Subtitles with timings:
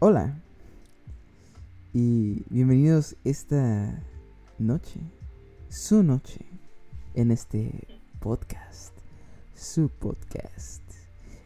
[0.00, 0.38] Hola
[1.94, 4.02] y bienvenidos esta
[4.58, 5.00] noche,
[5.70, 6.44] su noche,
[7.14, 7.88] en este
[8.20, 8.94] podcast,
[9.54, 10.82] su podcast,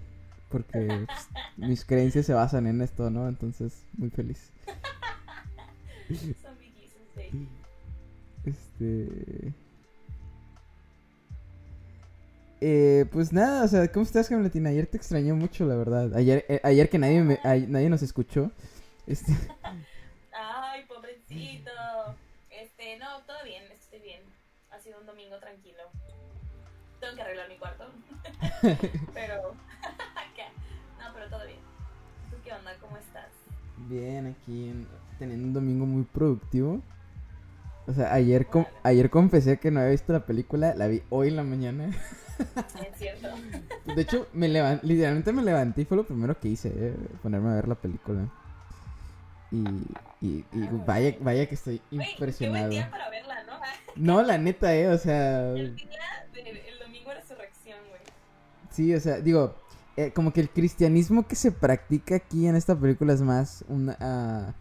[0.48, 3.28] Porque pues, mis creencias se basan en esto, ¿no?
[3.28, 4.52] Entonces, muy feliz.
[6.08, 7.48] Zombie Jesus Day.
[8.44, 9.52] Este.
[12.60, 14.70] Eh, pues nada, o sea, ¿cómo estás, Hamletina?
[14.70, 16.14] Ayer te extrañé mucho, la verdad.
[16.14, 18.50] Ayer, eh, ayer que nadie, me, nadie nos escuchó.
[19.06, 19.32] Este,
[20.32, 21.70] Ay, pobrecito.
[22.50, 24.22] Este, no, todo bien, estoy bien.
[24.70, 25.82] Ha sido un domingo tranquilo.
[27.06, 27.84] Tengo que arreglar mi cuarto.
[29.14, 29.54] pero.
[30.98, 31.58] No, pero todo bien.
[32.30, 32.72] ¿Tú qué onda?
[32.80, 33.26] ¿Cómo estás?
[33.88, 36.80] bien, aquí en- teniendo un domingo muy productivo.
[37.86, 41.28] O sea, ayer, com- ayer confesé que no había visto la película, la vi hoy
[41.28, 41.88] en la mañana.
[41.88, 43.28] Es cierto.
[43.94, 44.48] De hecho, me
[44.82, 48.26] literalmente me levanté y fue lo primero que hice, eh, ponerme a ver la película.
[49.52, 49.58] Y,
[50.20, 52.68] y, y vaya, vaya que estoy Güey, qué buen impresionado.
[52.70, 53.60] día para verla, ¿no?
[53.94, 55.88] No, la neta, eh, o sea, El día
[56.32, 56.75] del el
[58.76, 59.54] sí, o sea, digo,
[59.96, 63.96] eh, como que el cristianismo que se practica aquí en esta película es más una...
[64.00, 64.54] ah,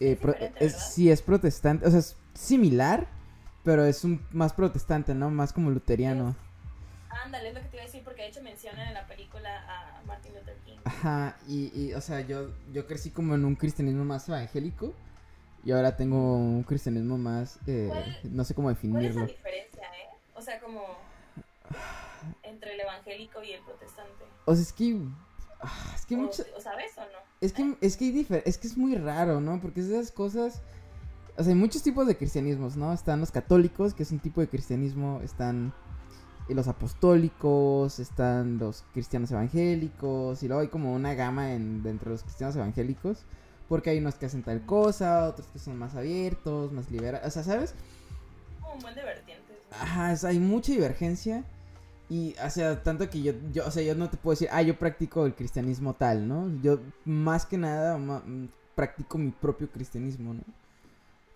[0.00, 0.18] eh,
[0.70, 3.06] sí, es protestante, o sea, es similar,
[3.62, 5.30] pero es un más protestante, ¿no?
[5.30, 6.34] Más como luteriano.
[7.24, 9.48] Ándale, es lo que te iba a decir porque de hecho mencionan en la película
[9.68, 10.78] a Martin Luther King.
[10.84, 14.92] Ajá, y, y, o sea, yo, yo crecí como en un cristianismo más evangélico
[15.62, 19.26] y ahora tengo un cristianismo más, eh, ¿Cuál- no sé cómo ¿Cuál es la definirlo.
[19.26, 20.08] diferencia, eh?
[20.34, 20.80] O sea, como
[22.42, 24.24] entre el evangélico y el protestante.
[24.44, 24.98] O sea, es que,
[25.60, 27.18] ah, es que o, muchas, o sabes o no?
[27.40, 29.60] es que, es que difer- es que es muy raro, ¿no?
[29.60, 30.62] Porque esas cosas,
[31.36, 32.92] o sea, hay muchos tipos de cristianismos, ¿no?
[32.92, 35.72] Están los católicos, que es un tipo de cristianismo, están
[36.48, 42.16] los apostólicos, están los cristianos evangélicos, y luego hay como una gama en, dentro de
[42.16, 43.24] los cristianos evangélicos,
[43.68, 47.30] porque hay unos que hacen tal cosa, otros que son más abiertos, más liberales, o
[47.30, 47.74] sea, ¿sabes?
[48.60, 49.56] Como un buen de vertientes.
[49.70, 49.76] ¿no?
[49.78, 51.44] Ajá, hay mucha divergencia.
[52.12, 54.60] Y, o sea, tanto que yo, yo, o sea, yo no te puedo decir, ah,
[54.60, 56.50] yo practico el cristianismo tal, ¿no?
[56.62, 60.42] Yo, más que nada, ma- mm, practico mi propio cristianismo, ¿no?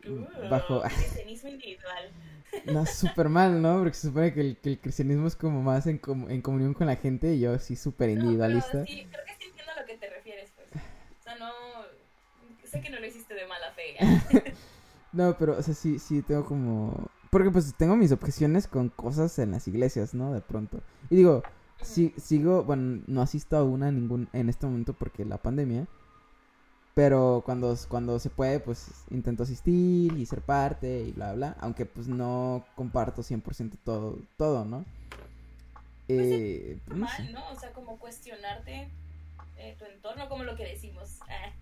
[0.07, 2.11] Uh, Bajo- Cristianismo individual.
[2.67, 3.79] No, súper mal, ¿no?
[3.79, 6.75] Porque se supone que el, que el cristianismo es como más en, com- en comunión
[6.75, 8.73] con la gente y yo sí súper No, individualista.
[8.73, 10.69] pero sí, creo que sí entiendo a lo que te refieres, pues.
[10.73, 11.51] O sea, no...
[12.65, 13.97] Sé que no lo hiciste de mala fe.
[15.13, 17.11] No, pero, o sea, sí, sí tengo como...
[17.31, 20.33] Porque pues tengo mis objeciones con cosas en las iglesias, ¿no?
[20.33, 20.81] De pronto.
[21.11, 21.43] Y digo,
[21.81, 25.87] sí, sigo, bueno, no asisto a una ningún en este momento porque la pandemia.
[26.95, 31.57] Pero cuando, cuando se puede, pues intento asistir y ser parte y bla, bla.
[31.61, 34.85] Aunque pues no comparto 100% todo, todo, ¿no?
[36.09, 37.33] Eh, no Mal, sé.
[37.33, 37.51] ¿no?
[37.51, 38.89] O sea, como cuestionarte
[39.59, 41.19] eh, tu entorno, como lo que decimos.
[41.29, 41.53] Ah,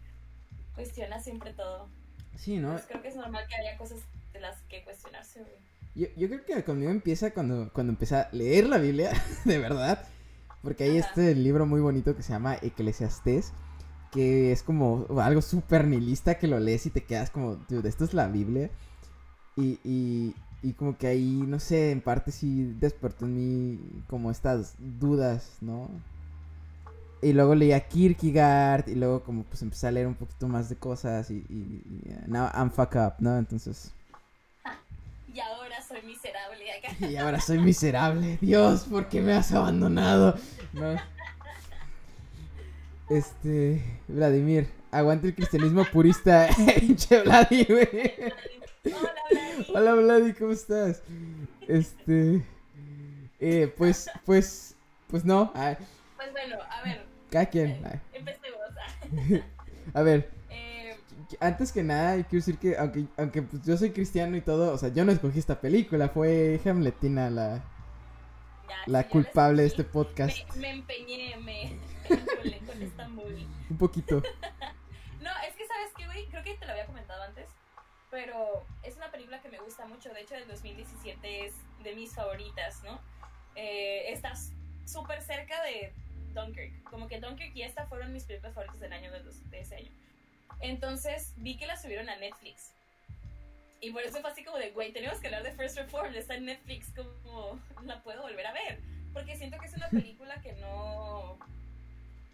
[0.76, 1.88] cuestiona siempre todo.
[2.36, 2.72] Sí, ¿no?
[2.72, 4.00] Pues creo que es normal que haya cosas
[4.34, 5.54] de las que cuestionarse, güey.
[5.94, 9.12] Yo, yo creo que conmigo empieza cuando, cuando empecé a leer la Biblia,
[9.44, 10.06] de verdad.
[10.62, 11.08] Porque hay Ajá.
[11.08, 13.52] este libro muy bonito que se llama Eclesiastés,
[14.10, 18.04] que es como algo súper nihilista que lo lees y te quedas como, dude, esto
[18.04, 18.70] es la Biblia.
[19.56, 24.30] Y, y, y como que ahí, no sé, en parte sí despertó en mí como
[24.30, 25.88] estas dudas, ¿no?
[27.22, 30.68] Y luego leí a Kierkegaard y luego como pues empecé a leer un poquito más
[30.68, 33.38] de cosas y, y, y, now I'm fuck up, ¿no?
[33.38, 33.92] Entonces...
[35.34, 36.88] Y ahora soy miserable acá.
[37.10, 38.38] Y ahora soy miserable.
[38.40, 40.38] Dios, ¿por qué me has abandonado?
[40.72, 40.94] No.
[43.10, 46.48] Este, Vladimir, aguante el cristianismo purista.
[46.78, 48.14] Pinche Vladi, güey.
[48.84, 49.66] Hola, Vladi.
[49.74, 51.02] Hola, Vladi, ¿cómo estás?
[51.66, 52.44] Este,
[53.40, 54.76] eh, pues, pues,
[55.08, 55.50] pues no.
[55.56, 55.76] Ay,
[56.16, 57.82] Pues bueno, a ver, cada quien.
[57.84, 58.00] Ay.
[58.12, 58.60] empecemos.
[59.94, 60.33] A ver, eh,
[61.40, 64.78] antes que nada, quiero decir que aunque, aunque pues, yo soy cristiano y todo, o
[64.78, 67.62] sea, yo no escogí esta película, fue Hamletina la,
[68.68, 70.36] ya, la culpable de este podcast.
[70.54, 71.78] Me, me empeñé, me
[72.66, 73.46] con esta movie.
[73.70, 74.22] Un poquito.
[75.20, 77.46] No, es que sabes que, güey, creo que te lo había comentado antes,
[78.10, 80.12] pero es una película que me gusta mucho.
[80.12, 83.00] De hecho, del 2017 es de mis favoritas, ¿no?
[83.54, 84.50] Eh, estás
[84.84, 85.94] súper cerca de
[86.34, 86.82] Dunkirk.
[86.90, 89.76] Como que Dunkirk y esta fueron mis películas favoritas del año de, los- de ese
[89.76, 89.90] año.
[90.64, 92.70] Entonces vi que la subieron a Netflix.
[93.80, 96.34] Y por eso fue así como de, güey, tenemos que hablar de First Reformed, está
[96.36, 98.80] en Netflix, como la puedo volver a ver.
[99.12, 101.36] Porque siento que es una película que no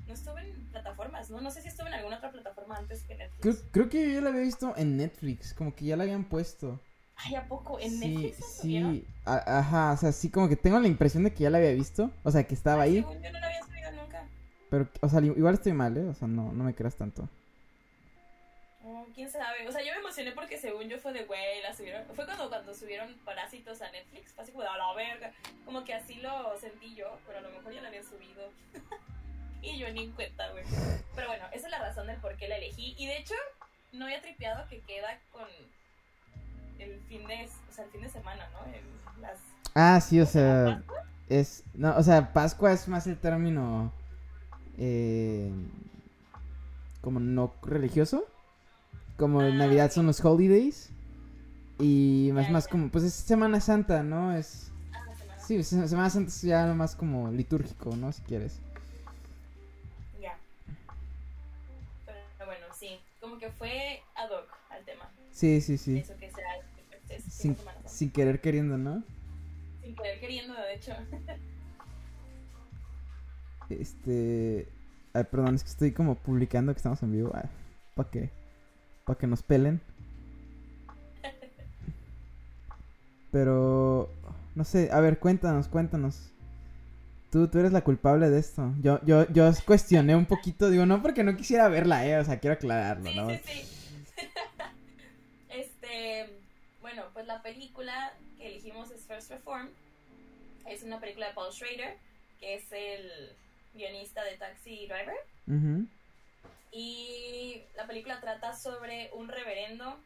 [0.07, 1.41] no estuvo en plataformas, ¿no?
[1.41, 3.41] No sé si estuvo en alguna otra plataforma antes que Netflix.
[3.43, 6.25] Creo, creo que yo ya la había visto en Netflix, como que ya la habían
[6.25, 6.81] puesto.
[7.17, 7.79] Ay, ¿a poco?
[7.79, 11.33] ¿En sí, Netflix sí, a- ajá, o sea, sí como que tengo la impresión de
[11.35, 13.47] que ya la había visto, o sea, que estaba Ay, ahí, según yo no la
[13.47, 14.25] había subido nunca.
[14.71, 16.09] pero, o sea, igual estoy mal, ¿eh?
[16.09, 17.29] O sea, no, no me creas tanto.
[19.15, 19.67] Quién sabe.
[19.69, 22.05] O sea, yo me emocioné porque según yo fue de güey, la subieron.
[22.15, 24.33] Fue cuando, cuando subieron Parásitos a Netflix.
[24.33, 25.33] Fue así como de a la verga.
[25.65, 28.51] Como que así lo sentí yo, pero a lo mejor ya la habían subido.
[29.63, 30.65] y yo ni en cuenta, güey.
[31.15, 32.95] Pero bueno, esa es la razón del por qué la elegí.
[32.99, 33.35] Y de hecho,
[33.93, 35.47] no había tripeado que queda con
[36.79, 39.21] el fin de, o sea, el fin de semana, ¿no?
[39.21, 39.39] Las
[39.75, 40.83] Ah, sí, o sea,
[41.29, 43.93] es, no, o sea, Pascua es más el término,
[44.79, 45.51] eh,
[47.01, 48.27] como no religioso,
[49.21, 50.89] como Ah, Navidad son los holidays,
[51.79, 54.35] y más, más como, pues es Semana Santa, ¿no?
[54.35, 55.05] Es, ah,
[55.39, 58.11] sí, Se- Semana Santa es ya más como litúrgico, ¿no?
[58.13, 58.59] Si quieres.
[60.21, 60.39] Ya.
[62.07, 62.99] Pero bueno, sí.
[63.21, 65.05] Como que fue ad hoc al tema.
[65.33, 66.57] Sí, sí, sí, Eso que sea
[67.11, 67.57] es sin,
[67.87, 69.03] sin querer queriendo, ¿no?
[69.83, 70.93] Sin querer queriendo, de hecho.
[73.69, 74.67] Este,
[75.13, 77.31] ay, perdón, es que estoy como publicando que estamos en vivo,
[77.95, 78.31] para que,
[79.11, 79.81] para que nos pelen.
[83.33, 84.09] Pero,
[84.55, 86.31] no sé, a ver, cuéntanos, cuéntanos.
[87.33, 88.73] Tú, tú eres la culpable de esto.
[88.83, 92.39] Yo, yo, yo cuestioné un poquito, digo, no porque no quisiera verla, eh, o sea,
[92.39, 93.31] quiero aclararlo, Sí, ¿no?
[93.31, 93.65] sí, sí.
[95.51, 96.31] este,
[96.81, 99.69] bueno, pues la película que elegimos es First Reform.
[100.67, 101.97] Es una película de Paul Schrader,
[102.39, 103.11] que es el
[103.75, 105.87] guionista de Taxi Driver.
[106.73, 109.99] Y la película trata sobre un reverendo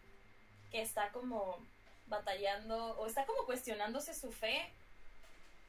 [0.70, 1.58] que está como
[2.06, 4.62] batallando o está como cuestionándose su fe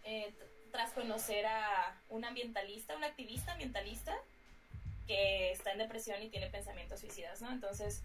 [0.04, 0.34] eh,
[0.72, 4.16] tras conocer a un ambientalista, un activista ambientalista
[5.08, 7.52] que está en depresión y tiene pensamientos suicidas, ¿no?
[7.52, 8.02] Entonces,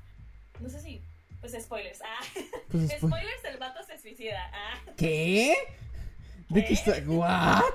[0.60, 1.02] no sé si,
[1.40, 2.00] pues spoilers.
[2.02, 2.20] Ah,
[2.70, 4.50] Pues, spoilers, el vato se suicida.
[4.52, 5.56] Ah, ¿Qué?
[6.48, 6.72] ¿De ¿Qué?
[6.74, 6.92] está?
[7.06, 7.74] ¿What?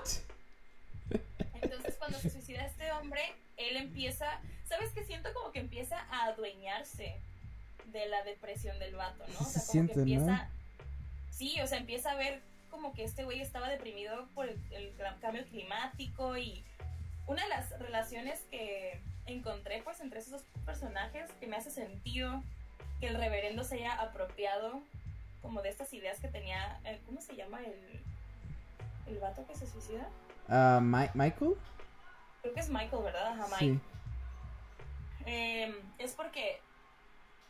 [1.62, 3.22] entonces cuando se suicida este hombre,
[3.58, 4.40] él empieza,
[4.75, 5.04] ¿sabes qué?
[5.06, 7.16] Siento como que empieza a adueñarse
[7.88, 9.39] de la depresión del vato, ¿no?
[9.39, 10.04] O Se sea, como siente, que ¿no?
[10.04, 10.50] empieza,
[11.31, 14.94] sí, o sea, empieza a ver como que este güey estaba deprimido por el, el
[15.22, 16.63] cambio climático y
[17.27, 22.44] una de las relaciones que encontré pues entre esos dos personajes que me hace sentido
[23.00, 24.81] que el reverendo se haya apropiado
[25.42, 28.01] como de estas ideas que tenía, ¿cómo se llama el,
[29.07, 30.10] el vato que se suicida?
[30.81, 31.54] Mi- ¿Michael?
[32.42, 33.28] Creo que es Michael, ¿verdad?
[33.28, 33.60] Ajá, Mike.
[33.60, 33.80] Sí.
[35.25, 36.60] Eh, es porque,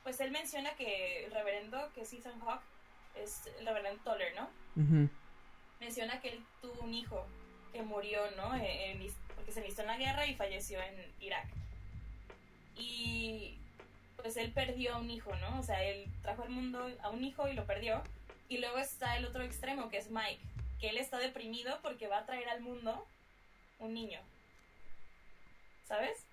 [0.04, 2.64] pues él menciona que el reverendo, que es Ethan Hawke,
[3.16, 4.50] es el reverendo Toller, ¿no?
[5.80, 7.26] Menciona que él tuvo un hijo
[7.74, 8.56] que murió, ¿no?
[8.56, 9.06] En-
[9.36, 11.48] porque se enlistó en la guerra y falleció en Irak.
[12.78, 13.58] Y
[14.18, 15.60] pues él perdió a un hijo, ¿no?
[15.60, 18.02] O sea, él trajo al mundo a un hijo y lo perdió.
[18.50, 20.40] Y luego está el otro extremo, que es Mike,
[20.80, 23.06] que él está deprimido porque va a traer al mundo
[23.80, 24.20] un niño.
[25.88, 26.26] ¿Sabes?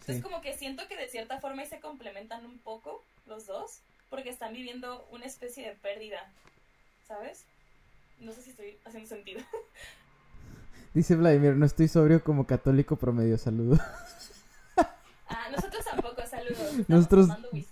[0.00, 0.22] Entonces Sí.
[0.22, 3.80] como que siento que de cierta forma ahí se complementan un poco los dos,
[4.10, 6.30] porque están viviendo una especie de pérdida,
[7.08, 7.44] ¿sabes?
[8.20, 9.40] No sé si estoy haciendo sentido.
[10.94, 13.78] Dice Vladimir, no estoy sobrio como católico promedio, saludo.
[15.26, 16.60] Ah, nosotros tampoco, saludos.
[16.60, 17.28] Estamos Nosotros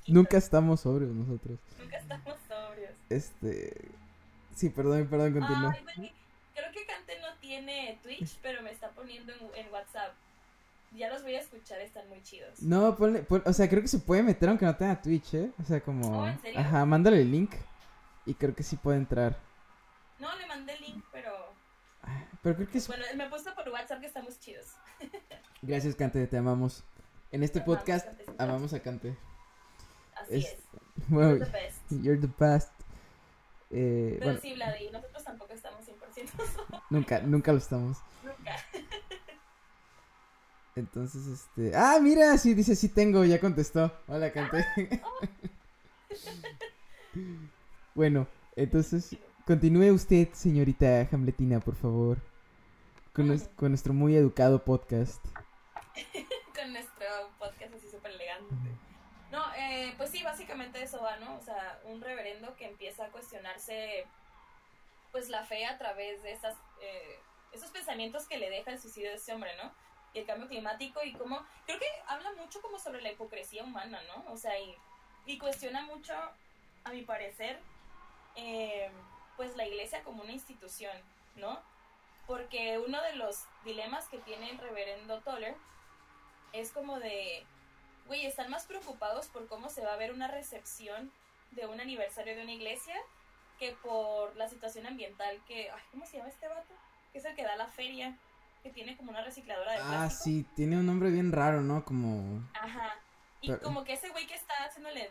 [0.06, 1.58] nunca estamos sobrios, nosotros.
[1.78, 2.90] Nunca estamos sobrios.
[3.11, 3.88] Este...
[4.56, 5.76] Sí, perdón, perdón, continúa.
[5.76, 6.12] Ay,
[6.54, 10.14] creo que Cante no tiene Twitch, pero me está poniendo en, en WhatsApp.
[10.94, 12.61] Ya los voy a escuchar, están muy chidos.
[12.62, 15.50] No, ponle, pon- o sea, creo que se puede meter aunque no tenga Twitch, ¿eh?
[15.61, 16.20] O sea, como...
[16.20, 16.61] Oh, ¿en serio?
[16.61, 17.52] Ajá, mándale el link
[18.26, 19.37] y creo que sí puede entrar.
[20.18, 21.30] No, le mandé el link, pero
[22.42, 22.87] Pero creo que es...
[22.88, 24.66] bueno, me puso por WhatsApp que estamos chidos.
[25.62, 26.84] Gracias, Cante, te amamos.
[27.30, 28.42] En este Te amamos, podcast Cantecito.
[28.42, 29.16] amamos a Cante.
[30.14, 30.56] Así Es- es.
[31.08, 31.80] Bueno, You're the best.
[32.04, 32.70] you're the best.
[33.70, 37.96] Eh, Pero bueno, sí, Vladi, nosotros tampoco estamos 100% solos, nunca, nunca lo estamos.
[38.22, 38.56] nunca.
[40.75, 41.76] Entonces, este...
[41.76, 43.93] Ah, mira, sí, dice, sí tengo, ya contestó.
[44.09, 44.64] Hola, Cante.
[47.95, 48.26] bueno,
[48.57, 52.19] entonces, continúe usted, señorita Hamletina, por favor.
[53.12, 53.26] Con
[53.69, 55.23] nuestro muy educado podcast.
[56.57, 57.07] Con nuestro
[57.38, 58.55] podcast así súper elegante.
[59.31, 61.37] No, eh, pues sí, básicamente eso va, ¿no?
[61.37, 64.07] O sea, un reverendo que empieza a cuestionarse
[65.11, 67.19] pues la fe a través de esas, eh,
[67.52, 69.71] esos pensamientos que le deja el suicidio de ese hombre, ¿no?
[70.14, 74.00] Y el cambio climático y cómo, creo que habla mucho como sobre la hipocresía humana,
[74.09, 74.33] ¿no?
[74.33, 76.12] O sea, y, cuestiona mucho,
[76.85, 77.59] a mi parecer,
[78.37, 78.90] eh,
[79.37, 80.97] pues la iglesia como una institución,
[81.37, 81.61] ¿no?
[82.26, 85.57] Porque uno de los dilemas que tiene el reverendo Toller
[86.52, 87.45] es como de,
[88.07, 91.11] güey, están más preocupados por cómo se va a ver una recepción
[91.52, 92.97] de un aniversario de una iglesia
[93.59, 96.75] que por la situación ambiental que, ay, ¿cómo se llama este vato?
[97.12, 98.16] Que es el que da la feria,
[98.62, 100.25] que tiene como una recicladora de Ah, plástico.
[100.25, 101.85] sí, tiene un nombre bien raro, ¿no?
[101.85, 102.40] Como...
[102.54, 102.95] Ajá.
[103.40, 105.11] Y Pero- como que ese güey que está haciéndole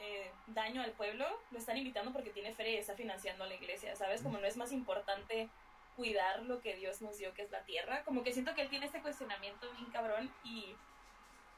[0.00, 3.54] eh, daño al pueblo, lo están invitando porque tiene feria y está financiando a la
[3.54, 4.22] iglesia, ¿sabes?
[4.22, 5.48] Como no es más importante
[5.96, 8.02] cuidar lo que Dios nos dio, que es la tierra.
[8.04, 10.74] Como que siento que él tiene este cuestionamiento bien cabrón y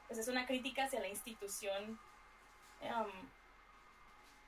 [0.07, 1.99] pues es una crítica hacia la institución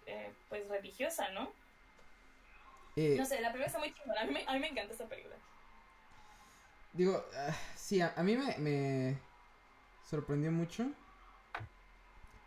[0.06, 1.52] eh, pues religiosa, ¿no?
[2.96, 4.22] eh, No sé, la película está muy chingona.
[4.22, 5.36] A mí me, a mí me encanta esta película.
[6.94, 9.18] Digo, ah, sí, a, a mí me, me
[10.10, 10.88] sorprendió mucho.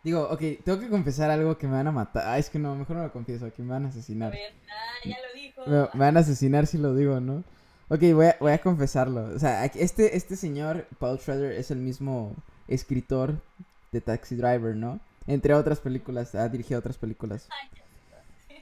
[0.03, 2.27] Digo, ok, tengo que confesar algo que me van a matar.
[2.27, 4.33] Ah, es que no, mejor no lo confieso, que me van a A asesinar.
[4.33, 5.63] ver, ah, ya lo dijo.
[5.67, 7.45] Me, me van a asesinar si lo digo, ¿no?
[7.91, 9.25] Ok, voy a, voy a confesarlo.
[9.35, 12.35] O sea, este, este señor, Paul Schrader, es el mismo
[12.67, 13.43] escritor
[13.93, 15.01] de Taxi Driver, ¿no?
[15.27, 17.47] Entre otras películas, ha dirigido otras películas.
[17.51, 17.80] Ay.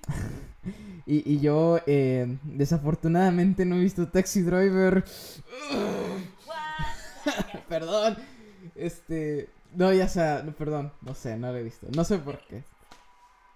[1.07, 5.03] Y, y yo, eh, desafortunadamente, no he visto Taxi Driver.
[7.69, 8.19] Perdón.
[8.75, 9.49] Este.
[9.75, 11.87] No, ya sea, no, perdón, no sé, no lo he visto.
[11.95, 12.63] No sé por qué.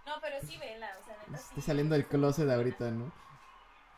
[0.07, 1.67] No, pero sí vela, o sea, neta, Estoy sí.
[1.67, 3.13] saliendo del closet ahorita, ¿no?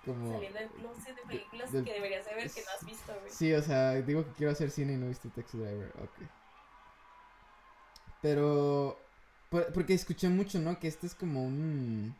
[0.04, 0.32] Como.
[0.32, 3.32] Saliendo del closet de películas del- que deberías de ver que no has visto, güey.
[3.32, 5.92] Sí, o sea, digo que quiero hacer cine y no he visto Taxi Driver.
[6.02, 6.26] Ok.
[8.22, 8.98] Pero.
[9.48, 10.78] por- porque escuché mucho, ¿no?
[10.78, 12.16] Que este es como un.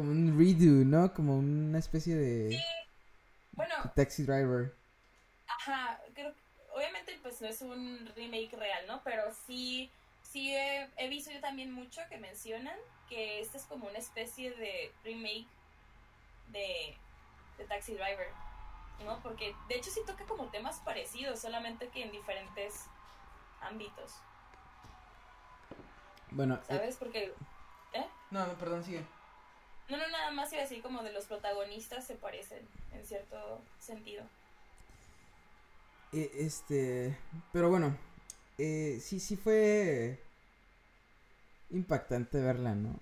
[0.00, 1.12] Como un redo, ¿no?
[1.12, 2.58] Como una especie de.
[3.52, 4.74] Bueno, Taxi Driver.
[5.46, 6.40] ajá, creo que
[6.74, 9.02] obviamente pues no es un remake real, ¿no?
[9.04, 9.90] Pero sí,
[10.22, 12.78] sí he, he visto yo también mucho que mencionan
[13.10, 15.46] que este es como una especie de remake
[16.48, 16.96] de,
[17.58, 18.28] de Taxi Driver,
[19.04, 19.20] ¿no?
[19.22, 22.86] Porque de hecho sí toca como temas parecidos, solamente que en diferentes
[23.60, 24.14] ámbitos,
[26.30, 26.54] Bueno.
[26.54, 26.96] eh, ¿sabes?
[26.96, 27.34] Porque,
[28.30, 29.04] no, no, perdón, sigue.
[29.90, 32.60] No, no, nada más iba a decir como de los protagonistas se parecen
[32.92, 34.22] en cierto sentido.
[36.12, 37.16] Eh, este.
[37.52, 37.96] Pero bueno.
[38.58, 40.18] eh, sí, sí fue.
[41.70, 42.98] Impactante verla, ¿no?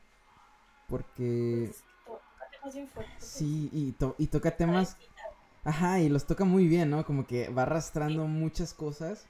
[0.89, 1.71] Porque.
[1.71, 3.25] Pues, toca temas bien fuertes.
[3.25, 4.97] Sí, y, to- y toca temas.
[5.65, 7.05] Ajá, y los toca muy bien, ¿no?
[7.05, 9.27] Como que va arrastrando muchas cosas.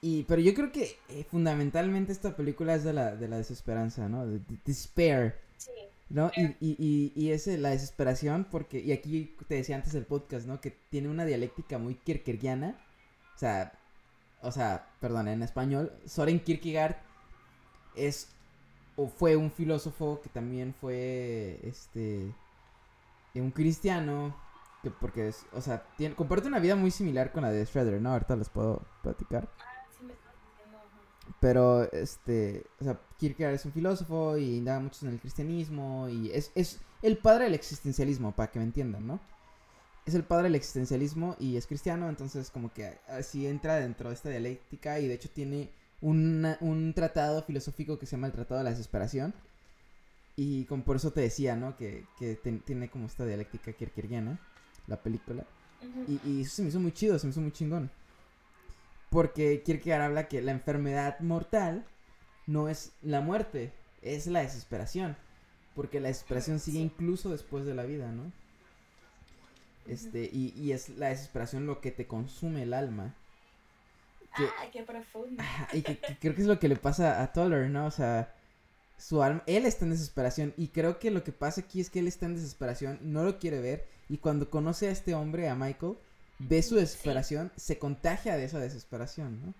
[0.00, 4.08] Y, pero yo creo que eh, fundamentalmente esta película es de la, de la desesperanza,
[4.08, 4.26] ¿no?
[4.26, 5.72] De, de- despair, Sí.
[6.10, 6.30] ¿No?
[6.36, 10.06] Y, y, y, y es eh, la desesperación porque, y aquí te decía antes del
[10.06, 10.60] podcast, ¿no?
[10.60, 12.78] Que tiene una dialéctica muy kierkegaardiana.
[13.34, 13.72] O sea,
[14.42, 16.96] o sea, perdón, en español, Soren Kierkegaard
[17.96, 18.28] es
[18.96, 22.34] o fue un filósofo que también fue, este,
[23.34, 24.36] un cristiano,
[24.82, 28.00] que porque es, o sea, tiene, comparte una vida muy similar con la de Shredder,
[28.00, 28.12] ¿no?
[28.12, 29.48] Ahorita les puedo platicar.
[29.60, 30.78] Ah, sí me estás diciendo.
[30.78, 30.98] ajá.
[31.40, 36.30] Pero, este, o sea, Kierkegaard es un filósofo y indaga mucho en el cristianismo y
[36.30, 39.20] es, es el padre del existencialismo, para que me entiendan, ¿no?
[40.06, 44.14] Es el padre del existencialismo y es cristiano, entonces como que así entra dentro de
[44.14, 45.70] esta dialéctica y de hecho tiene
[46.00, 49.34] una- un tratado filosófico que se llama el Tratado de la Desesperación
[50.36, 51.76] y con, por eso te decía, ¿no?
[51.76, 54.38] Que, que ten- tiene como esta dialéctica kierkegaardiana,
[54.86, 55.44] la película.
[56.06, 57.90] Y, y eso se me hizo muy chido, se me hizo muy chingón.
[59.10, 61.84] Porque Kierkegaard habla que la enfermedad mortal
[62.46, 63.72] no es la muerte,
[64.02, 65.16] es la desesperación.
[65.74, 68.32] Porque la desesperación sigue incluso después de la vida, ¿no?
[69.86, 73.14] Este, y, y es la desesperación lo que te consume el alma.
[74.36, 75.42] que- Ah, qué profundo.
[75.72, 77.86] Y que, que creo que es lo que le pasa a Toller, ¿no?
[77.86, 78.34] O sea,
[78.98, 82.00] su alma, él está en desesperación y creo que lo que pasa aquí es que
[82.00, 85.54] él está en desesperación, no lo quiere ver y cuando conoce a este hombre, a
[85.54, 85.94] Michael,
[86.38, 86.78] ve su Sí.
[86.78, 89.54] desesperación, se contagia de esa desesperación, ¿no?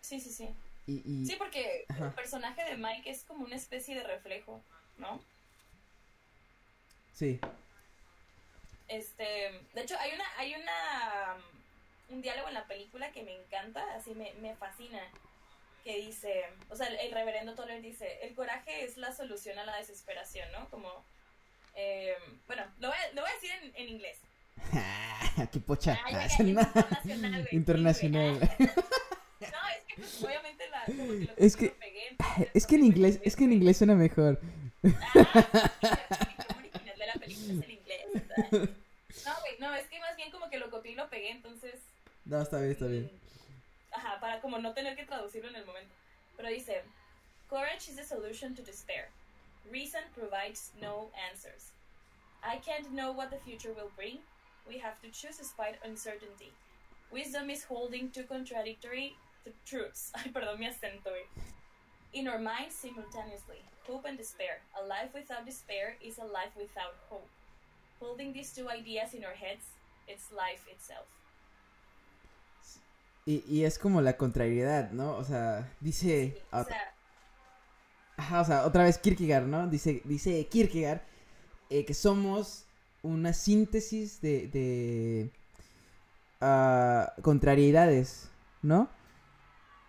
[0.00, 0.48] Sí, sí, sí.
[0.86, 2.08] Y, y Sí, porque Ajá.
[2.08, 5.26] el personaje de Mike es como una especie de reflejo, ¿no?
[7.12, 7.40] sí,
[8.88, 9.24] Este,
[9.72, 13.94] de hecho, hay una, hay una, um, un diálogo en la película que me encanta,
[13.94, 15.00] así me, me fascina,
[15.84, 19.64] que dice, o sea, el, el reverendo Toller dice, el coraje es la solución a
[19.66, 20.68] la desesperación, ¿no?
[20.70, 21.08] Como,
[21.74, 24.18] eh, bueno, lo voy, a, lo voy a decir en, en inglés.
[25.52, 25.98] qué pocha.
[26.04, 28.38] Ah, internacional, Internacional.
[29.42, 32.66] No, es que pues, obviamente la, como que lo Es que- lo pegué, entonces, Es
[32.66, 34.40] que en inglés, es que en inglés suena mejor.
[34.84, 35.70] Ah,
[36.58, 38.06] original de la película es en inglés.
[38.14, 38.70] ¿verdad?
[39.26, 41.74] No, güey, no, es que más bien como que lo copié y lo pegué, entonces.
[42.24, 43.10] No, está bien, está bien.
[43.90, 45.92] Ajá, para como no tener que traducirlo en el momento.
[46.36, 46.82] Pero dice:
[47.48, 49.08] Courage is the solution to despair.
[49.72, 51.72] Reason provides no answers.
[52.44, 54.20] I can't know what the future will bring.
[54.68, 56.52] We have to choose despite uncertainty.
[57.10, 59.16] Wisdom is holding two contradictory
[59.66, 60.12] truths.
[60.16, 61.26] Ay, perdón mi acento, güey.
[62.12, 64.60] In our minds simultaneously, hope and despair.
[64.80, 67.28] A life without despair is a life without hope.
[68.00, 69.64] Holding these two ideas in our heads,
[70.08, 71.06] it's life itself.
[73.24, 75.16] Y, y es como la contrariedad, ¿no?
[75.16, 76.34] O sea, dice...
[76.34, 76.92] Sí, o sea,
[78.16, 79.66] Ajá, o sea, otra vez Kierkegaard, ¿no?
[79.68, 81.00] Dice, dice Kierkegaard
[81.70, 82.66] eh, que somos
[83.02, 85.30] una síntesis de, de
[86.40, 88.28] ah, contrariedades,
[88.62, 88.88] ¿no?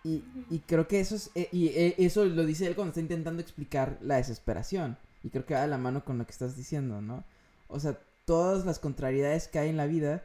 [0.02, 3.00] Y, y creo que eso es, eh, y eh, eso lo dice él cuando está
[3.00, 4.98] intentando explicar la desesperación.
[5.22, 7.24] Y creo que va de la mano con lo que estás diciendo, ¿no?
[7.68, 10.24] O sea, todas las contrariedades que hay en la vida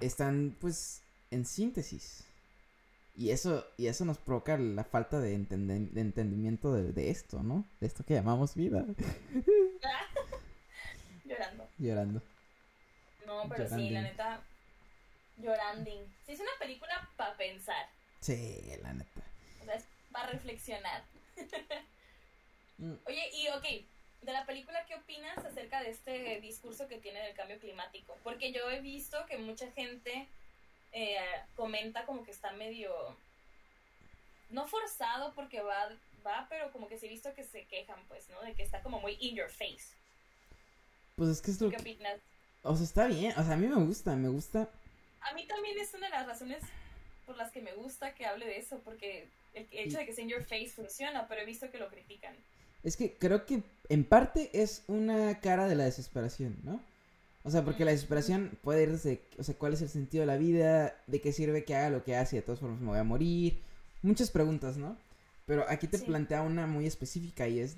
[0.00, 2.24] están, pues, en síntesis.
[3.16, 7.64] Y eso, y eso nos provoca la falta de, entendimiento de, de esto, ¿no?
[7.80, 8.84] De esto que llamamos vida.
[11.28, 11.68] llorando.
[11.78, 12.22] Llorando.
[13.26, 14.40] No, pero sí, la neta,
[15.36, 16.02] lloranding.
[16.24, 17.88] Sí, es una película para pensar.
[18.20, 19.22] Sí, la neta.
[19.60, 21.02] O sea, es para reflexionar.
[22.80, 22.94] Mm.
[23.06, 23.64] Oye, y ok,
[24.22, 28.16] de la película, ¿qué opinas acerca de este discurso que tiene del cambio climático?
[28.22, 30.28] Porque yo he visto que mucha gente
[30.92, 31.18] eh,
[31.56, 33.16] comenta como que está medio.
[34.50, 35.88] No forzado porque va,
[36.26, 38.40] va, pero como que sí he visto que se quejan, pues, ¿no?
[38.42, 39.97] De que está como muy in your face.
[41.18, 41.82] Pues es que es lo ¿Qué que...
[41.82, 42.18] opinas?
[42.62, 43.32] O sea, está bien.
[43.36, 44.70] O sea, a mí me gusta, me gusta.
[45.20, 46.62] A mí también es una de las razones
[47.26, 50.24] por las que me gusta que hable de eso, porque el hecho de que sea
[50.24, 52.34] in your face funciona, pero he visto que lo critican.
[52.84, 56.80] Es que creo que en parte es una cara de la desesperación, ¿no?
[57.42, 60.26] O sea, porque la desesperación puede ir desde, o sea, cuál es el sentido de
[60.26, 62.98] la vida, de qué sirve que haga lo que hace, de todas formas me voy
[62.98, 63.60] a morir.
[64.02, 64.96] Muchas preguntas, ¿no?
[65.46, 66.04] Pero aquí te Sí.
[66.04, 67.76] plantea una muy específica y es,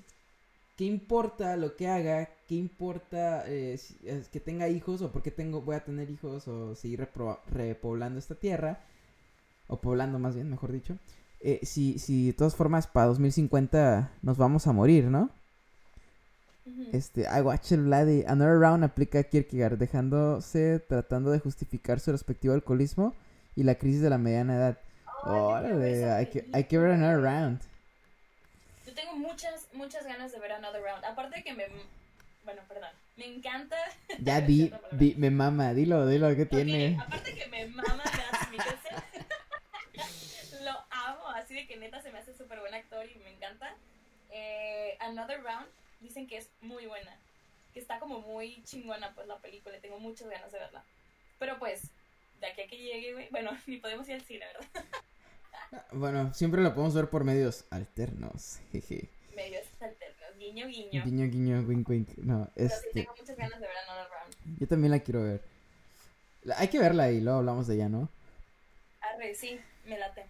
[0.81, 2.27] ¿qué importa lo que haga?
[2.47, 6.09] ¿Qué importa eh, si- es que tenga hijos o por qué tengo, voy a tener
[6.09, 7.07] hijos o seguir
[7.51, 8.79] repoblando esta tierra?
[9.67, 10.97] O poblando más bien, mejor dicho.
[11.39, 15.29] Eh, si, si de todas formas para 2050 nos vamos a morir, ¿no?
[16.91, 18.23] Este, I watch el Vladi.
[18.25, 23.13] Another round aplica a Kierkegaard, dejándose, tratando de justificar su respectivo alcoholismo
[23.55, 24.77] y la crisis de la mediana edad.
[25.27, 27.70] Ver Órale, hay que, hay que ver another round.
[28.91, 31.05] Yo tengo muchas, muchas ganas de ver Another Round.
[31.05, 31.65] Aparte de que me...
[32.43, 32.89] Bueno, perdón.
[33.15, 33.77] Me encanta...
[34.19, 36.99] Ya di, di, me mama, dilo, dilo que Ok, tiene.
[37.01, 38.03] aparte que me mama
[38.51, 38.97] Mikkelsen.
[40.65, 43.73] Lo amo, así de que neta se me hace súper buen actor y me encanta.
[44.29, 45.67] Eh, Another Round
[46.01, 47.15] dicen que es muy buena.
[47.73, 49.79] Que está como muy chingona pues la película.
[49.79, 50.83] Tengo muchas ganas de verla.
[51.39, 51.83] Pero pues,
[52.41, 53.29] de aquí a que llegue, güey.
[53.31, 54.83] Bueno, ni podemos ir al cine, ¿verdad?
[55.93, 58.59] Bueno, siempre lo podemos ver por medios alternos.
[58.71, 59.09] Jeje.
[59.35, 60.37] Medios alternos.
[60.37, 61.03] Guiño, guiño.
[61.05, 62.09] Guiño, guiño, wink, wink.
[62.17, 64.59] No, Pero sí este, tengo muchas ganas de ver Another Round.
[64.59, 65.41] yo también la quiero ver.
[66.43, 68.09] La- Hay que verla y luego hablamos de ella, ¿no?
[69.01, 70.25] Arre, sí, me late.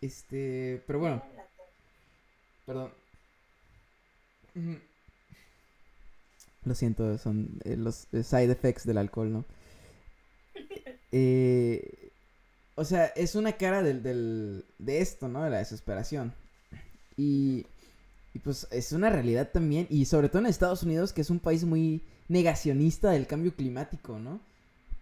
[0.00, 1.48] Este, pero bueno, Me late.
[2.66, 2.92] Perdón.
[6.64, 9.44] Lo siento, son eh, los eh, side effects del alcohol, ¿no?
[11.10, 12.07] Eh,
[12.78, 15.42] o sea, es una cara del, del, de esto, ¿no?
[15.42, 16.32] De la desesperación.
[17.16, 17.66] Y,
[18.32, 21.40] y pues es una realidad también, y sobre todo en Estados Unidos, que es un
[21.40, 24.40] país muy negacionista del cambio climático, ¿no?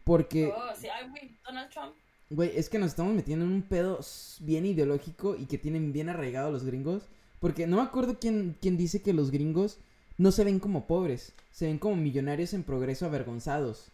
[0.04, 0.46] Porque...
[0.56, 1.92] Oh, sí, ay, güey, Donald Trump.
[2.30, 4.00] Güey, es que nos estamos metiendo en un pedo
[4.40, 7.02] bien ideológico y que tienen bien arraigado los gringos.
[7.40, 9.78] Porque no me acuerdo quién, quién dice que los gringos
[10.16, 13.92] no se ven como pobres, se ven como millonarios en progreso avergonzados,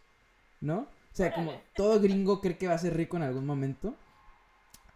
[0.61, 0.87] ¿no?
[1.13, 3.95] O sea, como todo gringo cree que va a ser rico en algún momento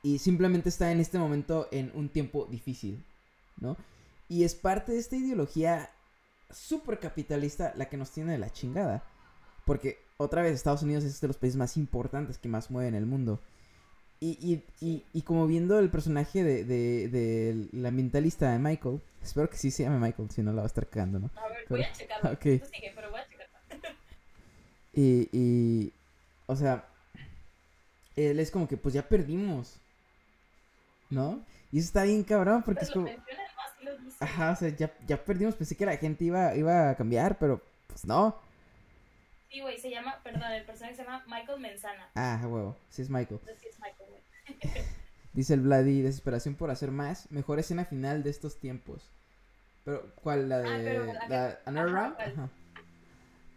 [0.01, 3.05] y simplemente está en este momento en un tiempo difícil,
[3.57, 3.77] ¿no?
[4.27, 5.91] Y es parte de esta ideología
[6.49, 9.03] súper capitalista la que nos tiene de la chingada.
[9.65, 13.05] Porque otra vez Estados Unidos es de los países más importantes que más mueven el
[13.05, 13.39] mundo.
[14.19, 19.49] Y, y, y, y como viendo el personaje de, de, del ambientalista de Michael, espero
[19.49, 21.29] que sí se llame Michael, si no la va a estar cagando, ¿no?
[21.35, 22.31] A ver, voy a checarlo.
[22.31, 22.41] ok.
[22.41, 23.47] Tú sigue, pero voy a checarlo.
[24.93, 25.93] Y, y,
[26.47, 26.85] o sea,
[28.15, 29.79] él es como que pues ya perdimos,
[31.09, 31.45] ¿no?
[31.71, 34.91] Y eso está bien cabrón porque es Pero como, más lo ajá, o sea, ya,
[35.05, 38.35] ya perdimos, pensé que la gente iba, iba a cambiar, pero pues no.
[39.49, 42.09] Sí, güey, se llama, perdón, el personaje se llama Michael Menzana.
[42.15, 43.39] Ah, huevo, sí es Michael.
[43.41, 44.85] Entonces sí es Michael, güey.
[45.33, 49.11] Dice el Vladi, desesperación por hacer más, mejor escena final de estos tiempos.
[49.85, 50.49] Pero, ¿cuál?
[50.49, 52.15] ¿La de Ah, pero la la.
[52.19, 52.49] Ajá.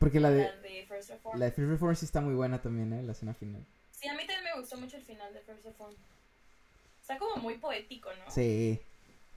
[0.01, 1.39] Porque la de, La de First Reform.
[1.39, 3.03] la de Free Reform sí está muy buena también, ¿eh?
[3.03, 3.67] La escena final.
[3.93, 5.95] Sí, a mí también me gustó mucho el final de First Reform.
[7.03, 8.31] Está como muy poético, ¿no?
[8.31, 8.81] Sí.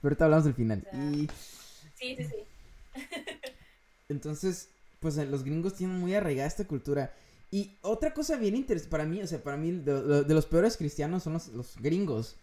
[0.00, 0.82] Pero ahorita hablamos del final.
[0.88, 1.28] O sea, Y
[1.94, 2.24] sí, sí.
[2.24, 2.44] sí.
[4.08, 7.14] Entonces, pues eh, los gringos tienen muy arraigada esta cultura.
[7.50, 10.78] Y otra cosa bien interesante para mí, o sea, para mí de, de los peores
[10.78, 12.36] cristianos son los, los, gringos,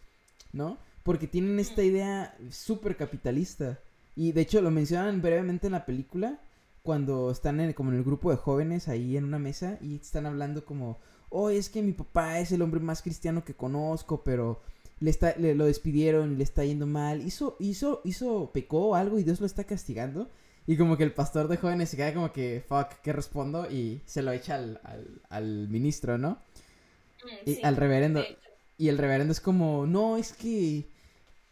[0.53, 0.77] ¿no?
[1.01, 3.79] Porque tienen esta idea súper capitalista.
[4.15, 6.39] Y de hecho lo mencionan brevemente en la película,
[6.84, 10.26] cuando están en, como en el grupo de jóvenes ahí en una mesa y están
[10.26, 14.62] hablando como, oh, es que mi papá es el hombre más cristiano que conozco, pero
[15.00, 17.26] le, está, le lo despidieron y le está yendo mal.
[17.26, 20.30] Hizo, hizo, hizo, pecó algo y Dios lo está castigando.
[20.67, 23.70] Y como que el pastor de jóvenes se queda como que, fuck, ¿qué respondo?
[23.70, 24.80] Y se lo echa al,
[25.30, 26.38] al, ministro, ¿no?
[27.24, 28.24] Mm, y al reverendo.
[28.78, 30.88] Y el reverendo es como, no, es que,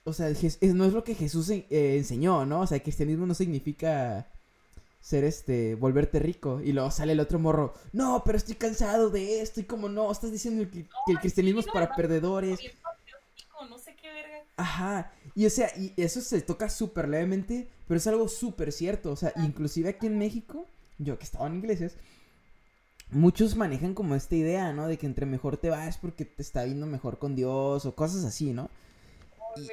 [0.03, 2.61] o sea, no es lo que Jesús eh, enseñó, ¿no?
[2.61, 4.27] O sea, el cristianismo no significa
[4.99, 6.61] ser este, volverte rico.
[6.61, 9.59] Y luego sale el otro morro, no, pero estoy cansado de esto.
[9.59, 12.59] Y como no, estás diciendo que, el cristianismo es para perdedores.
[13.69, 14.43] No sé qué verga.
[14.57, 15.11] Ajá.
[15.35, 19.11] Y o sea, y eso se toca súper levemente, pero es algo súper cierto.
[19.11, 20.65] O sea, inclusive aquí en México,
[20.97, 21.95] yo que estaba en iglesias,
[23.11, 24.87] muchos manejan como esta idea, ¿no?
[24.87, 28.23] De que entre mejor te vas porque te está viendo mejor con Dios o cosas
[28.23, 28.69] así, ¿no?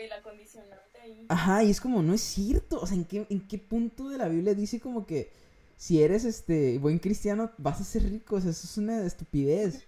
[0.08, 1.26] la condicionante ahí.
[1.28, 2.80] Ajá, y es como, no es cierto.
[2.80, 5.30] O sea, ¿en qué, ¿en qué punto de la Biblia dice como que
[5.76, 8.36] si eres este buen cristiano vas a ser rico?
[8.36, 9.84] O sea, eso es una estupidez.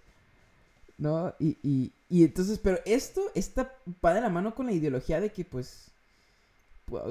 [0.97, 1.33] ¿No?
[1.39, 5.31] Y, y, y entonces, pero esto está, va de la mano con la ideología de
[5.31, 5.91] que, pues,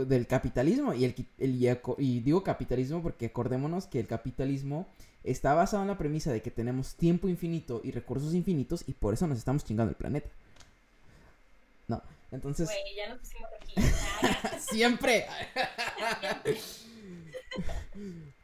[0.07, 0.92] del capitalismo.
[0.94, 4.87] Y, el, el, y digo capitalismo porque acordémonos que el capitalismo
[5.25, 9.14] está basado en la premisa de que tenemos tiempo infinito y recursos infinitos y por
[9.14, 10.29] eso nos estamos chingando el planeta.
[11.87, 12.69] No, entonces.
[12.69, 13.75] Güey, ya nos pusimos aquí.
[14.61, 15.27] Siempre.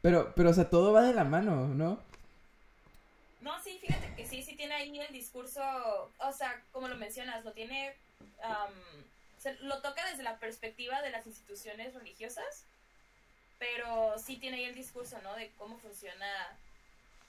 [0.01, 1.99] pero, pero, o sea, todo va de la mano, ¿no?
[3.45, 5.61] No, sí, fíjate que sí, sí tiene ahí el discurso,
[6.17, 7.93] o sea, como lo mencionas, lo tiene,
[9.61, 12.63] lo toca desde la perspectiva de las instituciones religiosas,
[13.59, 15.35] pero sí tiene ahí el discurso, ¿no?
[15.35, 16.57] De cómo funciona,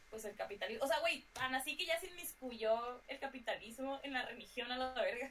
[0.09, 0.87] pues, el capitalismo.
[0.87, 4.79] O sea, güey, tan así que ya se inmiscuyó el capitalismo en la religión a
[4.79, 5.31] la verga.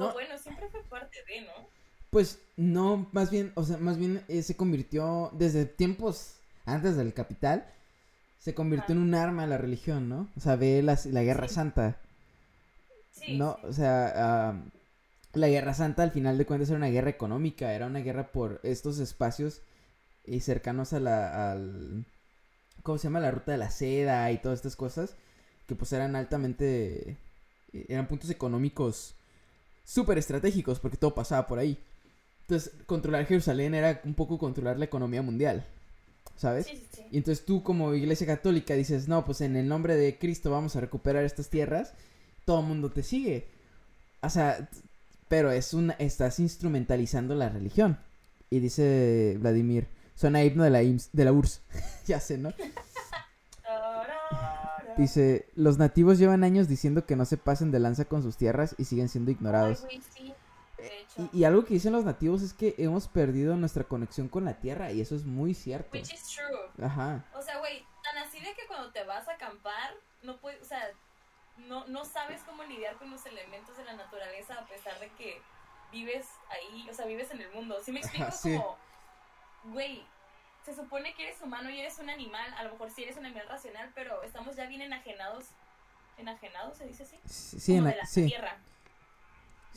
[0.00, 0.12] No.
[0.12, 1.68] bueno, siempre fue parte de, ¿no?
[2.10, 6.34] Pues no, más bien, o sea, más bien eh, se convirtió desde tiempos
[6.64, 7.64] antes del capital,
[8.38, 10.28] se convirtió en un arma la religión, ¿no?
[10.36, 11.98] O sea, ve la, la Guerra Santa.
[13.12, 13.58] Sí, ¿No?
[13.62, 14.54] O sea,
[15.34, 18.60] la Guerra Santa al final de cuentas era una guerra económica, era una guerra por
[18.62, 19.60] estos espacios
[20.24, 22.04] y eh, cercanos a la, al,
[22.82, 23.20] ¿cómo se llama?
[23.20, 25.14] La ruta de la seda y todas estas cosas,
[25.66, 27.16] que pues eran altamente,
[27.72, 29.14] eh, eran puntos económicos
[29.90, 31.76] súper estratégicos porque todo pasaba por ahí.
[32.42, 35.66] Entonces, controlar Jerusalén era un poco controlar la economía mundial.
[36.36, 36.66] ¿Sabes?
[36.66, 37.02] Sí, sí.
[37.10, 40.76] Y entonces tú como iglesia católica dices, no, pues en el nombre de Cristo vamos
[40.76, 41.92] a recuperar estas tierras,
[42.44, 43.48] todo el mundo te sigue.
[44.22, 44.68] O sea,
[45.28, 47.98] pero es una, estás instrumentalizando la religión.
[48.48, 51.62] Y dice Vladimir, suena himno de la, de la URSS.
[52.06, 52.52] ya sé, ¿no?
[55.00, 58.74] Dice, los nativos llevan años diciendo que no se pasen de lanza con sus tierras
[58.78, 59.84] y siguen siendo ignorados.
[61.32, 64.92] Y, algo que dicen los nativos es que hemos perdido nuestra conexión con la tierra
[64.92, 65.90] y eso es muy cierto.
[65.92, 66.84] Which is true.
[66.84, 67.24] Ajá.
[67.34, 70.64] O sea, güey, tan así de que cuando te vas a acampar, no puedes, o
[70.64, 70.82] sea,
[71.68, 75.40] no, no sabes cómo lidiar con los elementos de la naturaleza a pesar de que
[75.92, 77.76] vives ahí, o sea, vives en el mundo.
[77.82, 78.30] ¿Sí me explico?
[78.42, 78.76] Como,
[79.74, 80.04] güey,
[80.64, 83.26] se supone que eres humano y eres un animal, a lo mejor sí eres un
[83.26, 85.46] animal racional, pero estamos ya bien enajenados.
[86.18, 87.18] ¿Enajenados se dice así?
[87.26, 88.58] Sí, en de la tierra.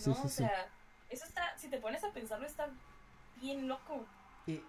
[0.05, 0.11] ¿No?
[0.11, 0.67] o sea,
[1.09, 2.67] eso está, si te pones a pensarlo, está
[3.39, 4.05] bien loco.
[4.47, 4.61] Y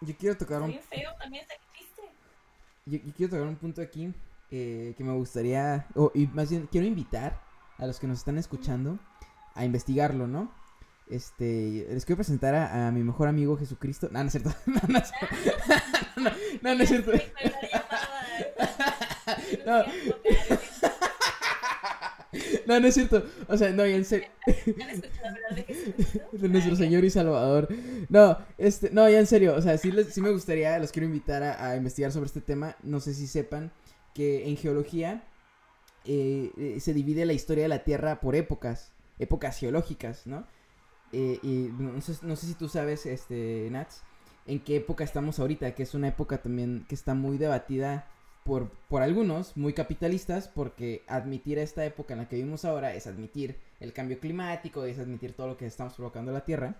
[0.00, 0.68] yo quiero tocar un...
[0.68, 2.02] Bien feo, también está triste.
[2.84, 4.14] Yo, quiero tocar un punto aquí
[4.50, 7.40] eh, que me gustaría, o y más bien quiero invitar
[7.78, 8.98] a los que nos están escuchando
[9.54, 10.52] a investigarlo, ¿no?
[11.08, 14.08] Este, les quiero presentar a, mi mejor amigo Jesucristo.
[14.10, 14.50] No, no es cierto.
[14.66, 15.26] No, no es cierto.
[16.62, 17.12] no, no, es cierto.
[19.66, 19.84] No.
[22.66, 23.24] No, no es cierto.
[23.48, 24.28] O sea, no, en serio.
[26.32, 27.68] de nuestro Señor y Salvador.
[28.08, 29.54] No, este, no, ya en serio.
[29.54, 32.76] O sea, sí, les, sí me gustaría, los quiero invitar a, investigar sobre este tema.
[32.82, 33.72] No sé si sepan
[34.14, 35.24] que en geología
[36.04, 40.46] eh, eh, se divide la historia de la Tierra por épocas, épocas geológicas, ¿no?
[41.18, 44.02] Eh, y no sé, no sé, si tú sabes, este, Nats,
[44.46, 48.06] en qué época estamos ahorita, que es una época también que está muy debatida
[48.44, 53.06] por, por algunos, muy capitalistas, porque admitir esta época en la que vivimos ahora es
[53.06, 56.74] admitir el cambio climático, es admitir todo lo que estamos provocando en la Tierra,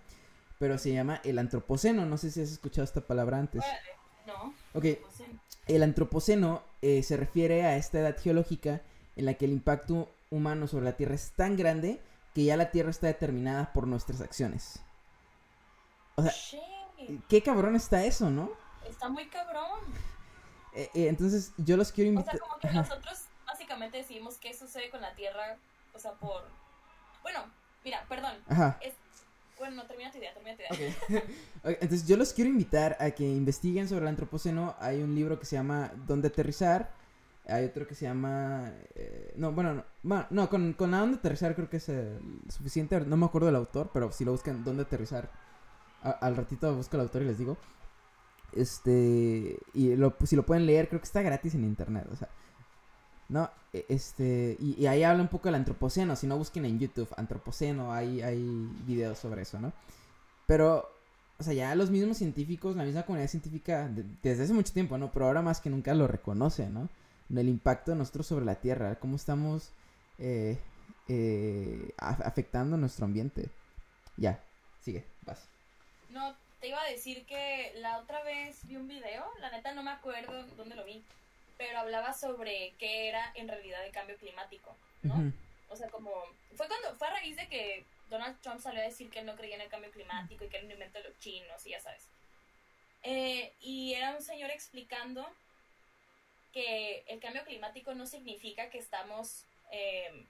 [0.58, 3.64] pero se llama el antropoceno, no sé si has escuchado esta palabra antes.
[4.26, 4.52] No.
[4.74, 4.84] Ok,
[5.66, 8.82] el antropoceno eh, se refiere a esta edad geológica
[9.16, 12.00] en la que el impacto humano sobre la Tierra es tan grande
[12.36, 14.78] que ya la Tierra está determinada por nuestras acciones.
[16.16, 16.34] O sea,
[17.30, 18.50] qué cabrón está eso, ¿no?
[18.86, 19.80] Está muy cabrón.
[20.74, 22.36] Eh, eh, entonces, yo los quiero O invitar.
[22.36, 25.56] sea, como que nosotros básicamente decidimos qué sucede con la Tierra,
[25.94, 26.44] o sea, por...
[27.22, 27.40] Bueno,
[27.82, 28.34] mira, perdón.
[28.50, 28.78] Ajá.
[28.82, 28.92] Es...
[29.58, 30.92] Bueno, no, termina tu idea, termina tu idea.
[31.18, 31.24] Ok.
[31.64, 34.76] Ok, Entonces yo los quiero invitar a que investiguen sobre el antropoceno.
[34.78, 36.92] Hay un libro que se llama Dónde aterrizar.
[37.48, 38.72] Hay otro que se llama...
[38.94, 43.00] eh, no, bueno, no, no, con, con la aterrizar creo que es eh, suficiente.
[43.00, 45.30] No me acuerdo del autor, pero si lo buscan Dónde aterrizar,
[46.02, 47.56] al ratito busco el autor y les digo.
[48.52, 49.58] Este...
[49.74, 52.06] Y lo, pues, si lo pueden leer, creo que está gratis en internet.
[52.12, 52.28] O sea...
[53.28, 57.08] No, e- este, y, ahí habla un poco del antropoceno, si no busquen en YouTube,
[57.16, 58.38] antropoceno, hay, hay
[58.86, 59.72] videos sobre eso, ¿no?
[60.46, 60.88] Pero,
[61.38, 64.96] o sea, ya los mismos científicos, la misma comunidad científica, de- desde hace mucho tiempo,
[64.96, 65.10] ¿no?
[65.10, 66.88] Pero ahora más que nunca lo reconoce, ¿no?
[67.34, 69.72] El impacto de nosotros sobre la Tierra, cómo estamos
[70.18, 70.58] eh,
[71.08, 73.48] eh, afectando nuestro ambiente.
[74.16, 74.42] Ya,
[74.80, 75.48] sigue, vas.
[76.10, 79.82] No, te iba a decir que la otra vez vi un video, la neta no
[79.82, 81.04] me acuerdo dónde lo vi,
[81.58, 85.32] pero hablaba sobre qué era en realidad el cambio climático, ¿no?
[85.68, 86.10] O sea, como
[86.54, 89.36] fue cuando fue a raíz de que Donald Trump salió a decir que él no
[89.36, 91.80] creía en el cambio climático y que era un invento de los chinos y ya
[91.80, 92.08] sabes.
[93.02, 95.26] Eh, y era un señor explicando
[96.52, 100.26] que el cambio climático no significa que estamos eh,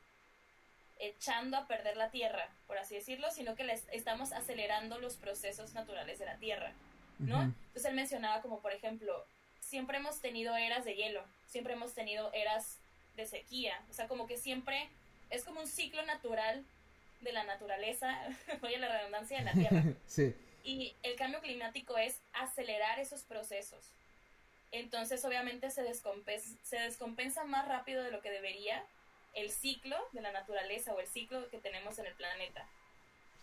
[0.98, 5.74] echando a perder la tierra, por así decirlo, sino que les estamos acelerando los procesos
[5.74, 6.72] naturales de la tierra.
[7.18, 7.42] ¿no?
[7.42, 9.24] Entonces él mencionaba como, por ejemplo,
[9.60, 12.78] siempre hemos tenido eras de hielo, siempre hemos tenido eras
[13.16, 14.88] de sequía, o sea, como que siempre
[15.30, 16.64] es como un ciclo natural
[17.20, 18.18] de la naturaleza,
[18.62, 19.84] oye la redundancia, de la Tierra.
[20.06, 23.92] sí, Y el cambio climático es acelerar esos procesos.
[24.78, 28.84] Entonces, obviamente, se descompensa, se descompensa más rápido de lo que debería
[29.34, 32.66] el ciclo de la naturaleza o el ciclo que tenemos en el planeta.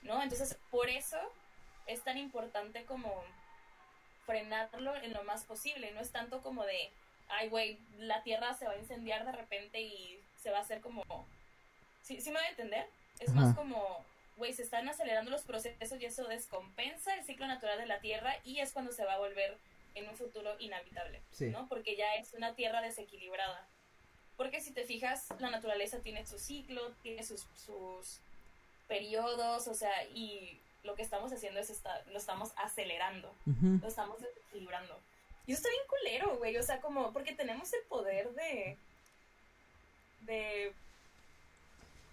[0.03, 0.21] ¿No?
[0.21, 1.17] Entonces, por eso
[1.87, 3.23] es tan importante como
[4.25, 5.91] frenarlo en lo más posible.
[5.91, 6.91] No es tanto como de,
[7.29, 10.81] ay, güey, la Tierra se va a incendiar de repente y se va a hacer
[10.81, 11.03] como...
[12.03, 12.87] ¿Sí, sí me voy a entender?
[13.19, 13.39] Es Ajá.
[13.39, 14.05] más como,
[14.37, 18.35] güey, se están acelerando los procesos y eso descompensa el ciclo natural de la Tierra
[18.43, 19.57] y es cuando se va a volver
[19.95, 21.45] en un futuro inhabitable, Sí.
[21.47, 21.67] ¿no?
[21.67, 23.67] Porque ya es una Tierra desequilibrada.
[24.37, 28.19] Porque si te fijas, la naturaleza tiene su ciclo, tiene sus, sus
[28.87, 33.79] periodos, o sea, y lo que estamos haciendo es esta- lo estamos acelerando, ujú.
[33.81, 34.99] lo estamos desequilibrando.
[35.45, 38.77] Y eso está bien culero, güey, o sea, como, porque tenemos el poder de,
[40.21, 40.73] de,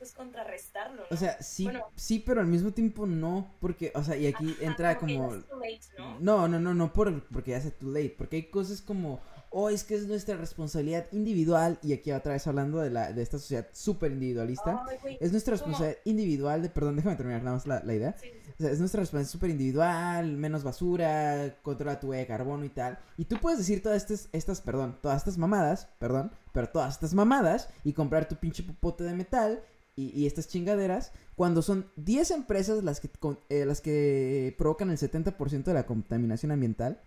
[0.01, 1.15] pues, contrarrestarlo, ¿no?
[1.15, 1.85] O sea, sí, Bueno.
[1.95, 5.35] sí, pero al mismo tiempo no, porque, o sea, y aquí Ajá, entra como...
[5.35, 6.19] es too late, ¿no?
[6.21, 9.69] No, no, no, no por, porque ya sea too late, porque hay cosas como, oh,
[9.69, 13.39] es que es nuestra responsabilidad individual, y aquí otra vez hablando de, la, de esta
[13.39, 14.87] sociedad súper individualista,
[15.21, 15.67] es nuestra ¿cómo?
[15.67, 18.53] responsabilidad individual de, perdón, déjame terminar nada más la, la idea, sí, sí, sí.
[18.59, 22.71] o sea, es nuestra responsabilidad súper individual, menos basura, controla tu huella de carbono y
[22.71, 26.95] tal, y tú puedes decir todas estas, estas, perdón, todas estas mamadas, perdón, pero todas
[26.95, 29.63] estas mamadas, y comprar tu pinche popote de metal,
[30.01, 34.91] y, y estas chingaderas, cuando son 10 empresas las que, con- eh, las que provocan
[34.91, 37.01] el 70% de la contaminación ambiental,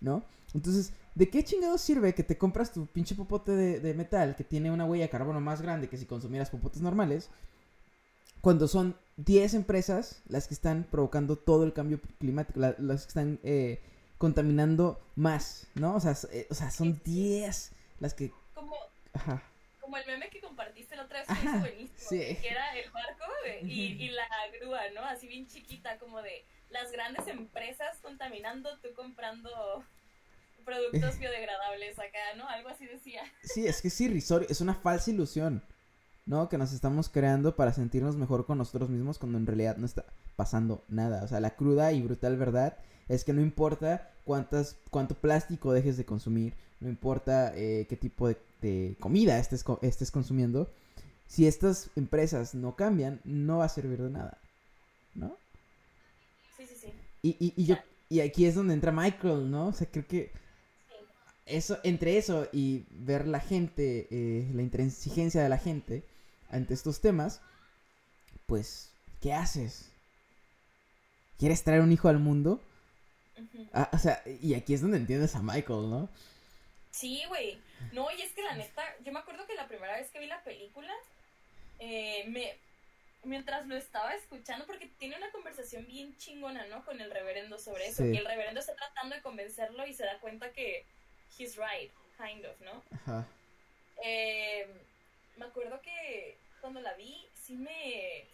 [0.00, 0.22] ¿no?
[0.54, 4.44] Entonces, ¿de qué chingados sirve que te compras tu pinche popote de, de metal que
[4.44, 7.30] tiene una huella de carbono más grande que si consumieras popotes normales?
[8.40, 13.08] Cuando son 10 empresas las que están provocando todo el cambio climático, la- las que
[13.08, 13.80] están eh,
[14.18, 15.94] contaminando más, ¿no?
[15.96, 18.32] O sea, eh, o sea, son 10 las que...
[18.54, 18.74] Como,
[19.12, 19.42] Ajá.
[19.90, 22.16] Como el meme que compartiste la otra vez, que es buenísimo, sí.
[22.16, 24.28] güey, que era el barco güey, y, y la
[24.60, 25.04] grúa, ¿no?
[25.04, 29.84] Así bien chiquita, como de las grandes empresas contaminando, tú comprando
[30.64, 32.48] productos biodegradables acá, ¿no?
[32.48, 33.22] Algo así decía.
[33.42, 35.60] Sí, es que es irrisorio, es una falsa ilusión,
[36.24, 36.48] ¿no?
[36.48, 40.04] Que nos estamos creando para sentirnos mejor con nosotros mismos cuando en realidad no está
[40.36, 41.24] pasando nada.
[41.24, 45.96] O sea, la cruda y brutal verdad es que no importa cuántas, cuánto plástico dejes
[45.96, 50.70] de consumir, no importa eh, qué tipo de, de comida estés, estés consumiendo,
[51.26, 54.38] si estas empresas no cambian, no va a servir de nada,
[55.14, 55.36] ¿no?
[56.56, 56.92] Sí, sí, sí.
[57.22, 57.76] Y, y, y yo,
[58.08, 59.68] y aquí es donde entra Michael, ¿no?
[59.68, 60.32] O sea, creo que
[61.46, 66.04] eso, entre eso y ver la gente, eh, la intransigencia de la gente
[66.50, 67.40] ante estos temas,
[68.46, 68.90] pues,
[69.20, 69.86] ¿qué haces?
[71.38, 72.60] ¿Quieres traer un hijo al mundo?
[73.72, 76.08] Ah, o sea, y aquí es donde entiendes a Michael, ¿no?
[76.90, 77.60] Sí, güey.
[77.92, 80.26] No, y es que la neta, yo me acuerdo que la primera vez que vi
[80.26, 80.92] la película,
[81.78, 82.56] eh, me,
[83.24, 86.84] mientras lo estaba escuchando, porque tiene una conversación bien chingona, ¿no?
[86.84, 88.02] Con el reverendo sobre eso.
[88.02, 88.10] Sí.
[88.10, 90.84] Y el reverendo está tratando de convencerlo y se da cuenta que
[91.38, 92.82] he's right, kind of, ¿no?
[92.92, 93.26] Ajá.
[94.02, 94.66] Eh,
[95.36, 98.26] me acuerdo que cuando la vi, sí me.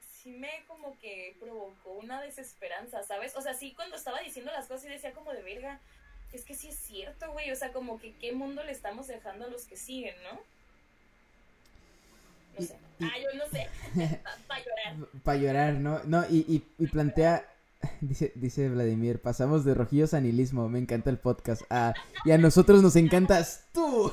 [0.00, 3.36] Sí me como que provocó una desesperanza, ¿sabes?
[3.36, 5.80] O sea, sí cuando estaba diciendo las cosas y decía como de verga.
[6.36, 9.46] Es que sí es cierto, güey, o sea, como que qué mundo le estamos dejando
[9.46, 10.40] a los que siguen, ¿no?
[12.58, 12.76] No sé.
[13.00, 13.68] ah, yo no sé.
[14.48, 15.08] Para llorar.
[15.22, 16.00] Para llorar, ¿no?
[16.04, 17.48] No, y, y, y plantea,
[18.00, 21.62] dice, dice Vladimir, pasamos de rojillos a nihilismo, me encanta el podcast.
[21.70, 21.94] Ah,
[22.24, 24.12] y a nosotros nos encantas tú.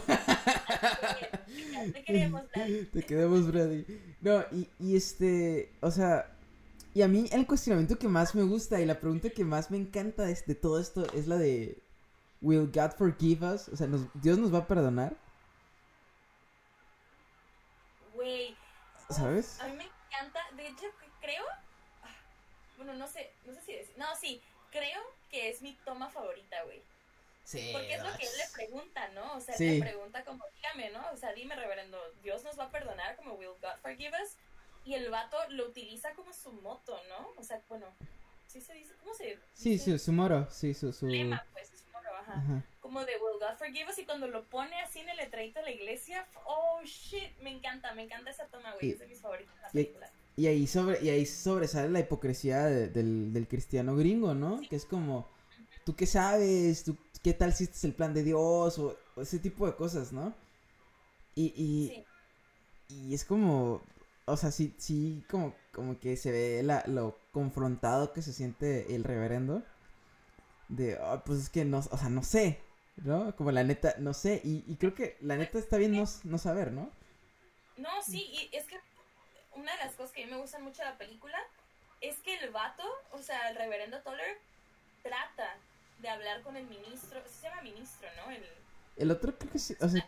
[1.93, 2.85] Te queremos, Brady.
[2.85, 3.85] Te queremos, Brady.
[4.21, 6.31] No, y, y este, o sea,
[6.93, 9.77] y a mí el cuestionamiento que más me gusta y la pregunta que más me
[9.77, 11.81] encanta de, de todo esto es la de,
[12.41, 13.67] ¿Will God forgive us?
[13.69, 15.13] O sea, ¿nos- ¿Dios nos va a perdonar?
[18.13, 18.55] Güey.
[19.09, 19.59] ¿Sabes?
[19.61, 20.85] A mí me encanta, de hecho
[21.19, 21.43] creo,
[22.03, 22.15] ah,
[22.77, 26.63] bueno, no sé, no sé si decir, no, sí, creo que es mi toma favorita,
[26.63, 26.81] güey.
[27.43, 27.69] Sí.
[27.73, 29.33] Porque es lo que él le pregunta, ¿no?
[29.33, 29.79] O sea, Sí.
[29.79, 31.03] le pregunta como, dígame, ¿no?
[31.11, 34.35] O sea, dime, reverendo, ¿Dios nos va a perdonar como Will God forgive us?
[34.85, 37.29] Y el vato lo utiliza como su moto, ¿no?
[37.37, 37.87] O sea, bueno,
[38.47, 38.93] ¿sí se dice?
[39.01, 40.93] ¿Cómo se Sí, su, su moro, sí, su...
[40.93, 41.07] su...
[41.07, 41.69] lema, pues,
[42.21, 42.33] ajá.
[42.33, 42.65] Ajá.
[42.79, 45.65] Como de Will God forgive us y cuando lo pone así en el letrerito de
[45.65, 49.19] la iglesia, oh, shit, me encanta, me encanta esa toma, güey, Y- es de mis
[49.21, 50.09] favoritas la película.
[50.37, 54.61] Y ahí, sobre, y ahí sobresale la hipocresía de- del, del cristiano gringo, ¿no?
[54.69, 55.27] Que es como,
[55.85, 56.83] ¿tú qué sabes?
[56.85, 58.79] ¿Tú qué tal si este es el plan de Dios?
[58.79, 60.33] O, o ese tipo de cosas, ¿no?
[61.35, 62.05] Y, y, Sí.
[63.09, 63.81] y es como,
[64.25, 68.95] o sea, sí, sí, como, como que se ve la, lo confrontado que se siente
[68.95, 69.63] el reverendo.
[70.71, 72.59] De, "Ah, pues es que no, o sea, no sé,
[72.97, 73.35] ¿no?
[73.35, 74.41] Como la neta, no sé.
[74.43, 76.89] Y, y creo que la neta está bien no, no saber, ¿no?
[77.77, 78.79] No, sí, y es que
[79.55, 81.37] una de las cosas que a mí me gustan mucho de la película
[81.99, 84.37] es que el vato, o sea, el reverendo Toller,
[85.03, 85.57] trata
[85.99, 88.31] de hablar con el ministro, se llama ministro, ¿no?
[88.31, 88.43] El,
[88.97, 90.07] El otro creo que sí, o sea,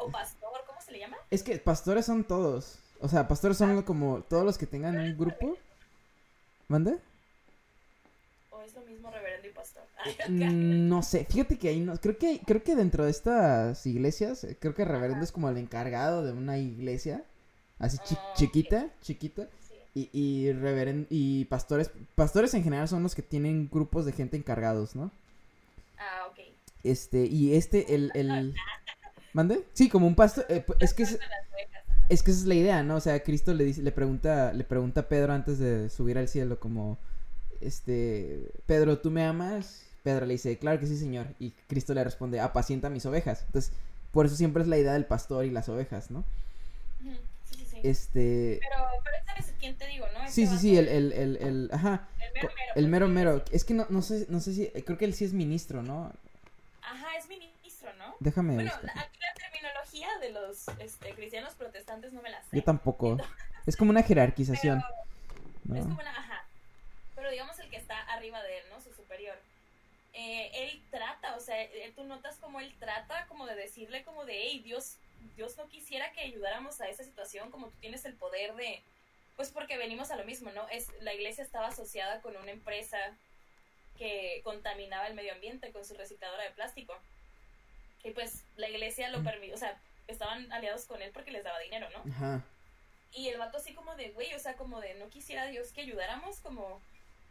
[0.00, 1.16] o, pastor, ¿cómo se le llama?
[1.30, 2.78] Es que pastores son todos.
[3.00, 5.56] O sea, pastores son como todos los que tengan un grupo.
[6.68, 6.98] ¿Mande?
[8.60, 9.82] ¿O es lo mismo reverendo y pastor?
[10.28, 11.96] Mm, No sé, fíjate que ahí no.
[11.96, 15.56] Creo que, creo que dentro de estas iglesias, eh, creo que reverendo es como el
[15.56, 17.24] encargado de una iglesia.
[17.78, 19.48] Así chi- Ah, chiquita, chiquita.
[19.68, 19.74] sí.
[19.94, 21.90] Y, y reveren- y pastores.
[22.14, 25.10] Pastores en general son los que tienen grupos de gente encargados, ¿no?
[25.98, 26.38] Ah, ok.
[26.84, 28.54] Este, y este, el, el...
[29.32, 29.64] ¿Mande?
[29.72, 30.44] Sí, como un pastor.
[30.48, 31.18] eh, es que es.
[32.08, 32.96] Es que esa es la idea, ¿no?
[32.96, 36.26] O sea, Cristo le dice, le pregunta, le pregunta a Pedro antes de subir al
[36.26, 36.98] cielo como,
[37.60, 39.84] este, Pedro, ¿tú me amas?
[40.02, 41.26] Pedro le dice, claro que sí, señor.
[41.38, 43.42] Y Cristo le responde, apacienta mis ovejas.
[43.46, 43.72] Entonces,
[44.12, 46.24] por eso siempre es la idea del pastor y las ovejas, ¿no?
[47.02, 47.80] Sí, sí, sí.
[47.82, 50.20] Este, Pero, pero ¿sabes quién te digo, no?
[50.28, 52.72] sí, Este sí, sí, vato, el, el, el, el, ajá, el mero mero.
[52.74, 53.42] el pues, mero sí, mero.
[53.46, 53.56] sí.
[53.56, 56.12] Es que no, no sé, no sé si, creo que él sí es ministro, ¿no?
[56.82, 58.14] Ajá, es ministro, ¿no?
[58.20, 62.56] Déjame Bueno, la- aquí la terminología de los este, cristianos protestantes no me la sé.
[62.56, 63.18] Yo tampoco.
[63.66, 64.78] Es como una jerarquización.
[64.78, 64.84] Es
[65.64, 65.80] ¿no?
[65.82, 66.29] como una.
[67.30, 68.80] Pero digamos el que está arriba de él, ¿no?
[68.80, 69.38] Su superior.
[70.14, 74.24] Eh, él trata, o sea, él- tú notas como él trata como de decirle como
[74.24, 74.96] de, hey, Dios,
[75.36, 78.82] Dios no quisiera que ayudáramos a esa situación, como tú tienes el poder de,
[79.36, 80.68] pues porque venimos a lo mismo, ¿no?
[80.70, 82.98] Es, la iglesia estaba asociada con una empresa
[83.96, 86.98] que contaminaba el medio ambiente con su recicladora de plástico.
[88.02, 91.60] Y pues la iglesia lo permitió, o sea, estaban aliados con él porque les daba
[91.60, 92.12] dinero, ¿no?
[92.12, 92.44] Ajá.
[93.12, 95.82] Y el vato así como de, güey, o sea, como de, no quisiera Dios que
[95.82, 96.82] ayudáramos, como...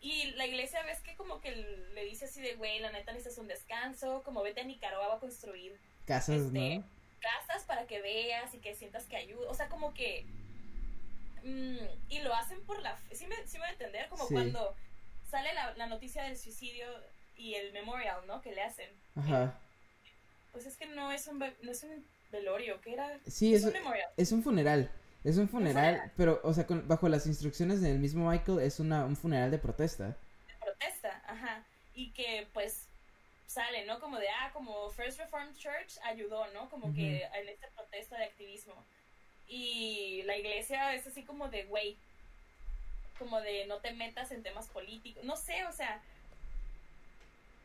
[0.02, 3.38] Y la iglesia ves que como que le dice así de, güey, la neta necesitas
[3.38, 6.84] un descanso, como vete a Nicaragua a construir Casas, Este, ¿no?
[7.20, 10.26] casas para que veas y que sientas que ayuda, o sea, como que...
[11.44, 11.78] mm,
[12.10, 12.98] y lo hacen por la...
[13.12, 14.08] ¿Sí me, sí me voy a entender?
[14.10, 14.34] Como Sí.
[14.34, 14.74] cuando
[15.30, 16.88] sale la, la noticia del suicidio
[17.36, 18.42] y el memorial, ¿no?
[18.42, 18.90] Que le hacen.
[19.16, 19.60] Ajá.
[20.52, 23.20] Pues es que no es un, no es un velorio, que era...
[23.28, 24.10] Sí, es es, un memorial.
[24.18, 24.90] Es un funeral.
[25.23, 29.05] Es un funeral, pero, o sea, con- bajo las instrucciones del mismo Michael, es una,
[29.05, 30.08] un funeral de protesta.
[30.47, 32.88] de protesta, ajá, y que pues
[33.47, 33.99] sale, ¿no?
[33.99, 36.69] Como de, ah, como First Reformed Church ayudó, ¿no?
[36.69, 38.75] Como que en esta protesta de activismo.
[39.47, 41.97] Y la iglesia es así como de, güey,
[43.17, 45.99] como de no te metas en temas políticos, no sé, o sea,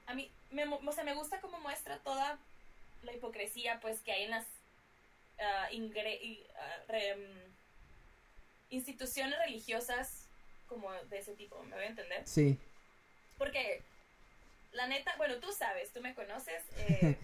[0.06, 2.38] a mí, me, o sea, me gusta cómo muestra toda
[3.02, 4.46] la hipocresía, pues, que hay en las
[5.40, 7.43] ah, ingre- ah, re-
[8.74, 10.26] instituciones religiosas
[10.66, 12.26] como de ese tipo, ¿me voy a entender?
[12.26, 12.58] Sí.
[13.38, 13.82] Porque,
[14.72, 17.16] la neta, bueno, tú sabes, tú me conoces, eh,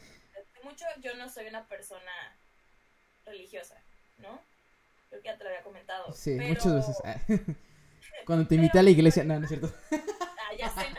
[0.63, 2.13] mucho yo no soy una persona
[3.25, 3.81] religiosa,
[4.19, 4.41] ¿no?
[5.09, 6.13] Creo que ya te lo había comentado.
[6.13, 6.97] Sí, pero- muchas veces.
[7.05, 7.17] Ah.
[8.27, 9.73] Cuando te invité a la iglesia, no, no es cierto.
[9.91, 10.87] Ah, ya sé.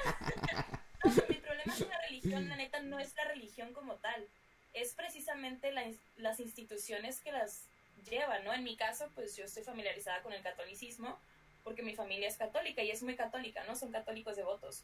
[1.04, 4.28] No, mi problema con la religión, la neta, no es la religión como tal.
[4.74, 5.84] Es precisamente la
[6.18, 7.66] las instituciones que las
[8.10, 8.54] llevan, ¿no?
[8.54, 11.20] En mi caso, pues yo estoy familiarizada con el catolicismo
[11.64, 13.76] porque mi familia es católica y es muy católica, ¿no?
[13.76, 14.84] Son católicos devotos.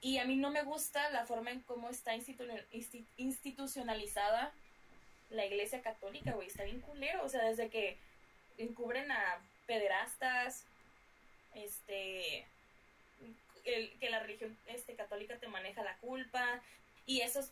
[0.00, 2.14] Y a mí no me gusta la forma en cómo está
[3.16, 4.52] institucionalizada
[5.30, 6.48] la iglesia católica, güey.
[6.48, 7.24] Está bien culero.
[7.24, 7.96] O sea, desde que
[8.58, 10.64] encubren a pederastas,
[11.54, 12.46] este,
[13.64, 16.60] que la religión este, católica te maneja la culpa
[17.06, 17.50] y esos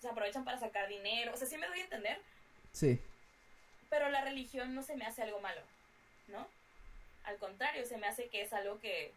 [0.00, 1.32] se aprovechan para sacar dinero.
[1.32, 2.20] O sea, sí me doy a entender.
[2.72, 3.00] Sí.
[3.90, 5.60] Pero la religión no se me hace algo malo,
[6.28, 6.46] ¿no?
[7.24, 9.12] Al contrario, se me hace que es algo que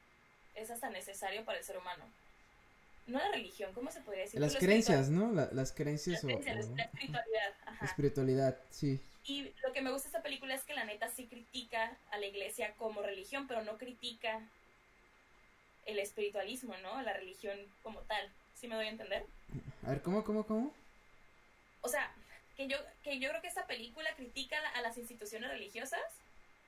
[0.56, 2.04] es hasta necesario para el ser humano.
[3.08, 4.40] No la religión, ¿cómo se podría decir?
[4.40, 5.32] Las creencias, ¿no?
[5.32, 7.54] las creencias o, La espiritualidad.
[7.66, 7.86] Ajá.
[7.86, 9.00] Espiritualidad, sí.
[9.26, 12.18] Y lo que me gusta de esta película es que la neta sí critica a
[12.18, 14.42] la iglesia como religión, pero no critica
[15.86, 17.02] el espiritualismo, ¿no?
[17.02, 18.30] La religión como tal.
[18.56, 19.26] ¿Sí me doy a entender?
[19.86, 20.74] A ver, ¿cómo, cómo, cómo?
[21.82, 22.12] O sea,
[22.60, 26.02] que yo, que yo creo que esta película critica a las instituciones religiosas,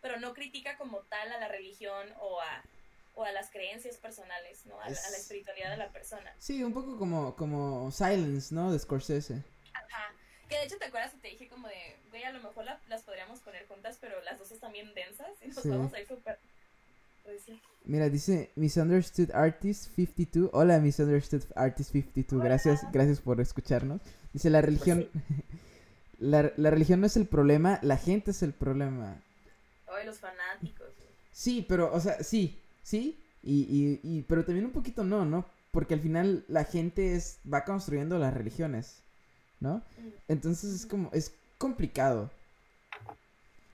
[0.02, 2.64] pero no critica como tal a la religión o a,
[3.16, 4.80] o a las creencias personales, ¿no?
[4.80, 6.34] A, la espiritualidad de la persona.
[6.40, 8.72] Sí, un poco como, como Silence, ¿no?
[8.72, 9.44] De Scorsese.
[9.74, 10.14] Ajá.
[10.48, 13.04] Que de hecho te acuerdas que te dije como de, güey, a lo mejor las
[13.04, 16.40] podríamos poner juntas, pero las dos están bien densas y nos vamos a ir súper
[17.84, 20.52] Mira, dice Misunderstood Artist 52.
[20.54, 22.42] Hola, Misunderstood Artist 52.
[22.42, 24.02] Gracias, gracias por escucharnos.
[24.32, 25.10] Dice la religión.
[26.22, 29.22] la, la, religión no es el problema, la gente es el problema.
[29.88, 30.88] Ay, los fanáticos.
[31.32, 33.20] Sí, pero, o sea, sí, sí.
[33.42, 35.46] Y, y, y, pero también un poquito no, ¿no?
[35.72, 39.02] Porque al final la gente es va construyendo las religiones,
[39.60, 39.78] ¿no?
[39.78, 40.10] Mm.
[40.28, 42.30] Entonces es como, es complicado.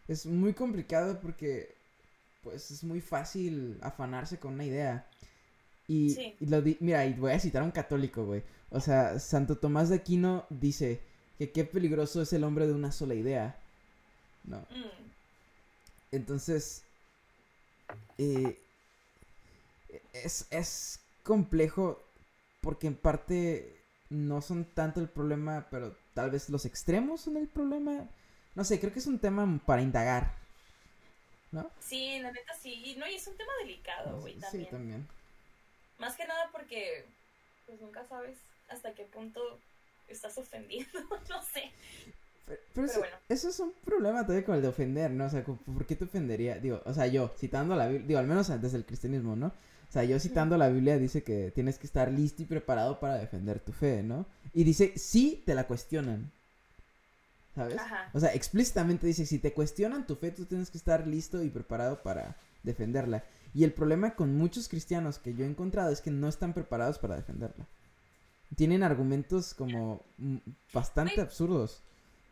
[0.07, 1.75] Es muy complicado porque
[2.43, 5.05] pues es muy fácil afanarse con una idea.
[5.85, 8.43] Y, lo mira, y voy a citar a un católico, güey.
[8.69, 11.01] O sea, Santo Tomás de Aquino dice
[11.37, 13.57] que qué peligroso es el hombre de una sola idea.
[14.43, 14.59] ¿No?
[14.59, 15.11] Mm.
[16.11, 16.83] Entonces,
[18.17, 18.57] eh,
[20.13, 22.01] es, es complejo
[22.61, 23.75] porque en parte
[24.09, 28.07] no son tanto el problema, pero tal vez los extremos son el problema.
[28.55, 30.33] No sé, creo que es un tema para indagar.
[31.51, 31.69] ¿no?
[31.79, 32.95] Sí, la neta sí.
[32.97, 34.65] No, y es un tema delicado, güey, también.
[34.65, 35.07] Sí, también.
[35.97, 37.05] Más que nada porque,
[37.65, 38.37] pues nunca sabes
[38.69, 39.59] hasta qué punto
[40.07, 40.99] estás ofendiendo,
[41.29, 41.71] no sé.
[42.73, 43.17] Pero, eso, bueno.
[43.27, 45.25] eso, es un problema todavía con el de ofender, ¿no?
[45.25, 46.57] O sea, ¿por qué te ofendería?
[46.59, 49.47] Digo, o sea, yo, citando la Biblia, digo, al menos desde el cristianismo, ¿no?
[49.47, 53.17] O sea, yo citando la Biblia dice que tienes que estar listo y preparado para
[53.17, 54.25] defender tu fe, ¿no?
[54.53, 56.31] Y dice, sí te la cuestionan.
[57.55, 57.77] ¿sabes?
[58.13, 61.49] O sea, explícitamente dice, si te cuestionan tu fe, tú tienes que estar listo y
[61.49, 63.23] preparado para defenderla.
[63.53, 66.99] Y el problema con muchos cristianos que yo he encontrado es que no están preparados
[66.99, 67.65] para defenderla.
[68.55, 70.03] Tienen argumentos como
[70.73, 71.83] bastante absurdos.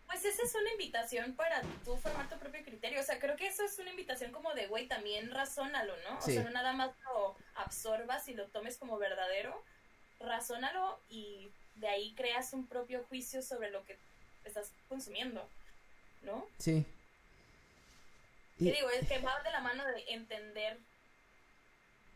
[0.08, 3.02] Pues esa es una invitación para tú formar tu propio criterio.
[3.02, 6.18] O sea, creo que eso es una invitación como de, güey, también razónalo, ¿no?
[6.18, 9.62] O sea, no nada más lo absorbas y lo tomes como verdadero.
[10.20, 13.98] Razónalo y de ahí creas un propio juicio sobre lo que
[14.46, 15.48] estás consumiendo,
[16.24, 16.48] ¿no?
[16.58, 16.86] Sí.
[18.58, 18.72] Y...
[18.72, 20.80] digo, es que va de la mano de entender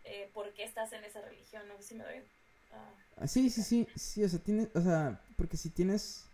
[0.05, 2.23] eh, por qué estás en esa religión, no sé si me doy.
[2.71, 6.25] Ah, sí, sí, sí, sí, o sea, tienes, o sea, porque si tienes...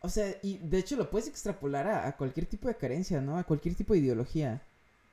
[0.00, 3.38] O sea, y de hecho lo puedes extrapolar a, cualquier tipo de carencia, ¿no?
[3.38, 4.62] A cualquier tipo de ideología,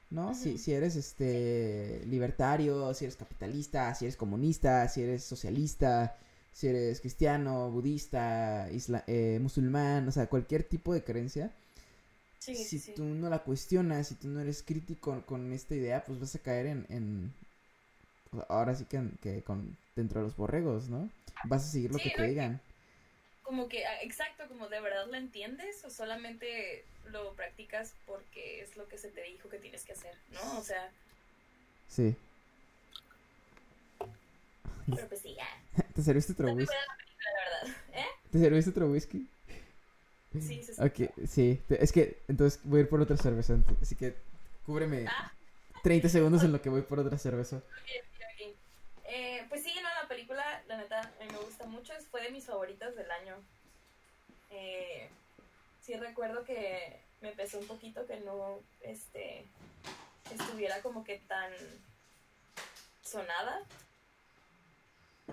[0.10, 0.36] ¿no?
[0.36, 6.18] si, si eres, este, libertario, si eres capitalista, si eres comunista, si eres socialista,
[6.54, 11.52] si eres cristiano, budista, eh, musulmán, o sea, cualquier tipo de creencia.
[12.40, 16.36] si tú no la cuestionas, si tú no eres crítico con, esta idea, pues vas
[16.36, 17.34] a caer en, en
[18.50, 21.10] ahora sí que, con, dentro de los borregos, ¿no?
[21.46, 22.62] Vas a seguir lo que te digan.
[23.44, 28.78] Como que, ah, exacto, como de verdad lo entiendes o solamente lo practicas porque es
[28.78, 30.60] lo que se te dijo que tienes que hacer, ¿no?
[30.60, 30.90] O sea...
[31.90, 32.16] Sí.
[34.90, 35.84] Pero pues sí, ya.
[35.94, 36.76] ¿Te serviste otro whisky?
[37.94, 38.06] ¿Eh?
[38.32, 39.28] ¿Te serviste otro whisky?
[40.34, 41.62] Sí, sí, Ok, sí.
[41.70, 43.58] Es que entonces voy a ir por otra cerveza.
[43.82, 44.16] Así que
[44.66, 45.06] cúbreme
[45.84, 46.10] 30 ah.
[46.10, 47.62] segundos en lo que voy por otra cerveza.
[49.16, 51.94] Eh, pues sí, no, la película, la neta, a mí me gusta mucho.
[52.10, 53.36] Fue de mis favoritas del año.
[54.50, 55.08] Eh,
[55.84, 59.46] sí recuerdo que me pesó un poquito que no este,
[60.32, 61.54] estuviera como que tan
[63.04, 63.62] sonada.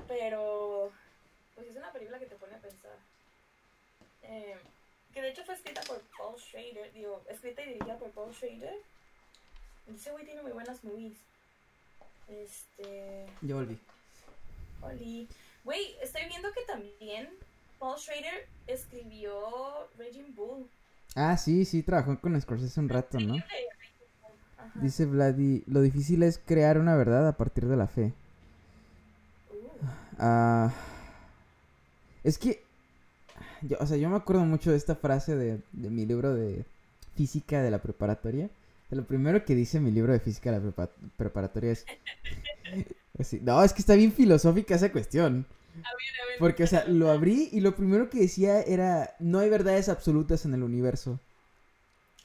[0.06, 0.92] Pero,
[1.54, 2.98] pues es una película que te pone a pensar.
[4.24, 4.58] Eh,
[5.14, 8.76] que de hecho fue escrita por Paul Schrader, digo, escrita y dirigida por Paul Schrader.
[9.88, 11.29] Ese güey tiene muy buenas movies.
[12.28, 13.26] Este.
[13.42, 13.78] Yo volví.
[14.82, 15.28] Oli.
[15.64, 17.28] Güey, estoy viendo que también
[17.78, 20.68] Paul Schrader escribió Raging Bull.
[21.14, 23.36] Ah, sí, sí, trabajó con Scorsese un rato, ¿no?
[24.74, 28.12] Dice Vladi, lo difícil es crear una verdad a partir de la fe.
[30.18, 30.72] Ah,
[32.22, 32.62] es que,
[33.62, 36.64] yo, o sea, yo me acuerdo mucho de esta frase de, de mi libro de
[37.16, 38.48] física de la preparatoria.
[38.90, 41.86] Lo primero que dice mi libro de física de la prepa- preparatoria es...
[43.18, 45.46] así, no, es que está bien filosófica esa cuestión.
[45.74, 46.38] A ver, a ver.
[46.38, 50.44] Porque, o sea, lo abrí y lo primero que decía era, no hay verdades absolutas
[50.44, 51.18] en el universo,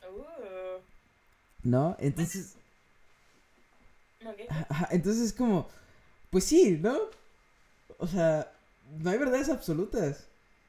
[0.09, 0.79] Uh,
[1.63, 1.95] ¿no?
[1.99, 2.55] Entonces,
[4.91, 5.67] entonces es como,
[6.29, 6.97] pues sí, ¿no?
[7.97, 8.51] O sea,
[8.99, 10.25] no hay verdades absolutas.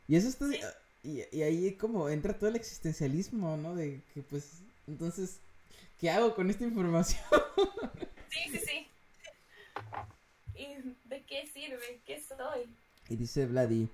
[0.08, 0.60] Y eso está, Sí.
[1.02, 3.74] y, y ahí como entra todo el existencialismo, ¿no?
[3.74, 4.50] De que, pues,
[4.86, 5.38] entonces,
[5.98, 7.22] ¿qué hago con esta información?
[8.28, 8.86] Sí, sí, sí.
[10.54, 10.66] ¿Y
[11.08, 12.02] de qué sirve?
[12.04, 12.76] ¿Qué soy?
[13.08, 13.88] Y dice Vladi,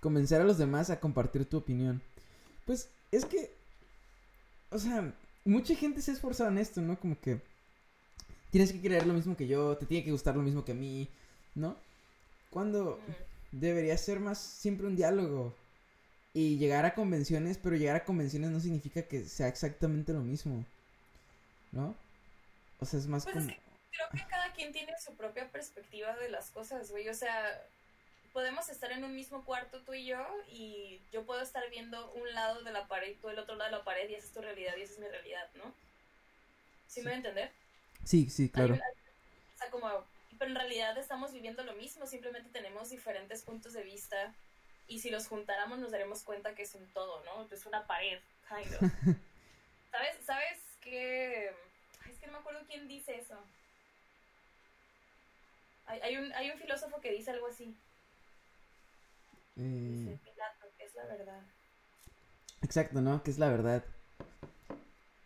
[0.00, 2.02] convencer a los demás a compartir tu opinión.
[2.64, 3.50] Pues es que,
[4.70, 6.98] o sea, mucha gente se ha esforzado en esto, ¿no?
[7.00, 7.40] Como que
[8.50, 10.74] tienes que creer lo mismo que yo, te tiene que gustar lo mismo que a
[10.74, 11.08] mí,
[11.54, 11.76] ¿no?
[12.50, 13.12] Cuando Mm,
[13.52, 15.54] debería ser más siempre un diálogo
[16.34, 20.66] y llegar a convenciones, pero llegar a convenciones no significa que sea exactamente lo mismo,
[21.72, 21.94] ¿no?
[22.80, 23.54] O sea, es más Pues es como...
[23.54, 27.08] que Creo que cada quien tiene su propia perspectiva de las cosas, güey.
[27.08, 27.60] O sea,
[28.32, 32.32] podemos estar en un mismo cuarto tú y yo y yo puedo estar viendo un
[32.32, 34.40] lado de la pared, tú el otro lado de la pared y esa es tu
[34.40, 35.74] realidad y esa es mi realidad, ¿no?
[36.86, 37.52] ¿Sí, me voy a entender?
[38.04, 38.74] Sí, sí, claro.
[38.74, 39.90] Hay o sea, como,
[40.38, 44.32] pero en realidad estamos viviendo lo mismo, simplemente tenemos diferentes puntos de vista
[44.86, 47.48] y si los juntáramos nos daremos cuenta que es un todo, ¿no?
[47.50, 48.80] Es una pared, kind of.
[49.90, 50.16] ¿Sabes?
[50.24, 51.50] ¿Sabes qué?
[52.04, 53.34] Ay, es que no me acuerdo quién dice eso.
[55.86, 57.76] Hay, hay, un, hay un filósofo que dice algo así.
[59.56, 61.42] Eh, Dice Pilato, que es la verdad.
[62.62, 63.22] Exacto, ¿no?
[63.24, 63.84] Que es la verdad.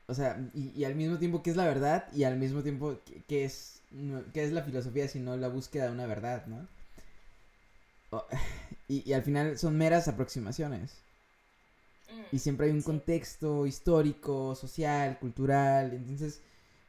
[0.06, 3.00] O sea, y, y al mismo tiempo que es la verdad y al mismo tiempo
[3.04, 6.68] que, que es no- que es la filosofía sino la búsqueda de una verdad, ¿no?
[8.88, 11.02] Y, y al final son meras aproximaciones.
[12.12, 12.86] Mm, Y siempre hay un Sí.
[12.86, 15.92] contexto histórico, social, cultural.
[15.94, 16.40] Entonces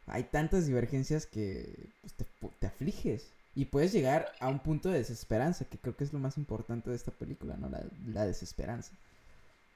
[0.08, 2.26] hay tantas divergencias que pues, te,
[2.60, 3.32] te afliges.
[3.56, 6.90] Y puedes llegar a un punto de desesperanza, que creo que es lo más importante
[6.90, 7.70] de esta película, ¿no?
[7.70, 8.92] La, la desesperanza.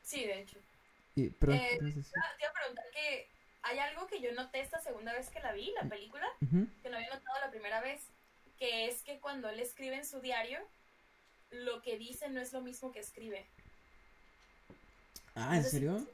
[0.04, 0.58] Sí, de hecho.
[1.16, 3.28] Y, pero, Eh, te iba a preguntar que
[3.64, 6.68] hay algo que yo noté esta segunda vez que la vi, la película, ujú.
[6.82, 8.02] que no había notado la primera vez,
[8.58, 10.60] que es que cuando él escribe en su diario,
[11.52, 13.46] lo que dice no es lo mismo que escribe.
[15.38, 16.08] Ah, ¿en serio?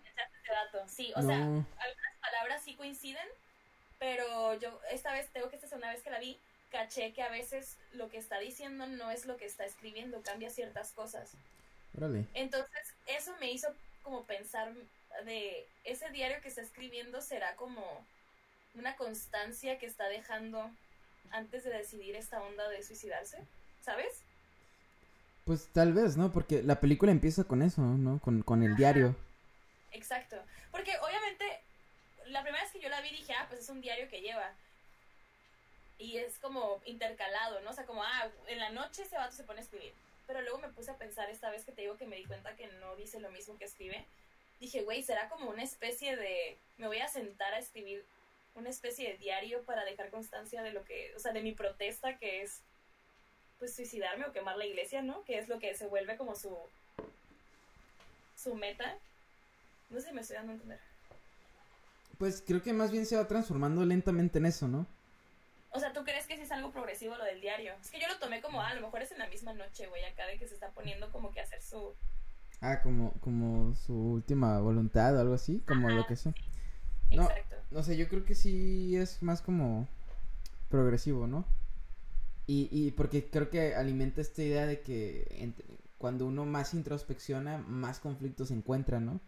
[0.88, 3.28] Sí, o sea, algunas palabras sí coinciden,
[4.00, 6.38] pero yo esta vez, tengo que esta segunda vez que la vi,
[6.72, 10.50] caché que a veces lo que está diciendo no es lo que está escribiendo, cambia
[10.50, 11.32] ciertas cosas.
[11.98, 12.26] Órale.
[12.34, 14.74] Entonces, eso me hizo como pensar
[15.26, 18.06] de ese diario que está escribiendo será como
[18.76, 20.70] una constancia que está dejando
[21.32, 23.38] antes de decidir esta onda de suicidarse,
[23.82, 24.22] ¿sabes?
[25.46, 26.32] Pues tal vez, ¿no?
[26.32, 28.20] Porque la película empieza con eso, ¿no?
[28.20, 29.16] Con, con el diario.
[29.92, 30.38] Exacto.
[30.72, 31.46] Porque obviamente,
[32.28, 34.54] la primera vez que yo la vi dije, ah, pues es un diario que lleva.
[35.98, 37.70] Y es como intercalado, ¿no?
[37.70, 39.94] O sea, como, ah, en la noche ese vato se pone a escribir.
[40.26, 42.56] Pero luego me puse a pensar esta vez que te digo que me di cuenta
[42.56, 44.06] que no dice lo mismo que escribe.
[44.60, 46.58] Dije, güey, será como una especie de.
[46.78, 48.06] Me voy a sentar a escribir
[48.56, 51.14] una especie de diario para dejar constancia de lo que.
[51.16, 52.62] O sea, de mi protesta, que es.
[53.64, 55.24] Pues suicidarme o quemar la iglesia, ¿no?
[55.24, 56.54] Que es lo que se vuelve como su.
[58.36, 58.98] Su meta.
[59.90, 60.80] No sé si me estoy dando a entender.
[62.18, 64.86] Pues creo que más bien se va transformando lentamente en eso, ¿no?
[65.70, 67.74] O sea, ¿tú crees que sí es algo progresivo lo del diario?
[67.82, 69.88] Es que yo lo tomé como, ah, a lo mejor es en la misma noche,
[69.88, 71.94] güey, acá de que se está poniendo como que hacer su...
[72.60, 76.34] Ah, como, como su última voluntad o algo así, como lo que sea.
[77.12, 77.24] No.
[77.24, 77.56] Exacto.
[77.72, 79.88] No sé, yo creo que sí es más como
[80.70, 81.46] progresivo, ¿no?
[82.48, 85.66] Y, y porque creo que alimenta esta idea de que entre-
[85.98, 89.22] cuando uno más introspecciona, más conflictos se encuentra, ¿no?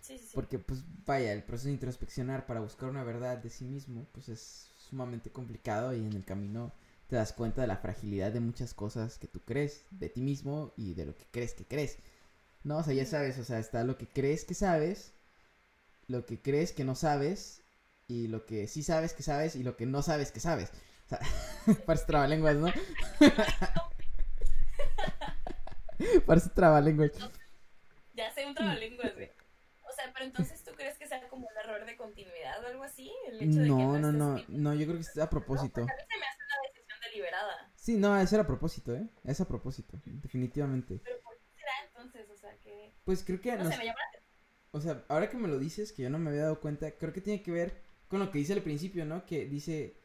[0.00, 0.34] Sí, sí, sí.
[0.34, 4.28] Porque, pues, vaya, el proceso de introspeccionar para buscar una verdad de sí mismo, pues
[4.28, 6.72] es sumamente complicado y en el camino
[7.08, 10.72] te das cuenta de la fragilidad de muchas cosas que tú crees de ti mismo
[10.76, 11.98] y de lo que crees que crees.
[12.64, 15.14] No, o sea, ya sabes, o sea, está lo que crees que sabes,
[16.08, 17.62] lo que crees que no sabes
[18.08, 20.70] y lo que sí sabes que sabes y lo que no sabes que sabes.
[21.08, 21.20] Sea,
[21.86, 22.68] parece trabalenguas, ¿no?
[26.26, 27.12] parece trabalenguas.
[28.14, 29.30] Ya sé un trabalenguas, güey.
[29.88, 32.82] O sea, pero entonces tú crees que sea como un error de continuidad o algo
[32.84, 35.80] así, el hecho de que No, no, no, no, yo creo que es a propósito.
[35.80, 37.72] A mí se me hace una decisión deliberada.
[37.74, 39.08] Sí, no, es a propósito, ¿eh?
[39.24, 41.00] Es a propósito, definitivamente.
[41.02, 42.28] Pero ¿por qué será entonces?
[42.30, 42.92] O sea, que...
[43.04, 43.98] Pues creo que, No nos- sé, me llama
[44.70, 47.12] o sea, ahora que me lo dices, que yo no me había dado cuenta, creo
[47.14, 49.24] que tiene que ver con lo que dice al principio, ¿no?
[49.24, 49.96] Que dice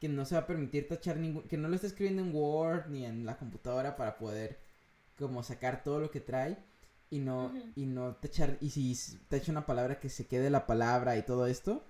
[0.00, 2.86] que no se va a permitir tachar ningún, que no lo está escribiendo en Word
[2.88, 4.58] ni en la computadora para poder
[5.18, 6.56] como sacar todo lo que trae
[7.10, 8.96] y no y no tachar y si
[9.28, 11.84] tacha una palabra que se quede la palabra y todo esto,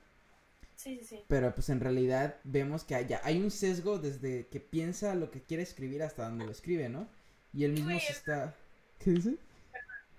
[0.76, 1.24] Sí, sí, sí.
[1.28, 5.30] pero pues en realidad vemos que hay, ya hay un sesgo desde que piensa lo
[5.30, 7.06] que quiere escribir hasta donde lo escribe, ¿no?
[7.52, 8.54] Y él mismo se es- está
[8.98, 9.36] ¿Qué dice?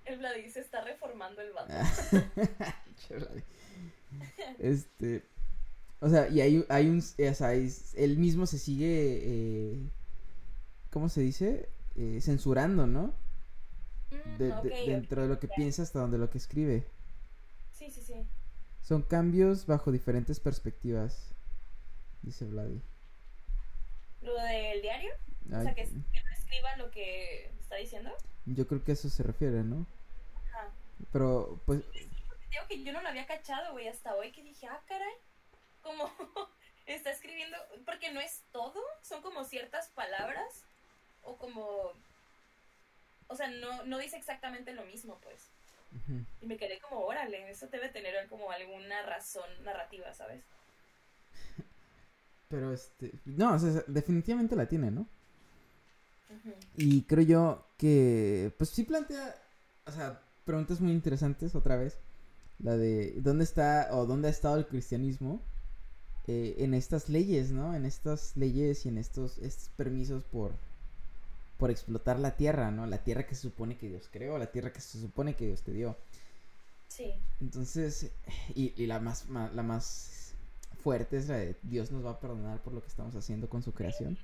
[0.05, 1.73] El Vladi se está reformando el vato.
[4.59, 5.23] Este,
[6.01, 9.89] o sea, y hay, hay un, o sea, es- él mismo se sigue, eh,
[10.91, 11.69] ¿cómo se dice?
[11.95, 13.13] Eh, censurando, ¿no?
[14.11, 16.85] Mm, De- de- dentro de lo que piensa hasta donde lo que escribe.
[17.71, 18.25] Sí, sí, sí.
[18.81, 21.33] Son cambios bajo diferentes perspectivas,
[22.23, 22.81] dice Vladi.
[24.21, 25.11] Lo del diario,
[25.47, 25.93] o sea, que, que
[26.23, 28.11] no escriba lo que está diciendo.
[28.45, 29.85] yo creo que a eso se refiere, ¿no?
[30.35, 30.71] Ajá.
[31.11, 34.81] Pero, pues, Digo que yo no lo había cachado, güey, hasta hoy que dije, ah,
[34.87, 35.13] caray,
[35.81, 36.09] como
[36.85, 40.63] está escribiendo, porque no es todo, son como ciertas palabras,
[41.23, 41.93] o como,
[43.27, 45.47] o sea, no, no dice exactamente lo mismo, pues.
[46.41, 50.41] Y me quedé como, órale, eso debe tener como alguna razón narrativa, ¿sabes?
[52.51, 55.07] pero este, no, o sea, definitivamente la tiene, ¿no?
[56.75, 59.35] Y creo yo que, pues sí plantea,
[59.85, 61.97] o sea, preguntas muy interesantes otra vez.
[62.59, 65.41] La de dónde está o dónde ha estado el cristianismo
[66.27, 67.75] eh, en estas leyes, ¿no?
[67.75, 70.53] En estas leyes y en estos, estos permisos por,
[71.57, 72.85] por explotar la tierra, ¿no?
[72.87, 75.61] La tierra que se supone que Dios creó, la tierra que se supone que Dios
[75.61, 75.95] te dio.
[76.87, 78.11] Sí, Entonces,
[78.55, 80.33] y, y la más ma- la más
[80.83, 83.61] fuerte es la de Dios nos va a perdonar por lo que estamos haciendo con
[83.63, 84.17] su creación.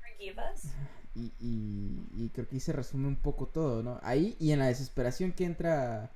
[0.00, 0.72] forgive us.
[1.14, 4.00] Y, y, y creo que ahí se resume un poco todo, ¿no?
[4.02, 6.10] Ahí y en la desesperación que entra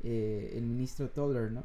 [0.00, 1.64] eh, el ministro Toller, ¿no?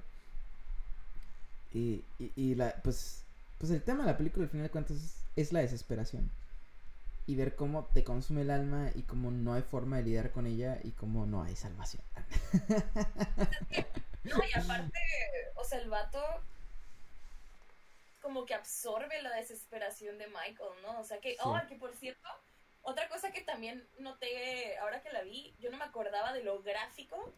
[1.73, 3.23] Y, y, y la, pues,
[3.57, 6.31] pues el tema de la película al final de cuentas es, es la desesperación.
[7.27, 10.47] Y ver cómo te consume el alma y cómo no hay forma de lidiar con
[10.47, 12.03] ella y cómo no hay salvación.
[14.23, 14.99] No, y aparte,
[15.55, 16.21] o sea, el vato
[18.21, 20.99] como que absorbe la desesperación de Michael, ¿no?
[20.99, 21.37] O sea que, Sí.
[21.43, 22.29] oh, que por cierto,
[22.83, 26.61] otra cosa que también noté ahora que la vi, yo no me acordaba de lo
[26.61, 27.33] gráfico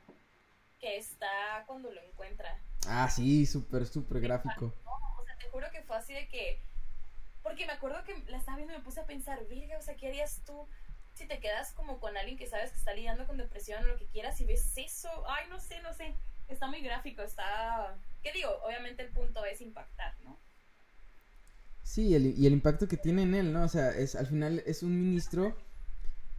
[0.80, 2.60] que está cuando lo encuentra.
[2.88, 4.74] Ah, sí, súper, súper gráfico.
[4.86, 6.62] O sea, te juro que fue así de que,
[7.44, 9.96] porque me acuerdo que la estaba viendo y me puse a pensar, virga, o sea,
[9.96, 10.68] ¿qué harías tú
[11.14, 13.98] si te quedas como con alguien que sabes que está lidiando con depresión o lo
[13.98, 15.10] que quieras y ves eso?
[15.28, 16.16] Ay, no sé, no sé.
[16.48, 17.98] Está muy gráfico, está...
[18.22, 18.50] ¿Qué digo?
[18.66, 20.40] Obviamente el punto es impactar, ¿no?
[21.84, 23.64] Sí, el- y el impacto que tiene en él, ¿no?
[23.64, 25.56] O sea, es al final es un ministro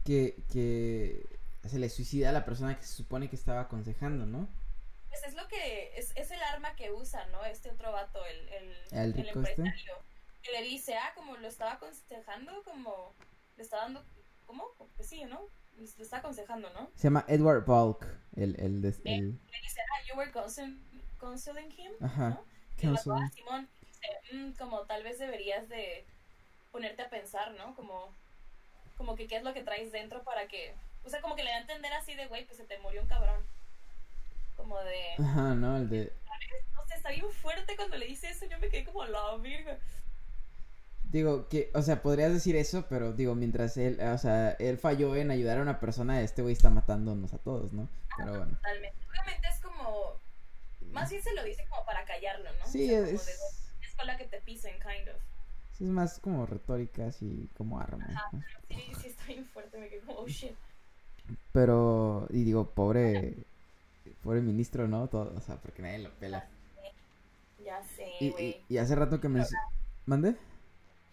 [0.05, 4.49] que, que se le suicida a la persona que se supone que estaba aconsejando, ¿no?
[5.21, 5.97] Pues es lo que...
[5.97, 7.43] Es, es el arma que usa, ¿no?
[7.45, 9.29] Este otro vato, el, el, ¿El este?
[9.29, 9.97] empresario.
[10.41, 13.13] Que le dice, ah, como lo estaba aconsejando, como...
[13.57, 14.03] Le está dando...
[14.45, 14.65] ¿Cómo?
[14.95, 15.47] Pues sí, ¿no?
[15.77, 16.89] Lo está aconsejando, ¿no?
[16.95, 18.05] Se llama Edward Bulk,
[18.35, 20.79] el, el, des- Eh, el- le dice, ah, you were counsel-
[21.17, 22.45] counseling him, ajá, ¿no?
[22.77, 22.97] Y ah,
[23.33, 26.05] Simón, dice, "Mm, como tal vez deberías de
[26.71, 27.75] ponerte a pensar, ¿no?
[27.75, 28.13] Como,
[28.97, 31.49] como que qué es lo que traes dentro para que, o sea, como que le
[31.49, 33.45] da a entender así de, güey, pues se te murió un cabrón.
[35.17, 35.77] De, Ajá, ¿no?
[35.77, 36.13] El de,
[36.73, 39.77] no sé, está bien fuerte cuando le dice eso, yo me quedé como la virga.
[41.03, 45.15] digo, que, o sea, podrías decir eso, pero digo, mientras él, o sea, él falló
[45.15, 47.89] en ayudar a una persona, este güey está matándonos a todos, ¿no?
[48.17, 48.53] Pero bueno.
[48.57, 48.97] Totalmente.
[49.09, 50.21] Obviamente es como,
[50.91, 52.65] más bien se lo dice como para callarlo, ¿no?
[52.65, 53.31] Sí, O sea, es, de,
[53.87, 55.21] es con la que te pisen, kind of.
[55.71, 58.07] sí, es más como retórica, así como arma.
[58.31, 58.43] ¿no?
[58.69, 60.55] Sí, sí, está bien fuerte, me quedé como, oh shit.
[61.51, 63.47] Pero, y digo, pobre,
[64.25, 65.07] pobre ministro, ¿no?
[65.07, 66.49] Todo, o sea, porque nadie lo pela.
[67.63, 68.63] Ya sé, güey.
[68.69, 69.43] y, y hace rato que me...
[70.05, 70.35] ¿Mande?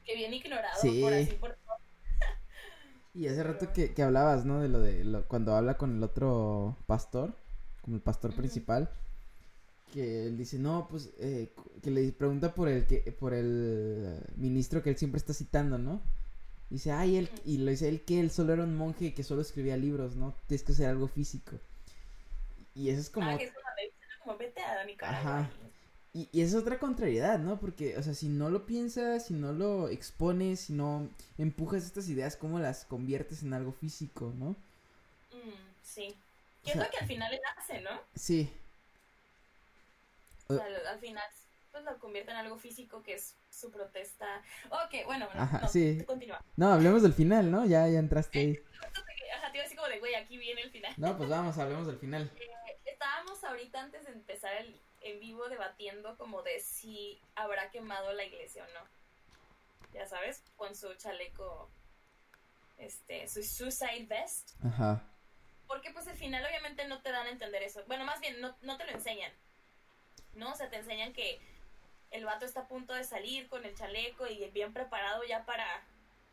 [0.04, 1.00] Que bien ignorado Sí.
[1.00, 1.76] por así, por todo.
[3.14, 4.60] Y hace rato que, que hablabas, ¿no?
[4.60, 7.34] De lo de lo- cuando habla con el otro pastor,
[7.82, 8.90] como el pastor principal,
[9.92, 11.52] que él dice, no, pues, eh,
[11.82, 16.00] que le pregunta por el que, por el ministro que él siempre está citando, ¿no?
[16.70, 19.24] Dice, ay, él, y lo dice él que él solo era un monje y que
[19.24, 20.34] solo escribía libros, ¿no?
[20.48, 21.52] Tienes que hacer algo físico.
[22.74, 23.30] Y eso es como...
[23.30, 23.52] Ah, que es
[24.22, 24.84] como vete a.
[25.08, 25.50] Ajá.
[26.14, 27.58] Y, y esa es otra contrariedad, ¿no?
[27.58, 31.08] Porque, o sea, si no lo piensas, si no lo expones, si no
[31.38, 34.50] empujas estas ideas, ¿cómo las conviertes en algo físico, no?
[35.32, 36.14] Mm, sí.
[36.14, 37.90] O Que es lo que al final él hace, ¿no?
[38.14, 38.52] Sí.
[40.48, 40.56] O Eh.
[40.58, 41.24] sea, al, al final,
[41.70, 44.42] pues lo convierte en algo físico que es su protesta.
[44.70, 46.02] Ok, bueno, no, Ajá, no, sí.
[46.06, 46.44] continúa.
[46.56, 47.64] No, hablemos del final, ¿no?
[47.64, 48.58] Ya, ya entraste ahí.
[49.38, 50.92] Ajá, te iba así como de, güey, aquí viene el final.
[50.98, 52.30] No, pues vamos, hablemos del final.
[53.42, 58.22] Estábamos ahorita antes de empezar el en vivo debatiendo como de si habrá quemado la
[58.22, 58.88] iglesia o no.
[59.92, 61.68] ya sabes, con su chaleco,
[62.78, 64.52] este, su suicide vest.
[64.64, 65.02] Ajá.
[65.66, 67.82] Porque pues al final obviamente no te dan a entender eso.
[67.88, 69.32] Bueno, más bien no, no te lo enseñan.
[70.34, 70.52] ¿No?
[70.52, 71.40] O sea, te enseñan que
[72.12, 75.66] el vato está a punto de salir con el chaleco y bien preparado ya para...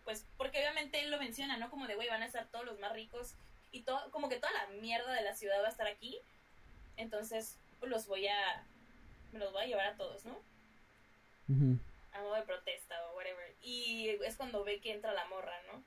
[0.03, 1.71] Pues porque obviamente él lo menciona, ¿no?
[1.71, 3.33] Como de, güey, van a estar todos los más ricos
[3.71, 6.21] y todo, como que toda la mierda de la ciudad va a estar aquí.
[6.99, 8.63] Entonces, pues, los voy a...
[9.31, 10.37] Me los voy a llevar a todos, ¿no?
[11.47, 11.79] Ujú.
[12.11, 13.55] a modo de protesta o whatever.
[13.61, 15.83] Y es cuando ve que entra la morra, ¿no?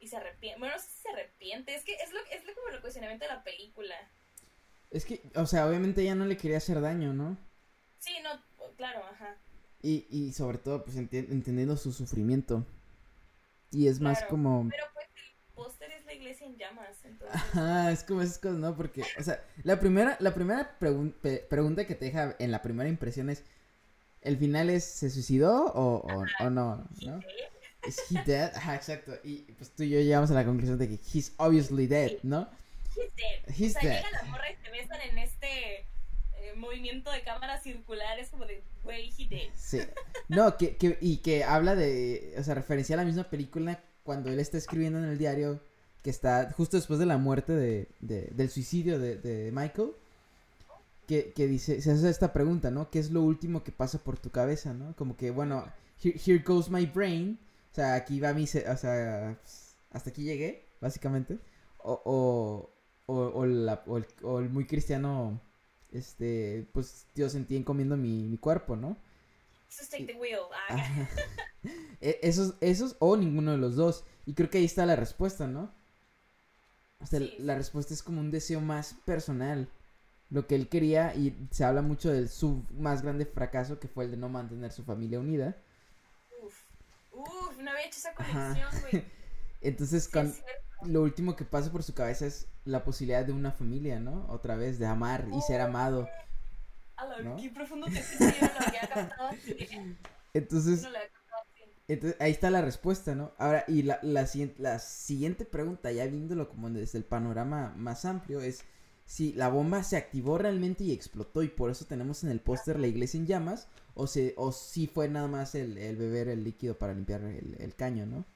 [0.00, 0.58] Y se arrepiente.
[0.58, 1.74] Bueno, no sé si se arrepiente.
[1.74, 3.94] Es que es lo es lo, como el cuestionamiento de la película.
[4.90, 7.36] Es que, o sea, obviamente ella no le quería hacer daño, ¿no?
[7.98, 8.30] Sí, no,
[8.76, 9.36] claro, ajá.
[9.82, 12.66] Y, y sobre todo, pues entendiendo su sufrimiento.
[13.70, 14.66] Y es más como...
[14.70, 17.34] Pero pues el póster es la iglesia en llamas, entonces.
[17.34, 18.76] Ajá, es como esas cosas, ¿no?
[18.76, 21.14] Porque, o sea, la primera, la primera pregun-
[21.48, 23.44] pregunta que te deja en la primera impresión es,
[24.20, 26.86] ¿el final es, se suicidó o, o, o no?
[27.02, 27.20] ¿no?
[27.86, 28.52] ¿Es he dead?
[28.54, 29.12] Ajá, exacto.
[29.22, 32.48] Y pues tú y yo llegamos a la conclusión de que he's obviously dead, ¿no?
[32.96, 33.56] He's dead.
[33.56, 34.04] He's o sea, dead.
[34.04, 38.18] llega la morra y se besan en este eh, movimiento de cámara circular.
[38.18, 39.12] Es como de, güey.
[39.54, 39.80] Sí.
[40.28, 44.30] No, que, que, y que habla de, o sea, referencia a la misma película cuando
[44.30, 45.62] él está escribiendo en el diario
[46.02, 49.92] que está justo después de la muerte de, de- del suicidio de, de Michael,
[51.06, 52.90] que, que dice, se hace esta pregunta, ¿no?
[52.90, 54.94] ¿Qué es lo último que pasa por tu cabeza, ¿no?
[54.96, 55.64] Como que, bueno,
[56.02, 57.38] here, here goes my brain,
[57.72, 59.38] o sea, aquí va mi, o sea,
[59.90, 61.38] hasta aquí llegué, básicamente,
[61.78, 62.70] o, o,
[63.06, 65.40] o, o la- o el, o el muy cristiano,
[65.92, 68.96] este, pues, Dios en ti encomiendo mi, mi cuerpo, ¿no?
[70.06, 70.40] The wheel.
[70.68, 71.08] Ah.
[72.00, 74.04] E- Esos, esos o ninguno de los dos.
[74.26, 75.70] Y creo que ahí está la respuesta, ¿no?
[77.00, 79.68] O sea, Sí, la respuesta es como un deseo más personal.
[80.30, 84.04] Lo que él quería, y se habla mucho del su más grande fracaso, que fue
[84.04, 85.56] el de no mantener su familia unida.
[86.42, 86.54] Uf.
[87.12, 89.04] Uf, no había hecho esa conexión, güey.
[89.62, 90.34] Entonces, Sí, con-
[90.84, 94.26] lo último que pasa por su cabeza es la posibilidad de una familia, ¿no?
[94.28, 96.08] Otra vez, de amar y ser amado.
[96.96, 97.36] A la- ¿no?
[97.36, 99.30] qué profundo te no lo captado.
[100.34, 101.17] Entonces, No lo había captado así.
[101.88, 103.32] Entonces, ahí está la respuesta, ¿no?
[103.38, 104.28] Ahora, y la, la,
[104.58, 108.64] la siguiente pregunta, ya viéndolo como desde el panorama más amplio, es
[109.06, 112.78] si la bomba se activó realmente y explotó y por eso tenemos en el póster
[112.78, 116.76] la iglesia en llamas, o, se, o si fue nada más el, beber el líquido
[116.78, 118.26] para limpiar el, el caño, ¿no?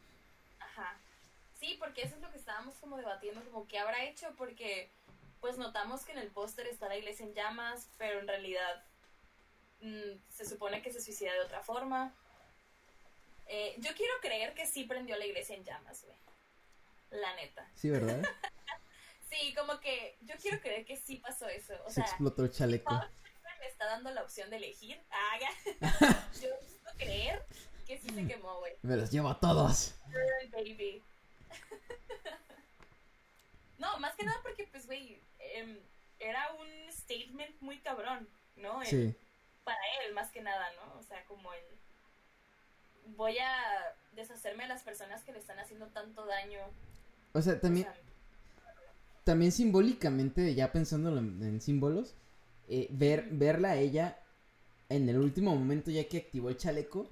[0.58, 0.98] Ajá.
[1.60, 4.90] Sí, porque eso es lo que estábamos como debatiendo, como qué habrá hecho, porque
[5.42, 8.82] pues notamos que en el póster está la iglesia en llamas, pero en realidad
[9.82, 12.14] mm, se supone que se suicida de otra forma.
[13.46, 16.16] Eh, yo quiero creer que sí prendió la iglesia en llamas, güey.
[17.10, 17.68] La neta.
[17.74, 18.22] Sí, ¿verdad?
[19.30, 21.72] Sí, como que yo quiero creer que sí pasó eso.
[21.86, 22.92] O se sea, explotó el chaleco.
[23.60, 25.02] me está dando la opción de elegir.
[25.10, 25.38] Ah,
[26.42, 27.46] yo quiero creer
[27.86, 28.74] que sí se quemó, güey.
[28.82, 29.94] Me los llevo a todos.
[30.50, 31.02] Baby.
[33.78, 35.80] no, más que nada porque, pues, güey, em,
[36.18, 38.82] era un statement muy cabrón, ¿no?
[38.82, 39.16] El- Sí.
[39.64, 40.98] Para él, más que nada, ¿no?
[40.98, 41.64] O sea, como el...
[43.16, 46.60] Voy a deshacerme de las personas que le están haciendo tanto daño.
[47.34, 47.94] O sea, O también, sea,
[49.24, 52.14] también simbólicamente, ya pensándolo en, en símbolos,
[52.68, 54.18] eh, ver, verla a ella
[54.88, 57.10] en el último momento ya que activó el chaleco,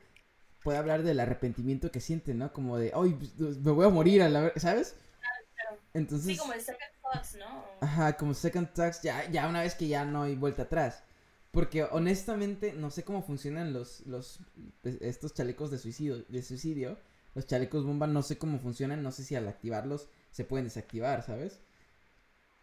[0.62, 2.52] puede hablar del arrepentimiento que siente, ¿no?
[2.52, 4.96] Como de, ay, pues, me voy a morir a la ver-", ¿sabes?
[5.54, 5.78] claro.
[5.94, 7.64] Entonces, sí, como el second thoughts, ¿no?
[7.80, 11.02] ajá, como second thoughts, ya, ya una vez que ya no hay vuelta atrás.
[11.52, 14.38] Porque honestamente no sé cómo funcionan los, los
[14.84, 16.98] estos chalecos de suicidio, de suicidio.
[17.34, 21.22] Los chalecos bomba no sé cómo funcionan, no sé si al activarlos se pueden desactivar,
[21.22, 21.60] ¿sabes?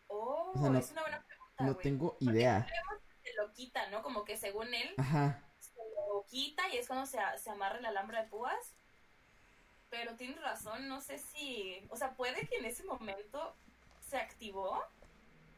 [0.07, 2.67] Oh, o sea, no- es una buena pregunta, No tengo idea.
[3.23, 4.01] Se lo quita, ¿no?
[4.03, 5.41] Como que según él, Ajá.
[5.59, 5.71] se
[6.09, 8.73] lo quita y es cuando se, se amarra el alambre de púas.
[9.89, 11.77] Pero tienes razón, no sé si.
[11.89, 13.53] O sea, puede que en ese momento
[14.09, 14.81] se activó.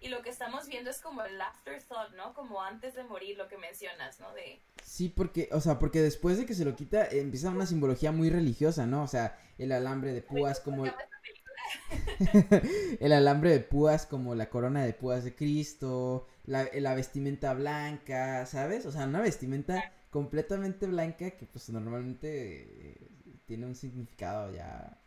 [0.02, 2.34] Y lo que estamos viendo es como el afterthought, ¿no?
[2.34, 4.34] Como antes de morir, lo que mencionas, ¿no?
[4.34, 4.60] De.
[4.84, 8.30] Sí, porque, o sea, porque después de que se lo quita, empieza una simbología muy
[8.30, 9.04] religiosa, ¿no?
[9.04, 10.86] O sea, el alambre de púas como...
[13.00, 18.46] El alambre de púas como la corona de púas de Cristo, la, la vestimenta blanca,
[18.46, 18.86] ¿sabes?
[18.86, 23.08] O sea, una vestimenta completamente blanca que pues normalmente eh,
[23.46, 24.98] tiene un significado ya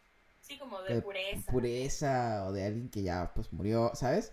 [0.41, 1.51] Sí, como de de pureza.
[1.53, 4.33] pureza o de alguien que ya pues murió, ¿sabes?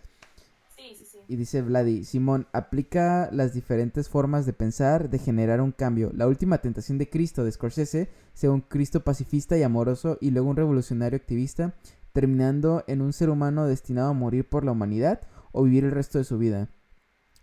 [0.80, 1.20] Sí, sí, sí.
[1.28, 6.12] Y dice Vladi, Simón, aplica las diferentes formas de pensar, de generar un cambio.
[6.14, 10.50] La última tentación de Cristo de Scorsese, sea un Cristo pacifista y amoroso y luego
[10.50, 11.76] un revolucionario activista,
[12.14, 15.22] terminando en un ser humano destinado a morir por la humanidad
[15.52, 16.70] o vivir el resto de su vida.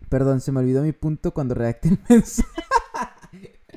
[0.09, 2.49] Perdón, se me olvidó mi punto cuando redacté el mensaje.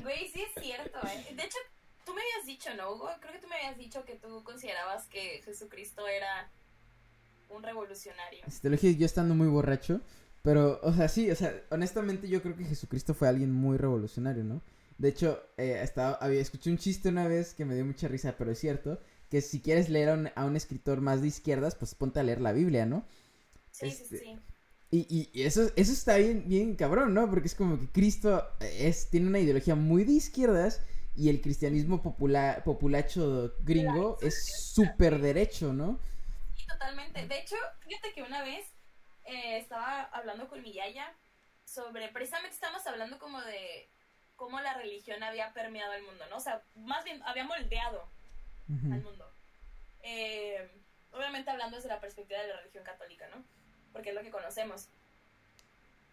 [0.01, 1.35] Güey, sí es cierto, ¿eh?
[1.35, 1.57] De hecho,
[2.05, 3.09] tú me habías dicho, ¿no, Hugo?
[3.19, 6.49] Creo que tú me habías dicho que tú considerabas que Jesucristo era
[7.55, 8.45] un revolucionario.
[8.47, 10.01] Si te lo dije yo estando muy borracho,
[10.41, 14.43] pero, o sea, sí, o sea, honestamente yo creo que Jesucristo fue alguien muy revolucionario,
[14.43, 14.61] ¿no?
[14.97, 18.35] De hecho, eh, estaba, había escuché un chiste una vez que me dio mucha risa,
[18.37, 18.99] pero es cierto,
[19.29, 22.23] que si quieres leer a un, a un escritor más de izquierdas, pues ponte a
[22.23, 23.05] leer la Biblia, ¿no?
[23.71, 24.39] Sí, Este, sí, sí.
[24.91, 27.29] Y, y eso, eso está bien, bien cabrón, ¿no?
[27.29, 30.81] Porque es como que Cristo es, tiene una ideología muy de izquierdas
[31.15, 34.43] y el cristianismo popular, populacho gringo es
[34.73, 35.99] súper derecho, ¿no?
[36.71, 37.27] Totalmente.
[37.27, 38.67] De hecho, fíjate que una vez
[39.25, 41.13] eh, estaba hablando con mi yaya
[41.65, 43.89] sobre, precisamente estamos hablando como de
[44.35, 46.37] cómo la religión había permeado el mundo, ¿no?
[46.37, 48.09] O sea, más bien había moldeado
[48.67, 48.93] Ujú.
[48.93, 49.31] al mundo.
[50.03, 50.69] Eh,
[51.11, 53.43] obviamente hablando desde la perspectiva de la religión católica, ¿no?
[53.93, 54.87] Porque es lo que conocemos.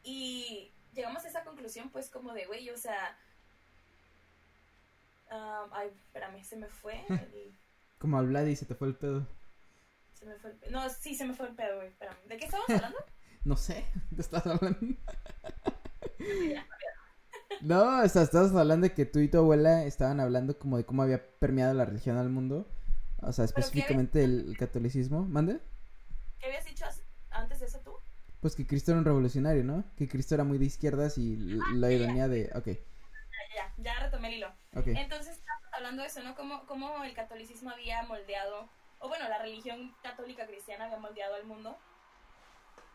[0.03, 3.17] Y llegamos a esa conclusión, pues, como de, güey, o sea...
[5.31, 7.57] um, ay, espérame, se me fue el...
[7.99, 9.27] Como al Vlad y se te fue el pedo.
[10.19, 11.89] Se me fue el pe- No, sí, se me fue el pedo, güey.
[11.89, 12.17] Espérame.
[12.27, 12.99] ¿De qué estamos hablando?
[13.45, 14.79] No sé, ¿te estás hablando?
[17.61, 20.85] No, o sea, estabas hablando de que tú y tu abuela estaban hablando como de
[20.85, 22.69] cómo había permeado la religión al mundo.
[23.21, 25.23] O sea, ¿Pero qué específicamente el, el catolicismo.
[25.25, 25.61] ¿Mande?
[26.39, 26.85] ¿Qué habías dicho
[27.31, 27.93] antes de eso tú?
[28.41, 29.85] Pues que Cristo era un revolucionario, ¿no?
[29.97, 32.51] Que Cristo era muy de izquierdas y l- la ironía de...
[32.55, 32.77] Ok, Ya,
[33.57, 34.49] ya, ya retomé el hilo.
[34.77, 34.87] ok.
[34.89, 35.41] Entonces,
[35.73, 36.37] hablando de eso, ¿no?
[36.37, 38.69] Cómo, cómo el catolicismo había moldeado,
[39.01, 41.77] o bueno, la religión católica cristiana había moldeado al mundo.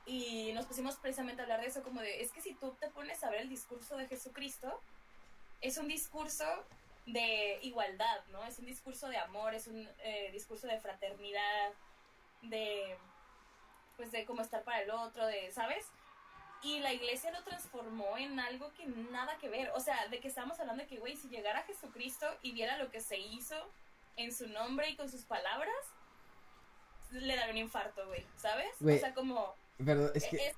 [0.06, 2.90] Y nos pusimos precisamente a hablar de eso, como de, es que si tú te
[2.90, 4.82] pones a ver el discurso de Jesucristo,
[5.62, 6.46] es un discurso
[7.06, 8.44] de igualdad, ¿no?
[8.46, 11.72] Es un discurso de amor, es un eh, discurso de fraternidad,
[12.42, 12.98] de,
[13.96, 15.86] pues, de cómo estar para el otro, de, ¿sabes?
[16.64, 19.72] Y la iglesia lo transformó en algo que nada que ver.
[19.76, 22.90] O sea, de que estamos hablando de que, güey, si llegara Jesucristo y viera lo
[22.90, 23.70] que se hizo
[24.18, 25.74] en su nombre y con sus palabras,
[27.12, 28.68] le daría un infarto, güey, ¿sabes?
[28.82, 29.54] O sea, como...
[29.84, 30.38] Perdón, es que...
[30.38, 30.56] es-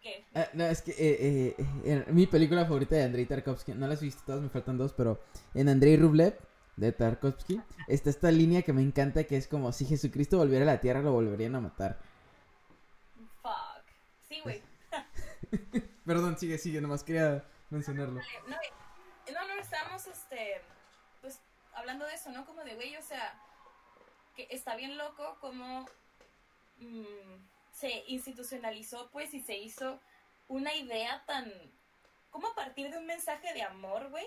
[0.00, 0.22] ¿Qué?
[0.34, 4.04] Ah, no, es que eh, eh, mi película favorita de Andrei Tarkovsky, no las he
[4.04, 5.18] visto todas, me faltan dos, pero
[5.54, 6.38] en Andrei Rublev
[6.76, 10.66] de Tarkovsky está esta línea que me encanta que es como si Jesucristo volviera a
[10.74, 11.98] la tierra lo volverían a matar.
[13.40, 13.82] Fuck.
[14.28, 14.62] Sí, güey.
[16.04, 18.20] Perdón, sigue, sigue, nomás quería mencionarlo.
[18.46, 18.56] No,
[19.32, 20.60] no, no, estábamos, este,
[21.84, 22.46] hablando de eso, ¿no?
[22.46, 23.38] Como de, güey, o sea,
[24.34, 25.86] que está bien loco como
[26.78, 27.36] mm,
[27.72, 30.00] se institucionalizó, pues, y se hizo
[30.48, 31.52] una idea tan,
[32.30, 34.26] como a partir de un mensaje de amor, güey,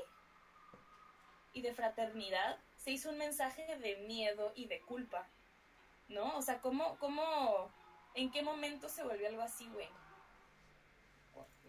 [1.53, 5.27] y de fraternidad, se hizo un mensaje de miedo y de culpa,
[6.09, 6.37] ¿no?
[6.37, 7.71] O sea, ¿cómo, cómo,
[8.13, 9.89] en qué momento se volvió algo así, güey?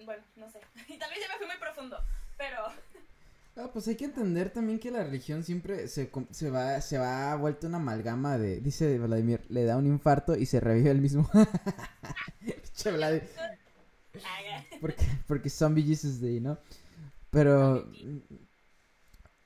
[0.05, 0.61] Bueno, no sé.
[0.89, 1.99] Y tal vez ya me fui muy profundo,
[2.37, 2.67] pero...
[3.61, 6.11] Ah, pues hay que entender también que la religión siempre se,
[6.49, 10.61] va se va vuelto una amalgama de, dice Vladimir, le da un infarto y se
[10.61, 11.29] revive el mismo.
[14.81, 16.59] Porque, porque Zombie Jesus Day, ¿no?
[17.31, 17.91] Pero,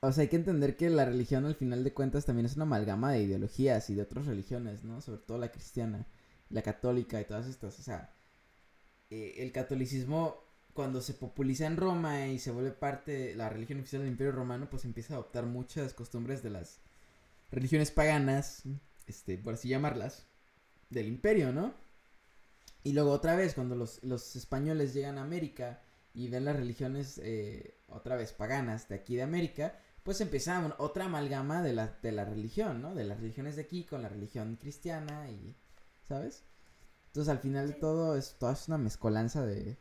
[0.01, 2.63] o sea, hay que entender que la religión al final de cuentas también es una
[2.63, 5.01] amalgama de ideologías y de otras religiones, ¿no?
[5.01, 6.05] Sobre todo la cristiana,
[6.49, 7.79] la católica y todas estas.
[7.79, 8.13] O sea,
[9.09, 10.42] eh, el catolicismo
[10.73, 14.31] cuando se populiza en Roma y se vuelve parte de la religión oficial del Imperio
[14.31, 16.79] Romano, pues empieza a adoptar muchas costumbres de las
[17.51, 18.63] religiones paganas,
[19.07, 20.25] este, por así llamarlas,
[20.89, 21.73] del imperio, ¿no?
[22.83, 25.81] Y luego otra vez, cuando los, los españoles llegan a América
[26.13, 31.05] y ven las religiones eh, otra vez paganas de aquí de América, pues empieza otra
[31.05, 32.93] amalgama de la, de la religión, ¿no?
[32.93, 35.55] De las religiones de aquí con la religión cristiana y,
[36.07, 36.43] ¿sabes?
[37.07, 39.77] Entonces al final de todo es, todo es una mezcolanza de,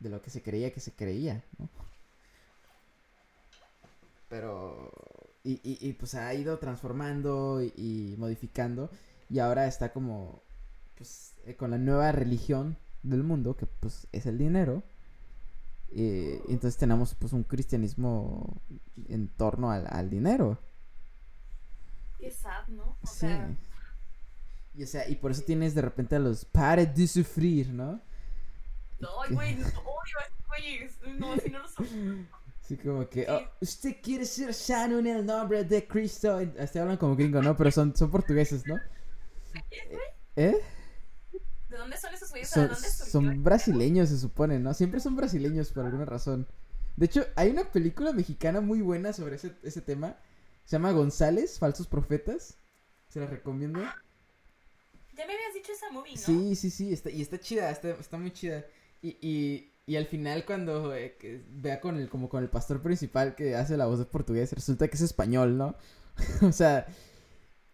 [0.00, 1.68] de lo que se creía que se creía, ¿no?
[4.28, 4.90] Pero,
[5.44, 8.90] y, y, y, pues ha ido transformando y, y modificando
[9.30, 10.42] y ahora está como,
[10.96, 14.82] pues, eh, con la nueva religión del mundo, que pues es el dinero.
[15.90, 18.60] Y entonces tenemos pues un cristianismo
[19.08, 20.58] en torno al, al dinero.
[22.18, 22.98] Qué sad, ¿no?
[23.02, 23.26] O Sí.
[23.26, 23.56] sea,
[24.74, 28.00] Y o sea, y por eso tienes de repente a los pare de sufrir, ¿no?
[29.00, 30.98] Ay, güey, no, odio a esos güeyes.
[31.18, 32.28] No, si no lo son.
[32.60, 33.26] Así como que, Sí.
[33.30, 36.40] "Oh, usted quiere ser sano en el nombre de Cristo.
[36.58, 37.56] Hasta hablan como gringo, ¿no?
[37.56, 38.76] Pero son, son portugueses, ¿no?
[40.36, 40.56] ¿Eh?
[41.68, 42.48] ¿De dónde son esos güeyes?
[42.50, 44.72] ¿De Son, dónde son brasileños, se supone, ¿no?
[44.74, 46.48] Siempre son brasileños por alguna razón.
[46.96, 50.16] De hecho, hay una película mexicana muy buena sobre ese, ese tema.
[50.64, 52.56] Se llama González, Falsos Profetas.
[53.08, 53.80] Se la recomiendo.
[53.80, 56.20] Ya me habías dicho esa movie, ¿no?
[56.20, 58.64] Sí, sí, sí, está, y está chida, está, está muy chida.
[59.04, 61.16] Y, y, y al final cuando eh,
[61.50, 64.88] vea con el, como con el pastor principal que hace la voz de portugués, resulta
[64.88, 65.76] que es español, ¿no?
[66.42, 66.86] o sea,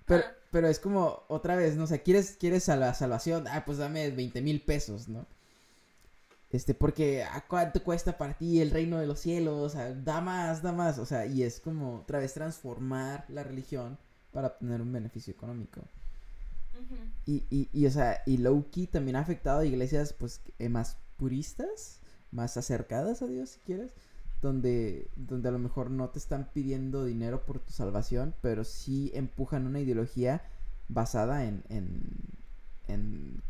[0.07, 0.35] pero, Ajá.
[0.51, 1.85] pero es como, otra vez, ¿no?
[1.85, 3.47] O sea, ¿quieres, quieres salva- salvación?
[3.49, 5.27] Ah, pues dame 20 mil pesos, ¿no?
[6.51, 9.55] Este, porque, ¿a cuánto cuesta para ti el reino de los cielos?
[9.61, 10.99] O sea, da más, da más.
[10.99, 13.99] O sea, y es como otra vez transformar la religión
[14.33, 15.83] para obtener un beneficio económico.
[17.27, 22.01] Y, y, y, o sea, y Loki también ha afectado a iglesias, pues, más puristas,
[22.33, 23.93] más acercadas a Dios, si quieres,
[24.41, 29.11] donde, donde a lo mejor no te están pidiendo dinero por tu salvación, pero sí
[29.15, 30.43] empujan una ideología
[30.89, 31.93] basada en, en,
[32.89, 33.43] en,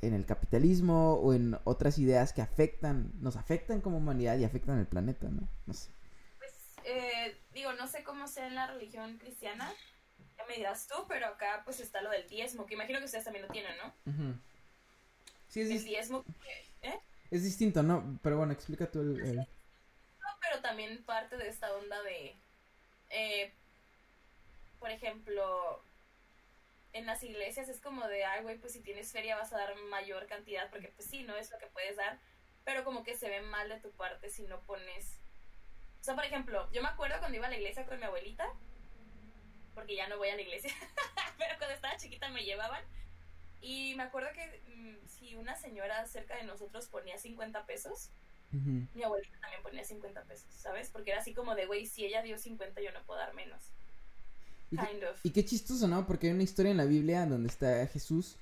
[0.00, 4.78] en el capitalismo o en otras ideas que afectan, nos afectan como humanidad y afectan
[4.78, 5.46] al planeta, ¿no?
[5.66, 5.90] No sé.
[6.38, 6.52] Pues,
[6.86, 9.70] eh, digo, no sé cómo sea en la religión cristiana,
[10.38, 13.24] ya me dirás tú, pero acá pues está lo del diezmo, que imagino que ustedes
[13.24, 14.40] también lo tienen, ¿no?
[15.48, 16.24] Sí, es, El diezmo,
[16.82, 17.00] ¿eh?
[17.30, 18.18] es distinto, ¿no?
[18.22, 19.20] Pero bueno, explica tú el...
[19.20, 19.46] el- No,
[20.40, 22.36] pero también parte de esta onda de,
[23.10, 23.52] eh,
[24.78, 25.82] por ejemplo,
[26.92, 29.74] en las iglesias es como de, ay, güey, pues si tienes feria vas a dar
[29.76, 32.18] mayor cantidad, porque pues sí, no es lo que puedes dar,
[32.64, 35.18] pero como que se ve mal de tu parte si no pones...
[36.00, 38.46] O sea, por ejemplo, yo me acuerdo cuando iba a la iglesia con mi abuelita,
[39.74, 40.72] porque ya no voy a la iglesia,
[41.38, 42.82] pero cuando estaba chiquita me llevaban,
[43.60, 48.10] y me acuerdo que mm, si una señora cerca de nosotros ponía 50 pesos,
[48.94, 50.90] mi abuelita también ponía 50 pesos, ¿sabes?
[50.90, 53.62] Porque era así como de, güey, si ella dio 50, yo no puedo dar menos.
[54.72, 55.20] Y qué- Kind of.
[55.24, 56.04] Y qué chistoso, ¿no?
[56.06, 58.36] Porque hay una historia en la Biblia donde está Jesús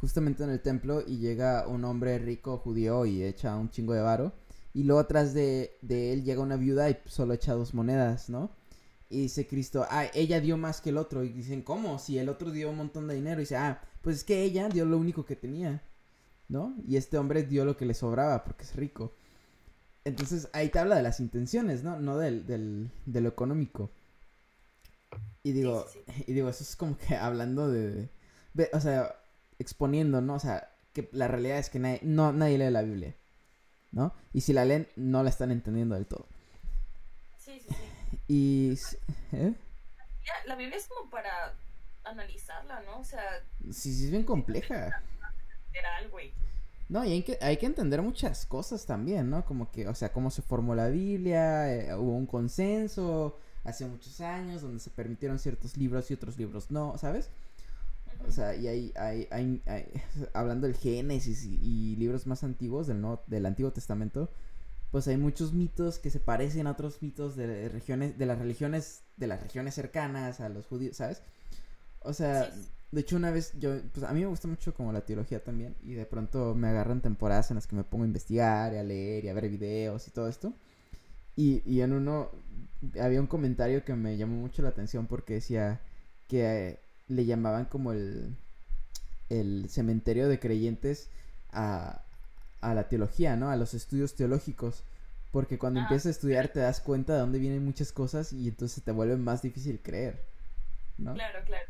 [0.00, 4.00] justamente en el templo y llega un hombre rico judío y echa un chingo de
[4.00, 4.32] varo.
[4.74, 8.50] Y luego atrás de, de él llega una viuda y solo echa dos monedas, ¿no?
[9.12, 11.22] Y dice Cristo, ah, ella dio más que el otro.
[11.24, 11.98] Y dicen, ¿cómo?
[11.98, 13.40] Si el otro dio un montón de dinero.
[13.40, 15.82] Y dice, ah, pues es que ella dio lo único que tenía,
[16.48, 16.76] ¿no?
[16.88, 19.14] Y este hombre dio lo que le sobraba porque es rico.
[20.04, 22.00] Entonces ahí te habla de las intenciones, ¿no?
[22.00, 23.90] No del, del, de lo económico.
[25.42, 28.08] Y digo, sí, y digo, eso es como que hablando de,
[28.54, 29.16] de- o sea,
[29.58, 30.34] exponiendo, ¿no?
[30.34, 33.14] O sea, que la realidad es que nadie, no, nadie lee la Biblia,
[33.92, 34.14] ¿no?
[34.32, 36.26] Y si la leen, no la están entendiendo del todo.
[37.36, 37.91] Sí, sí, sí.
[38.28, 38.74] Y,
[39.32, 39.54] ¿eh?
[40.46, 41.54] La Biblia es como para
[42.04, 43.00] analizarla, ¿no?
[43.00, 43.22] O sea,
[43.70, 45.02] Sí, sí, es bien compleja.
[45.68, 46.32] literal, güey.
[46.88, 49.44] No, y hay que, hay que entender muchas cosas también, ¿no?
[49.44, 54.20] Como que, o sea, cómo se formó la Biblia, eh, hubo un consenso hace muchos
[54.20, 57.30] años donde se permitieron ciertos libros y otros libros no, ¿sabes?
[58.28, 60.02] O sea, y hay, hay, hay, hay-
[60.34, 64.30] hablando del Génesis y, y libros más antiguos del, Nuevo- del Antiguo Testamento,
[64.92, 69.04] pues hay muchos mitos que se parecen a otros mitos de regiones, de las religiones,
[69.16, 71.22] de las regiones cercanas a los judíos, ¿sabes?
[72.00, 74.92] O sea, Sí, de hecho una vez yo, pues a mí me gusta mucho como
[74.92, 78.06] la teología también, y de pronto me agarran temporadas en las que me pongo a
[78.08, 80.54] investigar y a leer y a ver videos y todo esto.
[81.36, 82.30] Y, y en uno
[83.00, 85.80] había un comentario que me llamó mucho la atención porque decía
[86.28, 88.36] que eh, le llamaban como el,
[89.30, 91.10] el cementerio de creyentes
[91.50, 92.04] a,
[92.62, 93.50] a la teología, ¿no?
[93.50, 94.84] A los estudios teológicos.
[95.32, 98.48] Porque cuando Ah, empiezas a estudiar te das cuenta de dónde vienen muchas cosas y
[98.48, 100.24] entonces te vuelve más difícil creer,
[100.98, 101.14] ¿no?
[101.14, 101.66] Claro, claro.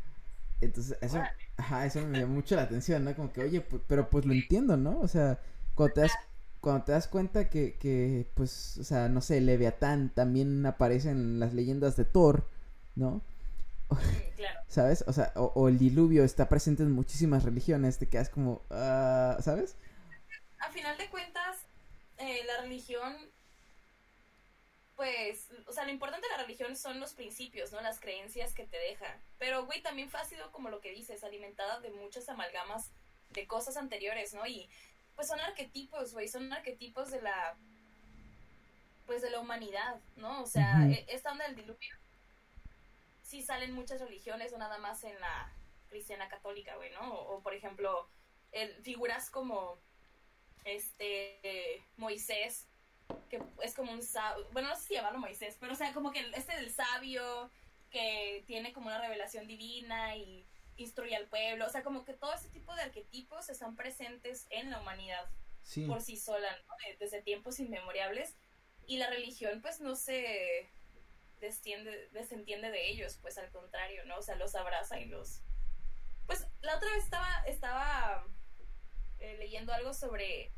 [0.61, 3.15] Entonces eso, ajá, eso me llamó mucho la atención, ¿no?
[3.15, 4.99] Como que, oye, pu- pero pues lo entiendo, ¿no?
[5.01, 5.39] O sea,
[5.75, 6.19] cuando te das,
[6.61, 11.39] cuando te das cuenta que, que, pues, o sea, no sé, Leviatán también aparece en
[11.39, 12.47] las leyendas de Thor,
[12.95, 13.21] ¿no?
[14.35, 14.59] Claro.
[14.67, 15.03] ¿Sabes?
[15.07, 19.37] O sea, o, o el diluvio está presente en muchísimas religiones, te quedas como, ah,
[19.41, 19.75] ¿sabes?
[20.63, 21.57] A final de cuentas,
[22.17, 23.17] eh, la religión,
[24.95, 27.81] pues, o sea, lo importante de la religión son los principios, ¿no?
[27.81, 29.19] Las creencias que te deja.
[29.39, 32.91] Pero, güey, también ha sido, como lo que dices, alimentada de muchas amalgamas
[33.31, 34.47] de cosas anteriores, ¿no?
[34.47, 34.69] Y,
[35.15, 37.57] pues, son arquetipos, güey, son arquetipos de la,
[39.05, 40.43] pues, de la humanidad, ¿no?
[40.43, 41.93] O sea, e- esta onda del diluvio,
[43.21, 45.51] sí salen muchas religiones, no nada más en la
[45.89, 47.13] cristiana católica, güey, ¿no?
[47.13, 48.07] O, o, por ejemplo,
[48.53, 49.77] el, figuras como
[50.65, 51.39] este
[51.75, 52.67] eh, Moisés,
[53.29, 56.11] que es como un sabio, bueno, no sé si llamarlo Moisés, pero o sea, como
[56.11, 57.49] que este del sabio
[57.91, 60.45] que tiene como una revelación divina y
[60.77, 64.71] instruye al pueblo, o sea, como que todo ese tipo de arquetipos están presentes en
[64.71, 65.25] la humanidad
[65.63, 65.85] Sí.
[65.85, 66.73] por sí sola, ¿no?
[66.85, 68.35] De- desde tiempos inmemorables
[68.85, 70.69] y la religión pues no se
[71.39, 74.17] desciende, desentiende de ellos, pues al contrario, ¿no?
[74.17, 75.41] O sea, los abraza y los...
[76.25, 78.25] Pues la otra vez estaba, estaba
[79.23, 80.51] eh, leyendo algo sobre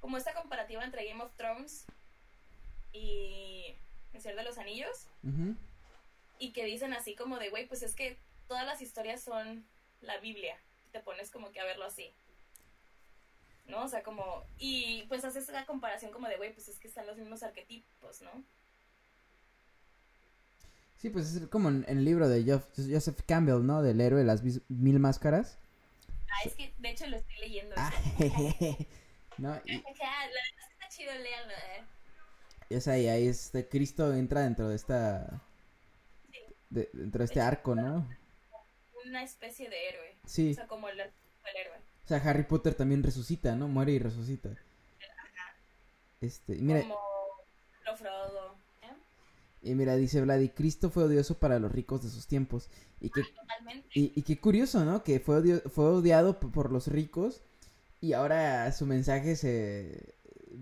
[0.00, 1.84] como esta comparativa entre Game of Thrones
[2.92, 3.74] y
[4.12, 5.08] El Señor de los Anillos
[6.38, 8.16] y que dicen así como de, güey, pues es que
[8.48, 9.64] todas las historias son
[10.00, 10.56] la Biblia.
[10.92, 12.14] Te pones como que a verlo así.
[13.66, 13.84] ¿no?
[13.84, 17.06] O sea, como, y pues haces esa comparación como de, güey, pues es que están
[17.06, 18.30] los mismos arquetipos, ¿no?
[20.98, 22.44] Sí, pues es como en, el libro de
[22.76, 23.82] Joseph, Campbell, ¿no?
[23.82, 25.58] Del héroe de las mil máscaras.
[26.34, 27.74] Ah, es que de hecho lo estoy leyendo.
[27.78, 27.92] Ah,
[29.38, 29.60] ¿No?
[29.64, 31.84] Y, La verdad está chido leerlo, ¿eh?
[32.80, 35.42] sea, y ahí este Cristo entra dentro de esta...
[36.70, 38.08] de- dentro de este arco, ¿no?
[39.06, 40.16] Una especie de héroe.
[40.26, 40.52] Sí.
[40.52, 41.12] O sea, como el, el
[41.56, 41.78] héroe.
[42.04, 43.68] O sea, Harry Potter también resucita, ¿no?
[43.68, 44.50] Muere y resucita.
[46.20, 46.98] Este, y mira, Como
[47.84, 48.56] lo Frodo.
[49.64, 52.68] Y mira, dice Vladi, Cristo fue odioso para los ricos de sus tiempos.
[53.00, 53.22] Y que,
[53.94, 55.02] y, y qué curioso, ¿no?
[55.04, 57.42] Que fue, odio- fue odiado por los ricos
[58.00, 60.14] y ahora su mensaje se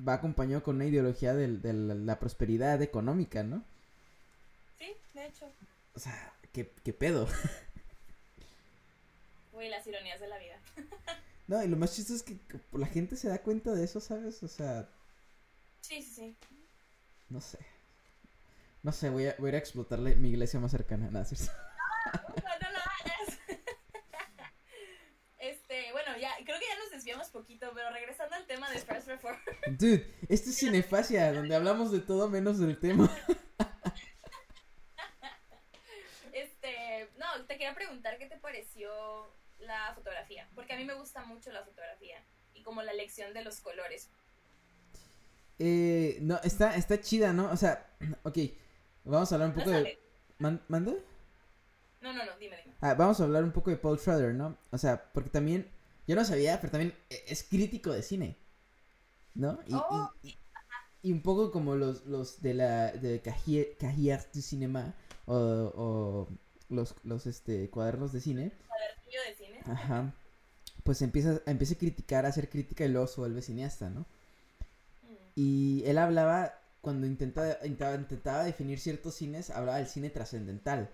[0.08, 3.64] va acompañado con una ideología de, la, prosperidad económica, ¿no?
[4.78, 5.46] Sí, de hecho.
[5.94, 7.28] O sea, ¿qué, qué pedo?
[9.52, 10.58] Güey, las ironías de la vida.
[11.48, 12.38] No, y lo más chistoso es que
[12.72, 14.42] la gente se da cuenta de eso, ¿sabes?
[14.42, 14.88] O sea,
[15.82, 16.36] Sí, sí, sí.
[17.28, 17.58] no sé.
[18.82, 21.08] No sé, voy a, voy a ir a explotarle mi iglesia más cercana.
[21.10, 21.36] Nada, ¿sí?
[22.04, 23.38] No, no lo hagas.
[25.38, 29.08] Este, bueno, ya, creo que ya nos desviamos poquito, pero regresando al tema de First
[29.08, 29.38] Reform.
[29.78, 33.10] Dude, esto es cinefasia, donde hablamos de todo menos del tema.
[36.32, 41.24] Este, no, te quería preguntar qué te pareció la fotografía, porque a mí me gusta
[41.24, 42.24] mucho la fotografía
[42.54, 44.10] y como la elección de los colores.
[45.58, 47.50] Eh, no, está, está chida, ¿no?
[47.50, 47.90] O sea,
[48.22, 48.38] ok,
[49.04, 49.98] vamos a hablar un No poco de...
[50.38, 50.92] Man- ¿Manda?
[52.00, 52.74] No, no, no, dime, dime.
[52.80, 54.56] Ah, vamos a hablar un poco de Paul Schrader, ¿no?
[54.70, 55.70] O sea, porque también,
[56.06, 58.36] yo no sabía, pero también e- es crítico de cine,
[59.34, 59.58] ¿no?
[59.66, 60.10] Y, Oh.
[60.22, 60.36] y,
[61.02, 64.94] y un poco como los, los de la, de Cahiers Cahiers du Cinema,
[65.26, 66.28] o, o
[66.68, 69.60] los, los, este, cuadernos de cine, Cuadernillo de cine.
[69.66, 70.12] ajá,
[70.84, 74.06] pues empieza, empieza a criticar, a hacer crítica y luego se vuelve cineasta, ¿no?
[75.02, 75.32] Mm.
[75.34, 80.90] Y él hablaba, cuando intentaba, intentaba, intentaba definir ciertos cines, hablaba del cine trascendental.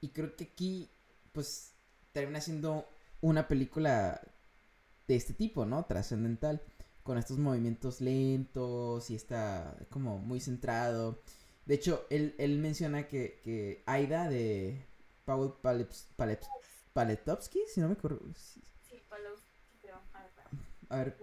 [0.00, 0.90] Y creo que aquí,
[1.32, 1.72] pues,
[2.12, 2.86] termina siendo
[3.22, 4.20] una película
[5.08, 5.86] de este tipo, ¿no?
[5.86, 6.62] Trascendental.
[7.02, 11.20] Con estos movimientos lentos y está como muy centrado.
[11.66, 14.86] De hecho, él, él menciona que, que Aida de
[15.24, 16.46] Paul Paleps, Paleps,
[16.92, 18.20] Paletovsky, si no me acuerdo.
[18.36, 19.96] Sí, Pablo, sí, creo.
[20.12, 20.32] A ver.
[20.90, 21.18] A ver,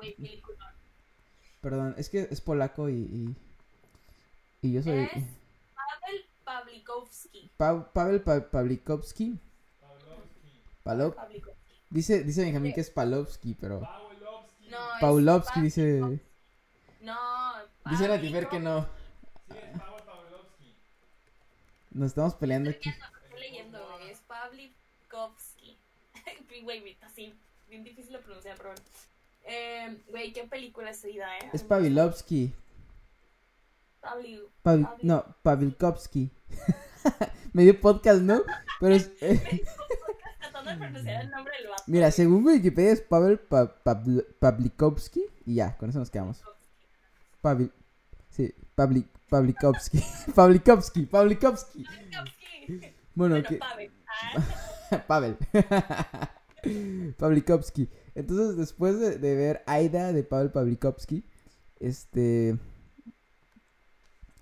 [1.62, 3.36] perdón, es que es polaco y, y,
[4.62, 5.00] y yo soy...
[5.00, 5.24] Es
[5.76, 7.52] Pavel Pawlikowski.
[7.58, 9.38] Pa- Pavel Pa- Pawlikowski.
[10.84, 11.16] Palo-
[11.90, 13.82] dice, dice Benjamín que es Palowski, pero.
[14.70, 16.20] No, es Pawlowski Pa- dice.
[17.02, 17.18] No,
[17.90, 18.88] Dice Latifer que no.
[21.92, 22.90] Nos estamos peleando aquí.
[22.90, 24.12] Estoy leyendo, güey.
[24.12, 25.78] Es Pawlikowski.
[26.64, 27.34] Güey, güey, así,
[27.70, 28.84] bien difícil de pronunciar, pero bueno.
[29.44, 31.50] Eh, güey, qué película es ida, eh.
[31.54, 32.54] Es Pavilovsky.
[34.02, 36.32] Pavi- no, Pavilkovsky.
[37.54, 38.42] Medio podcast, ¿no?
[38.80, 39.12] Pero es.
[39.22, 39.64] eh,
[40.40, 41.84] Tratando de pronunciar el nombre del vato.
[41.88, 45.26] mira, según Wikipedia es Pavel Pa- Pavl- Pavlikovsky.
[45.46, 46.44] Y ya, con eso nos quedamos.
[47.42, 47.72] Pavil.
[48.30, 50.04] Sí, Pavli- Pavlikovsky.
[50.36, 51.84] Pavlikovsky, Pavlikovsky.
[51.84, 52.88] Pawlikowski.
[53.16, 53.58] Bueno, Bueno, que.
[53.58, 53.92] Pavel.
[54.92, 55.38] Ah, Pavel.
[57.18, 57.90] Pavlikovsky.
[58.16, 61.24] Entonces, después de, de ver Aida de Pavel Pavlikovsky,
[61.80, 62.58] este.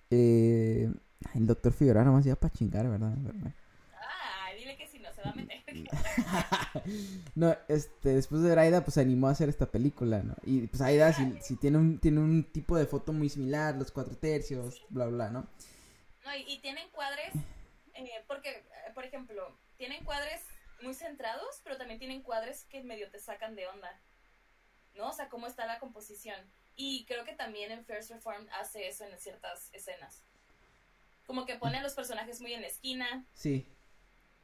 [0.10, 0.90] Eh,
[1.36, 3.14] el doctor Figueroa nomás iba para chingar, ¿verdad?
[3.18, 3.52] ¿verdad?
[3.94, 5.64] ah, dile que si no se va a meter.
[7.36, 10.36] no, este, después de ver Aida, pues se animó a hacer esta película, ¿no?
[10.44, 14.16] Y pues Aida sí tiene, un, tiene un tipo de foto muy similar, los cuatro
[14.16, 15.48] tercios, bla, bla, ¿no?
[16.26, 17.34] No, y, y tienen cuadres,
[17.94, 20.42] eh, porque, eh, por ejemplo, tienen cuadres
[20.82, 23.90] muy centrados, pero también tienen cuadres que medio te sacan de onda,
[24.96, 25.10] ¿no?
[25.10, 26.40] O sea, cómo está la composición.
[26.78, 30.24] Y creo que también en First Reformed hace eso en ciertas escenas.
[31.26, 33.68] Como que pone a los personajes muy en la esquina, Sí.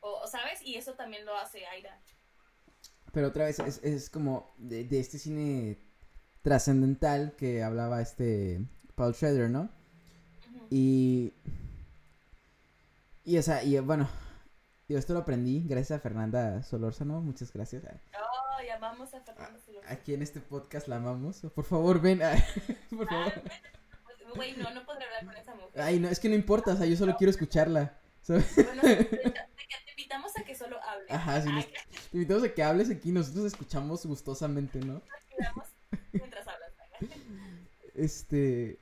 [0.01, 0.61] o, ¿sabes?
[0.64, 1.97] Y eso también lo hace Aida.
[3.14, 5.77] Pero otra vez es, es como de, de este cine
[6.41, 8.60] trascendental que hablaba este
[8.95, 9.69] Paul Schrader, ¿no?
[10.72, 11.31] Y.
[13.23, 14.10] Y, o sea, y bueno,
[14.89, 17.84] yo esto lo aprendí gracias a Fernanda Solórzano, muchas gracias.
[18.57, 19.81] Oh, llamamos a Fernando Silva.
[19.88, 21.41] Aquí en este podcast la amamos.
[21.55, 22.19] Por favor, ven.
[22.89, 23.34] Por favor.
[24.35, 25.81] Güey, no, no podré hablar con esa mujer.
[25.81, 27.99] Ay, no, es que no importa, o sea, yo solo quiero escucharla.
[28.21, 28.55] ¿sabes?
[28.55, 29.34] Bueno, te,
[29.91, 31.05] invitamos a que solo hable.
[31.09, 34.93] Ajá, sí, Ay, nos- te invitamos a que hables aquí, nosotros escuchamos gustosamente, ¿no?
[34.93, 35.03] nos
[35.38, 35.67] quedamos
[36.11, 36.71] mientras hablas.
[37.95, 38.80] Este.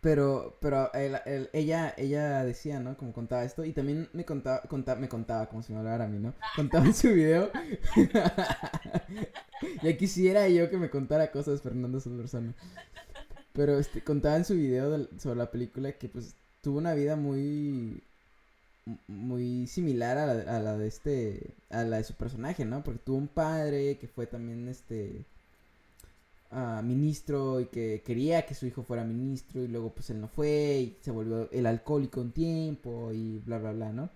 [0.00, 2.96] Pero, pero el- el- ella, ella decía, ¿no?
[2.96, 3.64] Como contaba esto.
[3.64, 6.34] Y también me contaba, conta- me contaba, como si me hablara a mí, ¿no?
[6.56, 7.50] Contaba en su video.
[9.82, 12.54] ya quisiera yo que me contara cosas Fernando Solorzano.
[13.52, 18.02] Pero este, contaba en su video sobre la película que pues tuvo una vida muy
[19.06, 22.82] muy similar a la, a la de este a la de su personaje, ¿no?
[22.84, 25.24] Porque tuvo un padre que fue también este
[26.50, 30.28] ah, ministro y que quería que su hijo fuera ministro y luego pues él no
[30.28, 34.10] fue y se volvió el alcohólico un tiempo y bla bla bla, ¿no?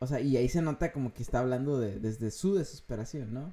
[0.00, 3.52] O sea, y ahí se nota como que está hablando de, desde su desesperación, ¿no?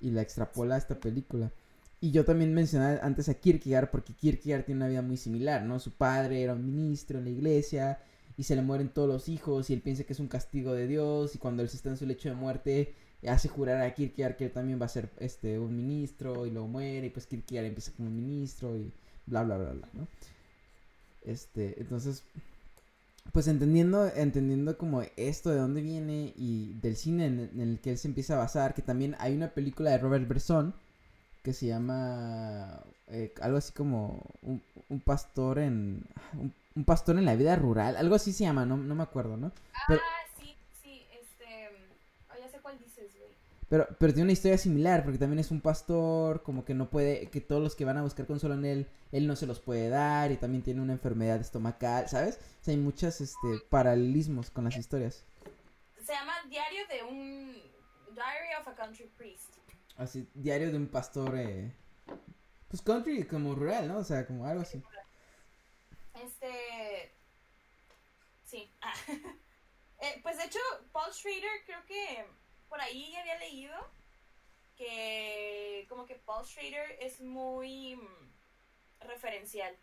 [0.00, 1.52] Y la extrapola a esta película.
[2.00, 5.78] Y yo también mencioné antes a Kierkegaard porque Kierkegaard tiene una vida muy similar, ¿no?
[5.78, 7.98] Su padre era un ministro en la iglesia
[8.38, 10.86] y se le mueren todos los hijos y él piensa que es un castigo de
[10.86, 12.94] Dios y cuando él se está en su lecho de muerte
[13.28, 16.68] hace jurar a Kierkegaard que él también va a ser este un ministro y luego
[16.68, 18.90] muere y pues Kierkegaard empieza como ministro y
[19.26, 20.06] bla bla bla bla, ¿no?
[21.24, 22.22] Este, entonces
[23.32, 27.90] pues entendiendo, entendiendo como esto de dónde viene y del cine en, en el que
[27.90, 30.74] él se empieza a basar, que también hay una película de Robert Bresson
[31.42, 36.02] que se llama eh, algo así como un, un pastor en
[36.34, 39.36] un, un pastor en la vida rural, algo así se llama, no, no me acuerdo,
[39.36, 39.52] ¿no?
[39.86, 41.68] Pero- Ah, sí, sí, este.
[42.30, 43.30] oh, ya sé cuál dices, güey.
[43.70, 47.30] Pero, pero tiene una historia similar, porque también es un pastor, como que no puede,
[47.30, 49.88] que todos los que van a buscar consuelo en él, él no se los puede
[49.88, 52.40] dar, y también tiene una enfermedad estomacal, ¿sabes?
[52.60, 55.24] O sea, hay muchas, este, paralelismos con las historias.
[56.04, 57.62] Se llama Diario de un.
[58.12, 59.54] Diary of a Country Priest.
[59.96, 61.72] Así, diario de un pastor, eh,
[62.66, 63.98] pues country, como rural, ¿no?
[63.98, 64.82] O sea, como algo así.
[66.14, 67.14] Este.
[68.44, 68.68] Sí.
[68.82, 68.92] Ah.
[70.02, 70.58] Eh, pues de hecho,
[70.92, 72.24] Paul Schrader creo que
[72.70, 73.74] por ahí ya había leído
[74.76, 79.76] que como que Paul Schrader es muy mm, referencial.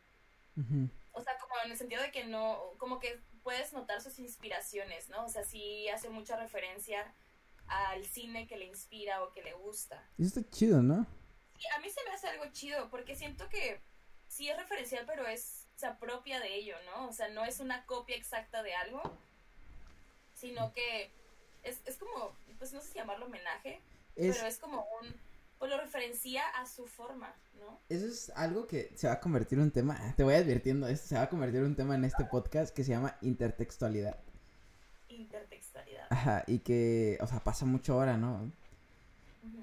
[0.56, 0.90] Ujú.
[1.12, 5.10] O sea, como en el sentido de que no, como que puedes notar sus inspiraciones,
[5.10, 5.26] ¿no?
[5.26, 7.14] O sea, sí hace mucha referencia
[7.68, 10.04] al cine que le inspira o que le gusta.
[10.18, 11.06] Y Eso está chido, ¿no?
[11.60, 13.82] Y a mí se me hace algo chido, porque siento que
[14.28, 17.08] sí es referencial, pero es, se apropia de ello, ¿no?
[17.08, 19.02] O sea, no es una copia exacta de algo,
[20.34, 21.12] sino que
[21.68, 23.82] es, es como, pues no sé si llamarlo homenaje,
[24.16, 25.14] Es, pero es como un,
[25.60, 27.80] pues lo referencia a su forma, ¿no?
[27.90, 31.08] Eso es algo que se va a convertir en un tema, te voy advirtiendo, esto
[31.08, 34.18] se va a convertir en un tema en este podcast que se llama intertextualidad.
[35.10, 36.08] Intertextualidad.
[36.10, 38.52] Ajá, y que, o sea, pasa mucho ahora, ¿no?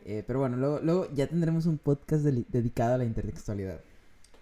[0.04, 3.80] Eh, pero bueno, luego, luego ya tendremos un podcast dedicado a la intertextualidad.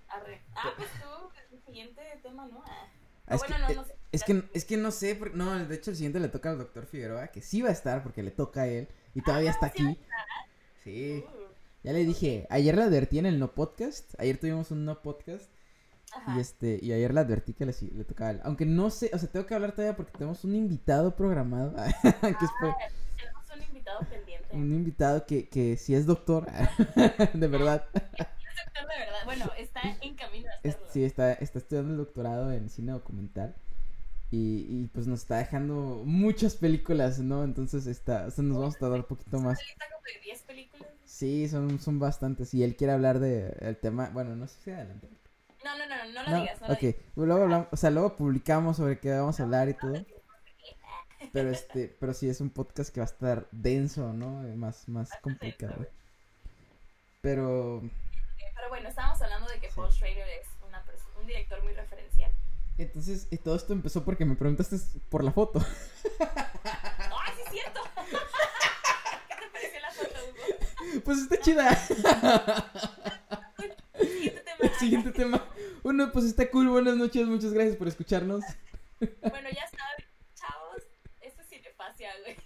[0.09, 0.43] Arre.
[0.55, 2.62] Ah, pues tú, el siguiente tema, ¿no?
[2.66, 2.89] Ah.
[3.26, 3.97] Ah, bueno, que, no, no sé.
[4.12, 6.59] Es, que, es que no sé, porque- no, de hecho el siguiente le toca al
[6.59, 9.70] doctor Figueroa, que sí va a estar porque le toca a él, y todavía está
[9.70, 10.01] ¿sí va a aquí.
[10.84, 11.43] Sí, Uh,
[11.84, 15.51] ya le dije, ayer le advertí en el no podcast, ayer tuvimos un no podcast,
[16.12, 16.36] ajá.
[16.36, 18.40] y este, y ayer le advertí que le, le tocaba a él.
[18.44, 22.09] Aunque no sé, o sea, tengo que hablar todavía porque tenemos un invitado programado, que
[22.09, 22.74] es por-
[23.16, 24.48] Tenemos un invitado pendiente.
[24.52, 26.47] un invitado que, que sí es doctor,
[27.34, 27.84] de verdad.
[27.94, 29.24] Es doctor de verdad.
[29.24, 30.93] Bueno, está en camino a Es- hacerlo.
[30.93, 33.55] sí, está, está estudiando el doctorado en cine documental.
[34.33, 37.45] Y, y pues nos está dejando muchas películas, ¿no?
[37.45, 39.59] Entonces está, o sea, nos vamos a tardar un poquito más.
[39.59, 40.89] Una lista como de 10 películas.
[41.05, 42.55] Sí, son, son bastantes.
[42.55, 44.11] Y él quiere hablar de el tema.
[44.11, 45.09] Bueno, no sé si adelante.
[45.65, 46.81] No, no, no, no lo No, digas, no lo ok.
[46.81, 46.97] digas.
[47.15, 50.05] Luego hablamos, o sea, luego publicamos sobre qué vamos a hablar y todo.
[51.33, 54.47] Pero este, pero sí es un podcast que va a estar denso, ¿no?
[54.47, 55.87] Eh, Más, más complicado.
[57.21, 57.83] Pero
[58.55, 59.75] Pero bueno, estábamos hablando de que Sí.
[59.77, 60.85] Paul Schrader es una
[61.21, 62.22] un director muy referencial.
[62.78, 64.77] Entonces y todo esto empezó porque me preguntaste
[65.09, 65.61] por la foto.
[66.20, 67.81] ¡Ay, sí es cierto!
[69.28, 71.03] ¿Qué te pareció la foto, Hugo?
[71.05, 71.74] Pues está chida.
[73.99, 74.59] Siguiente tema.
[74.61, 75.44] El siguiente tema.
[75.82, 76.69] Bueno, pues está cool.
[76.69, 77.27] Buenas noches.
[77.27, 78.43] Muchas gracias por escucharnos.
[79.01, 80.82] Bueno, ya saben, chavos,
[81.20, 82.36] esto es cinefasia, güey.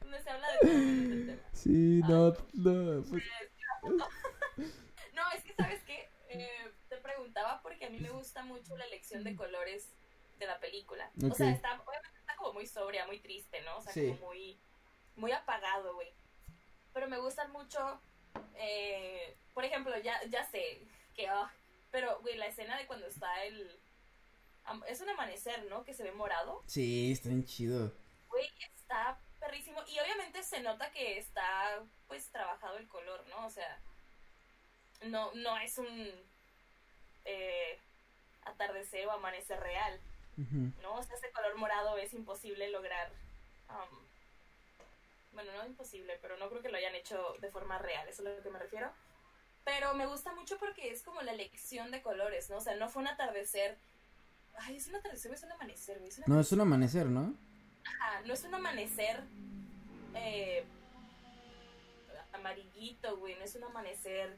[0.00, 1.42] Donde se habla de todo del tema.
[1.52, 3.04] Sí, no, no.
[3.04, 3.22] Pues,
[5.14, 6.08] No, es que, ¿sabes qué?
[6.30, 9.88] Eh, te preguntaba porque a mí me gusta mucho la elección de colores
[10.38, 11.10] de la película.
[11.30, 13.78] O sea, está, obviamente está como muy sobria, muy triste, ¿no?
[13.78, 14.08] O sea, Sí.
[14.08, 14.60] como muy,
[15.16, 16.12] muy apagado, güey.
[16.92, 18.02] Pero me gustan mucho,
[18.56, 21.50] eh, por ejemplo, ya, ya sé que, ah,
[21.90, 23.80] pero, güey, la escena de cuando está el...
[24.86, 25.82] Es un amanecer, ¿no?
[25.84, 26.62] Que se ve morado.
[26.66, 27.94] sí, está bien chido.
[28.28, 28.46] Güey,
[28.76, 29.82] está perrísimo.
[29.88, 33.46] Y obviamente se nota que está, pues, trabajado el color, ¿no?
[33.46, 33.80] O sea,
[35.02, 36.29] no, no es un
[37.24, 37.78] eh,
[38.44, 40.00] atardecer o amanecer real.
[40.80, 40.94] ¿no?
[40.94, 43.10] O sea, ese color morado es imposible lograr.
[43.68, 43.88] am,
[45.32, 48.28] bueno, no imposible, pero no creo que lo hayan hecho de forma real, eso es
[48.28, 48.90] a lo que me refiero.
[49.64, 52.56] Pero me gusta mucho porque es como la elección de colores, ¿no?
[52.56, 53.76] O sea, no fue un atardecer.
[54.56, 56.08] Ay, es un atardecer es un amanecer, güey.
[56.08, 57.34] Es un No, es un amanecer, ¿no?
[57.84, 59.22] Ajá, no es un amanecer
[60.14, 60.64] eh,
[62.32, 63.36] amarillito, güey.
[63.36, 64.36] No es un amanecer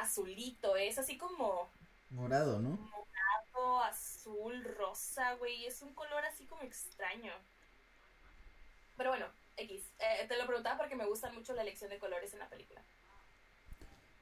[0.00, 0.76] azulito.
[0.76, 1.68] Es así como
[2.10, 2.70] Morado, ¿no?
[2.70, 5.66] morado, azul, rosa, güey.
[5.66, 7.32] Es un color así como extraño.
[8.96, 9.82] Pero bueno, X.
[9.98, 12.80] Eh, te lo preguntaba porque me gusta mucho la elección de colores en la película.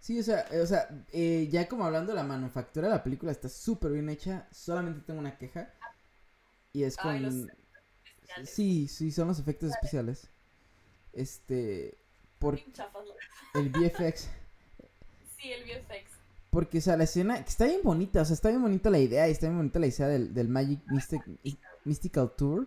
[0.00, 3.02] Sí, o sea, eh, o sea eh, ya como hablando de la manufactura de la
[3.02, 4.48] película está súper bien hecha.
[4.50, 5.72] Solamente tengo una queja.
[6.72, 7.12] Y es con...
[7.12, 8.50] Ay, los especiales.
[8.50, 10.30] Sí, sí, son los efectos especiales.
[11.12, 11.98] Este...
[12.38, 12.58] Por
[13.54, 14.28] el VFX.
[15.44, 16.10] Sí, el VFX.
[16.48, 18.98] Porque, o sea, la escena que está bien bonita, o sea, está bien bonita la
[18.98, 22.66] idea y está bien bonita la idea del, del Magic Mystic- Mystical Tour.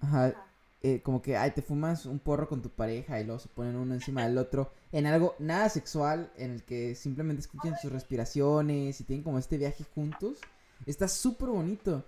[0.00, 0.46] Ajá, Ajá.
[0.82, 3.76] eh, como que, ay, te fumas un porro con tu pareja y luego se ponen
[3.76, 9.00] uno encima del otro en algo nada sexual, en el que simplemente escuchan sus respiraciones
[9.00, 10.38] y tienen como este viaje juntos.
[10.86, 12.04] Está súper bonito.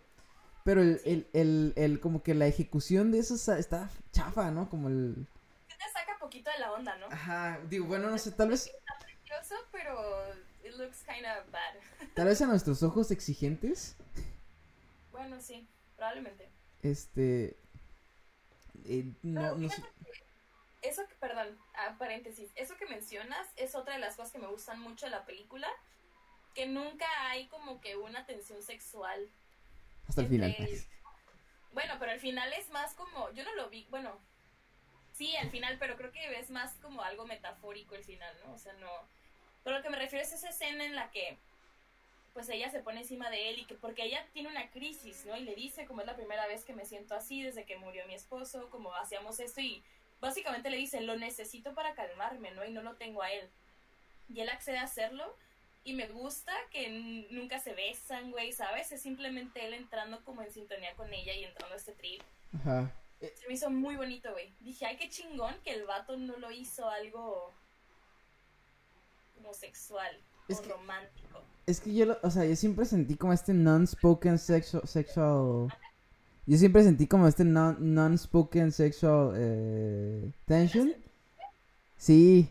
[0.65, 4.69] Pero el, el, el, el, como que la ejecución de eso está- está chafa, ¿no?
[4.69, 5.27] Como el...
[5.69, 7.07] Te saca poquito de la onda, ¿no?
[7.07, 8.69] Ajá, digo, bueno, no sé, tal vez,
[10.77, 11.75] it looks kind of bad.
[12.15, 13.97] tal vez a nuestros ojos exigentes
[15.13, 15.67] Bueno, sí,
[15.97, 16.49] probablemente.
[16.83, 17.57] Este.
[18.85, 19.57] eh, no,
[20.83, 24.47] Eso que, perdón, ah, paréntesis, eso que mencionas es otra de las cosas que me
[24.47, 25.69] gustan mucho de la película,
[26.55, 29.29] que nunca hay como que una tensión sexual.
[30.09, 30.51] Hasta el final.
[30.57, 30.87] entre-
[31.73, 34.19] Bueno, pero al final es más como, yo no lo vi, bueno,
[35.13, 38.53] sí, al final, pero creo que es más como algo metafórico el final, ¿no?
[38.53, 38.89] O sea, no...
[39.67, 41.37] Pero lo que me refiero es esa escena en la que,
[42.35, 45.37] pues ella se pone encima de él y que porque ella tiene una crisis, ¿no?
[45.37, 48.07] Y le dice, como es la primera vez que me siento así desde que murió
[48.07, 49.83] mi esposo, como hacíamos esto y
[50.21, 52.65] básicamente le dice, lo necesito para calmarme, ¿no?
[52.65, 53.51] Y no lo tengo a él.
[54.33, 55.37] Y él accede a hacerlo
[55.83, 56.89] y me gusta que
[57.33, 58.93] nunca se besan, güey, ¿sabes?
[58.93, 62.23] Es simplemente él entrando como en sintonía con ella y entrando a este trip.
[62.55, 62.93] Ajá.
[63.19, 64.55] Se me hizo muy bonito, güey.
[64.61, 67.53] Dije, ay, qué chingón que el vato no lo hizo algo
[69.37, 70.11] como sexual
[70.49, 71.41] Es o que- romántico.
[71.67, 75.69] Es que yo, lo- o sea, yo siempre sentí como este non-spoken sexual, sexual.
[76.47, 80.93] Yo siempre sentí como este non- non-spoken sexual eh, tension.
[81.97, 82.49] Sí,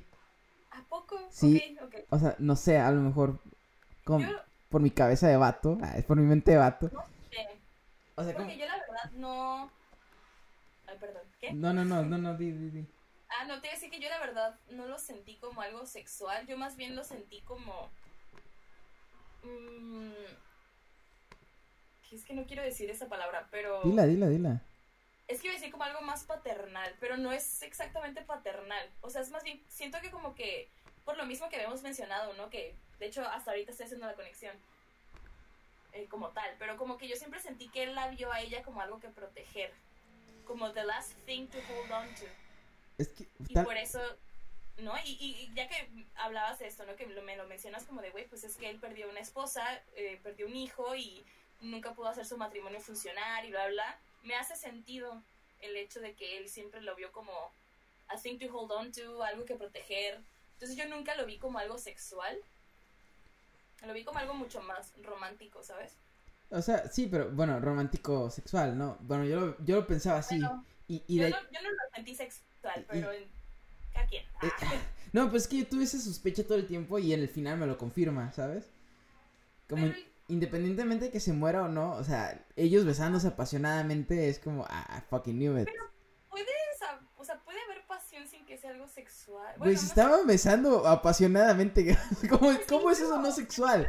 [0.71, 1.17] ¿A poco?
[1.29, 1.77] Sí.
[2.09, 3.39] O sea, no sé, a lo mejor
[4.03, 4.35] como Yo,
[4.69, 6.87] por mi cabeza de vato, ah, es por mi mente de vato.
[8.17, 8.45] O sea, como...
[8.45, 9.69] porque yo la verdad no...
[10.87, 11.53] Ay, perdón, ¿qué?
[11.53, 12.87] No, no, no, no, no, di, di, di.
[13.37, 15.85] Ah, no, te iba a decir que yo la verdad no lo sentí como algo
[15.85, 17.89] sexual, yo más bien lo sentí como...
[19.43, 20.13] mm,
[22.09, 23.81] que es que no quiero decir esa palabra, pero...
[23.83, 24.61] Dila, dila, dila.
[25.27, 28.89] Es que iba a decir como algo más paternal, pero no es exactamente paternal.
[29.01, 30.69] O sea, es más bien, siento que como que,
[31.03, 32.49] por lo mismo que habíamos mencionado, ¿no?
[32.49, 34.55] Que, de hecho, hasta ahorita estoy haciendo la conexión
[35.93, 38.63] eh, como tal, pero como que yo siempre sentí que él la vio a ella
[38.63, 39.73] como algo que proteger,
[40.45, 42.25] como the last thing to hold on to.
[42.97, 43.99] Es que Y tal- por eso,
[44.77, 44.93] ¿no?
[45.05, 46.95] Y, y- y ya que hablabas de esto, ¿no?
[46.95, 49.63] Que lo- me lo mencionas como de, güey, pues es que él perdió una esposa,
[49.95, 51.25] eh, perdió un hijo y
[51.61, 53.99] nunca pudo hacer su matrimonio funcionar y bla, bla.
[54.23, 55.21] Me hace sentido
[55.61, 57.31] el hecho de que él siempre lo vio como
[58.07, 60.19] a thing to hold on to, algo que proteger.
[60.53, 62.37] Entonces yo nunca lo vi como algo sexual.
[63.85, 65.93] Lo vi como algo mucho más romántico, ¿sabes?
[66.49, 68.97] O sea, sí, pero bueno, romántico sexual, ¿no?
[69.01, 70.39] Bueno, yo lo, yo lo pensaba así.
[70.39, 72.45] Bueno, Y, y yo, de- no, yo no lo sentí sexual,
[72.77, 73.23] y- pero en
[73.93, 74.23] cada quien.
[74.23, 74.73] Eh, Ah.
[75.13, 77.57] No, pues es que yo tuve esa sospecha todo el tiempo y en el final
[77.57, 78.65] me lo confirma, ¿sabes?
[79.69, 79.97] Como Pero-
[80.27, 84.85] independientemente de que se muera o no, o sea, ellos besándose apasionadamente es como, ah,
[84.97, 85.69] I fucking knew it.
[86.29, 86.45] Puede,
[86.77, 89.45] sa- o sea, puede haber pasión sin que sea algo sexual.
[89.57, 91.97] Bueno, Güey, no sé, estaban besando apasionadamente.
[92.29, 93.87] ¿Cómo, cómo es eso no sexual?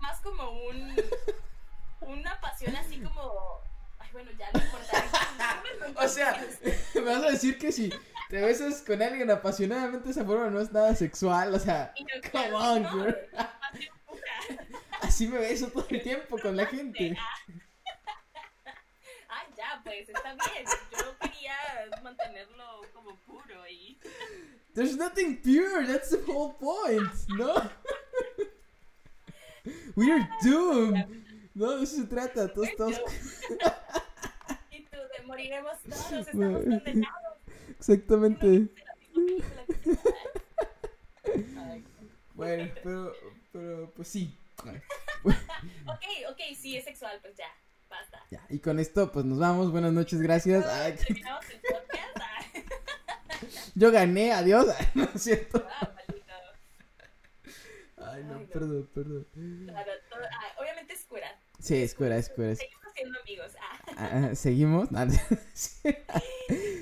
[0.00, 0.94] más como un
[2.02, 3.60] una pasión así como
[3.98, 5.04] ay bueno ya no importa
[6.04, 6.40] O sea,
[6.94, 7.92] me vas a decir que si
[8.30, 12.06] te besas con alguien apasionadamente de esa forma no es nada sexual, o sea, yo,
[12.30, 13.16] come on, no, girl.
[15.02, 17.16] Así me beso todo el tiempo con la gente.
[19.28, 21.56] ah ya pues está bien yo quería
[22.02, 23.98] mantenerlo como puro y
[24.74, 27.54] There's nothing pure, that's the whole point, ¿no?
[29.96, 31.04] We are doomed.
[31.56, 33.00] No, de eso se trata, todos estamos...
[34.70, 37.29] y tú moriremos todos estamos condenados
[37.80, 38.68] Exactamente.
[42.34, 43.12] Bueno, pero,
[43.52, 44.34] pero, pues sí.
[44.64, 47.44] ok ok sí es sexual pues ya
[47.90, 49.70] basta Ya, y con esto, pues nos vamos.
[49.70, 50.64] Buenas noches, gracias.
[50.66, 52.16] Ay, terminamos el podcast
[53.74, 54.66] yo gané, adiós.
[54.94, 55.66] No es cierto.
[55.70, 55.94] ah.
[57.98, 58.46] Ay, no, Ay, no.
[58.50, 59.26] perdón, perdón.
[59.66, 61.38] Claro, todo- ah, obviamente es cura.
[61.58, 62.54] Sí, es cura, es cura.
[62.54, 63.52] Seguimos siendo amigos.
[63.96, 64.90] Ah, Ah, ¿Seguimos?
[64.92, 65.04] No,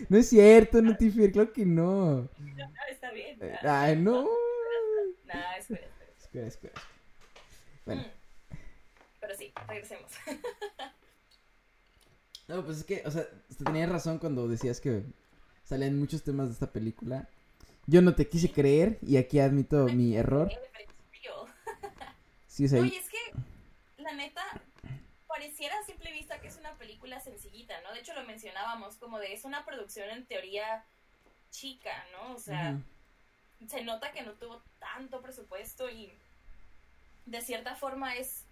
[0.08, 2.22] no es cierto, no Tifir, claro que no.
[2.22, 2.28] no,
[2.90, 3.36] está bien.
[3.42, 4.26] Eh, Ay, no.
[5.26, 6.06] Nada, es cura, es cura.
[6.18, 6.72] Es cura, es cura.
[7.84, 8.02] Bueno.
[8.02, 8.56] Mm.
[9.20, 10.10] Pero sí, regresemos.
[12.48, 15.02] No, pues es que, o sea, usted tenía razón cuando decías que
[15.64, 17.28] salían muchos temas de esta película.
[17.86, 20.50] Yo no te quise creer y aquí admito mi error.
[22.46, 24.42] Sí, o sea, Oye, es que, la neta,
[25.38, 27.92] pareciera a simple vista que es una película sencillita, ¿no?
[27.92, 30.84] De hecho, lo mencionábamos como de es una producción en teoría
[31.52, 32.34] chica, ¿no?
[32.34, 32.76] O sea,
[33.68, 36.12] se nota que no tuvo tanto presupuesto y
[37.26, 38.42] de cierta forma es...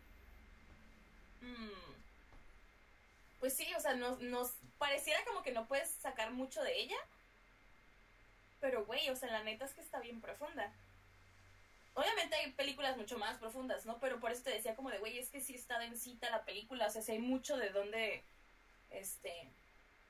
[1.40, 1.90] mm,
[3.40, 6.98] pues sí, o sea, nos, nos pareciera como que no puedes sacar mucho de ella.
[8.60, 10.72] Pero, güey, o sea, la neta es que está bien profunda.
[11.96, 13.98] Obviamente hay películas mucho más profundas, ¿no?
[13.98, 16.86] Pero por eso te decía como de, güey, es que sí está densita la película,
[16.86, 18.22] o sea, sí hay mucho de dónde,
[18.90, 19.50] este,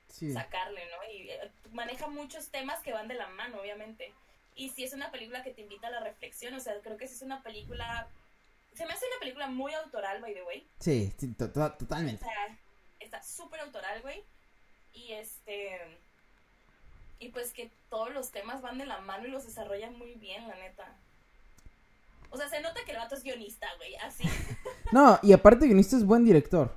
[0.09, 0.33] sí.
[0.33, 1.11] sacarle, ¿no?
[1.11, 4.13] Y eh, maneja muchos temas que van de la mano, obviamente.
[4.53, 7.07] Y si es una película que te invita a la reflexión, o sea, creo que
[7.07, 8.07] sí es una película...
[8.73, 10.67] Se me hace una película muy autoral, by the way.
[10.79, 12.23] Sí, sí, to- to- O totalmente.
[12.23, 12.57] sea,
[12.99, 14.23] está súper autoral, güey.
[14.93, 15.99] Y este...
[17.19, 20.47] Y pues que todos los temas van de la mano y los desarrolla muy bien,
[20.47, 20.95] la neta.
[22.29, 24.23] O sea, se nota que el vato es guionista, güey, así.
[24.91, 26.73] No, y aparte guionista es buen director.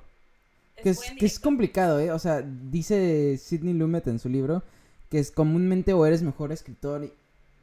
[0.75, 2.11] Es Que es, que es complicado, ¿eh?
[2.11, 4.63] O sea, dice Sidney Lumet en su libro
[5.11, 7.13] que es comúnmente o eres mejor escritor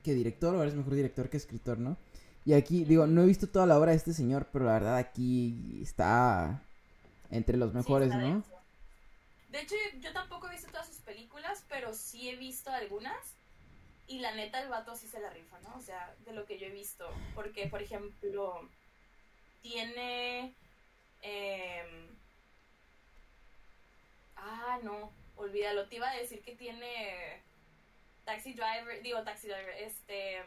[0.05, 1.97] que director o eres mejor director que escritor, ¿no?
[2.45, 4.97] Y aquí, digo, no he visto toda la obra de este señor, pero la verdad
[4.97, 6.63] aquí está
[7.31, 8.45] entre los mejores, ¿no?
[9.51, 13.17] De hecho, yo, yo tampoco he visto todas sus películas, pero sí he visto algunas.
[14.09, 15.77] Y la neta, el vato sí se la rifa, ¿no?
[15.77, 17.09] O sea, de lo que yo he visto.
[17.35, 18.69] Porque, por ejemplo,
[19.63, 20.55] tiene.
[21.23, 22.09] em,
[24.37, 25.89] ah, no, olvídalo.
[25.89, 27.43] Te iba a decir que tiene.
[28.25, 30.39] Taxi Driver, digo Taxi Driver, este.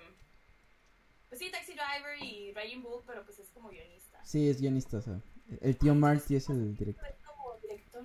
[1.29, 4.23] Pues sí, Taxi Driver y Raging Bull, pero pues es como guionista.
[4.25, 5.21] Sí, es guionista, o sea.
[5.61, 7.07] El tío Marty es el director.
[7.07, 8.03] Es como director.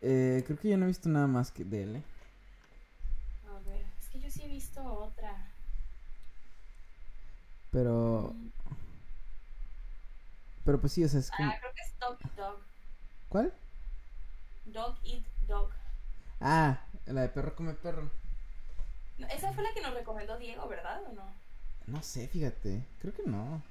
[0.00, 2.02] Eh, creo que yo no he visto nada más que de él, ¿eh?
[3.48, 5.50] A ver, es que yo sí he visto otra.
[7.70, 8.50] Pero, Mm.
[10.64, 11.50] pero pues sí, o sea, es como...
[11.50, 12.58] Ah, creo que es Dog Eat Dog.
[13.28, 13.52] ¿Cuál?
[14.66, 15.70] Dog Eat Dog.
[16.40, 18.10] Ah, la de perro come perro.
[19.18, 21.02] No, esa fue la que nos recomendó Diego, ¿verdad?
[21.08, 21.24] ¿O no?
[21.86, 22.82] No sé, fíjate.
[23.00, 23.62] Creo que no.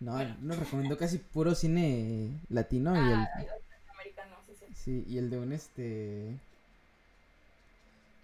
[0.00, 0.36] No, Bueno.
[0.40, 3.46] nos recomendó casi puro cine latino y el, Ah, ay,
[3.90, 4.66] americano, sí, sí.
[4.74, 6.36] sí, y el de un este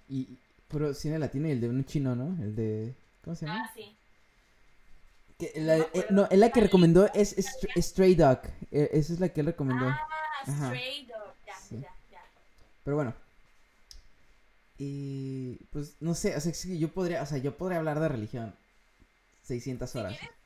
[0.08, 0.26] y
[0.70, 2.42] puro cine latino y el de un chino, ¿no?
[2.42, 2.94] El de
[3.24, 3.64] ¿cómo se llama?
[3.66, 3.96] Ah, sí.
[5.38, 8.40] Que no la- eh, no, es la que recomendó es, es Stray- Dog.
[8.70, 9.86] Eh, esa es la que él recomendó.
[9.88, 10.08] Ah.
[10.46, 11.34] Stray Dog.
[11.46, 11.80] Ya, Sí.
[11.80, 12.22] ya, ya.
[12.84, 13.14] Pero bueno.
[14.78, 18.54] Y pues no sé, o sea, yo podría, o sea, yo podría hablar de religión
[19.42, 20.16] 600 horas.
[20.18, 20.36] quieres,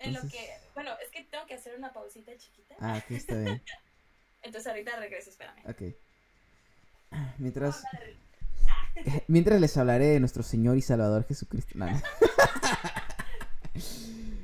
[0.00, 0.50] En lo que.
[0.74, 2.74] Bueno, es que tengo que hacer una pausita chiquita.
[2.80, 3.62] Ah, ok, está bien.
[4.42, 5.60] Entonces ahorita regreso, espérame.
[5.68, 5.94] Ok.
[7.38, 8.23] Mientras Habla de religión.
[9.28, 11.72] Mientras les hablaré de nuestro Señor y Salvador Jesucristo.
[11.76, 11.86] No,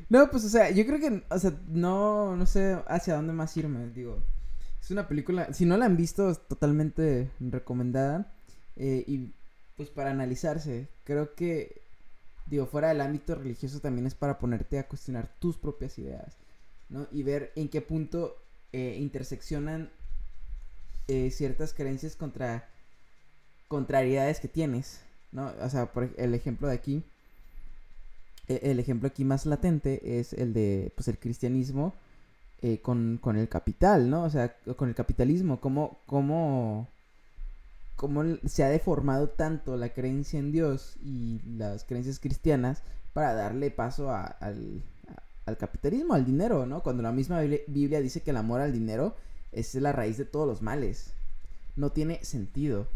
[0.09, 0.31] no.
[0.31, 3.89] Pues, o sea, yo creo que, o sea, no, no sé hacia dónde más irme,
[3.91, 4.23] digo.
[4.81, 8.33] Es una película, si no la han visto, es totalmente recomendada.
[8.77, 9.33] eh, y,
[9.77, 11.83] pues, para analizarse, creo que,
[12.47, 16.37] digo, fuera del ámbito religioso también es para ponerte a cuestionar tus propias ideas,
[16.89, 17.07] ¿no?
[17.13, 18.37] Y ver en qué punto
[18.73, 19.91] eh, interseccionan
[21.09, 22.70] eh, ciertas creencias contra
[23.71, 25.01] contrariedades que tienes,
[25.33, 25.53] ¿no?
[25.63, 27.03] O sea, por el ejemplo de aquí,
[28.49, 31.95] e- el ejemplo aquí más latente es el de, pues, el cristianismo
[32.63, 34.25] eh, con, con el capital, ¿no?
[34.25, 36.89] O sea, con el capitalismo, cómo, cómo,
[37.97, 42.83] cómo se ha deformado tanto la creencia en Dios y las creencias cristianas
[43.13, 44.83] para darle paso al,
[45.47, 46.83] al capitalismo, al dinero, ¿no?
[46.83, 49.17] Cuando la misma Biblia dice que el amor al dinero
[49.53, 51.13] es la raíz de todos los males.
[51.77, 52.87] No tiene sentido.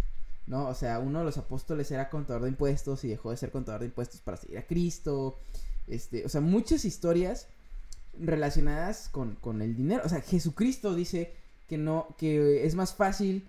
[0.47, 0.69] ¿No?
[0.69, 3.81] O sea, uno de los apóstoles era contador de impuestos y dejó de ser contador
[3.81, 5.39] de impuestos para seguir a Cristo.
[5.87, 7.49] Este, o sea, muchas historias
[8.19, 10.03] relacionadas con, con el dinero.
[10.05, 11.35] O sea, Jesucristo dice
[11.69, 13.49] que no, que es más fácil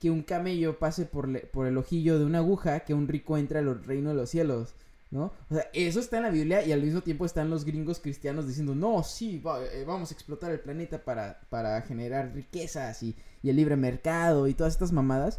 [0.00, 3.36] que un camello pase por, le- por el ojillo de una aguja que un rico
[3.36, 4.74] entre al reino de los cielos.
[5.10, 5.32] ¿No?
[5.48, 8.46] O sea, eso está en la Biblia y al mismo tiempo están los gringos cristianos
[8.46, 13.16] diciendo, no, sí, va- eh, vamos a explotar el planeta para, para generar riquezas y,
[13.42, 15.38] y el libre mercado y todas estas mamadas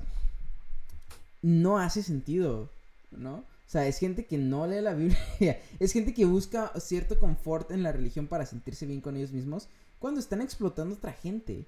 [1.42, 2.70] no hace sentido,
[3.12, 3.36] ¿no?
[3.70, 5.20] O sea, es gente que no lee la Biblia.
[5.80, 9.68] es gente que busca cierto confort en la religión para sentirse bien con ellos mismos
[10.00, 11.66] cuando están explotando a otra gente.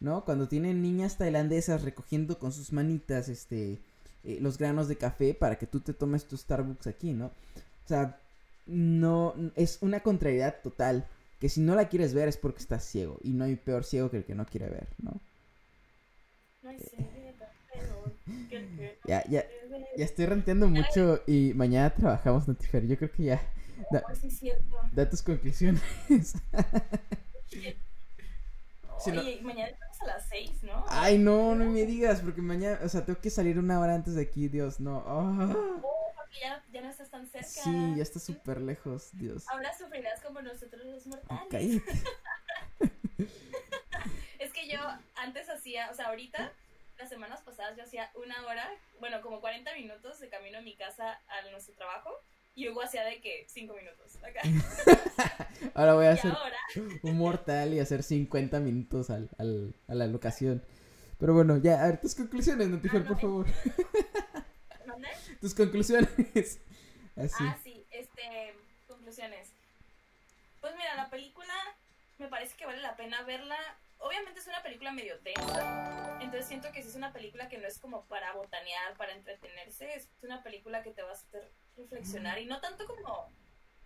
[0.00, 0.24] ¿No?
[0.24, 3.78] Cuando tienen niñas tailandesas recogiendo con sus manitas este
[4.24, 7.26] eh, los granos de café para que tú te tomes tu Starbucks aquí, ¿no?
[7.26, 8.18] O sea,
[8.66, 11.06] no es una contrariedad total
[11.40, 14.10] que si no la quieres ver es porque estás ciego y no hay peor ciego
[14.10, 15.20] que el que no quiere ver, ¿no?
[19.06, 19.44] Ya, ya,
[19.96, 22.86] ya estoy ranteando mucho y mañana trabajamos, Notifer.
[22.86, 23.42] Yo creo que ya.
[23.90, 24.02] Da,
[24.92, 25.82] da tus conclusiones.
[29.06, 30.84] Oye, mañana estamos a las 6, ¿no?
[30.88, 34.14] Ay, no, no me digas, porque mañana, o sea, tengo que salir una hora antes
[34.14, 34.98] de aquí, Dios, no.
[34.98, 35.82] Oh.
[36.14, 37.48] porque ya, ya, no estás tan cerca.
[37.48, 39.44] Sí, ya estás súper lejos, Dios.
[39.48, 41.48] Ahora sufrirás como nosotros los mortales.
[41.50, 41.82] Cállate.
[44.38, 44.78] es que yo
[45.16, 46.52] antes hacía, o sea, ahorita
[47.02, 48.70] las semanas pasadas yo hacía una hora,
[49.00, 52.10] bueno, como 40 minutos de camino a mi casa a nuestro trabajo.
[52.54, 54.16] Y Hugo hacía de que 5 minutos.
[54.22, 54.42] Acá.
[55.74, 56.32] ahora voy a hacer
[57.02, 60.62] un mortal y hacer 50 minutos al, al, a la locación.
[61.18, 63.46] Pero bueno, ya, a ver, tus conclusiones, Notifer, por favor.
[64.86, 65.08] ¿Dónde?
[65.40, 66.60] Tus conclusiones.
[67.16, 67.44] Así.
[67.44, 68.54] Ah, sí, este,
[68.86, 69.48] conclusiones.
[70.60, 71.54] Pues mira, la película
[72.18, 73.58] me parece que vale la pena verla
[74.02, 77.66] obviamente es una película medio densa, entonces siento que si es una película que no
[77.66, 82.38] es como para botanear, para entretenerse, es una película que te va a hacer reflexionar
[82.38, 83.26] y no tanto como...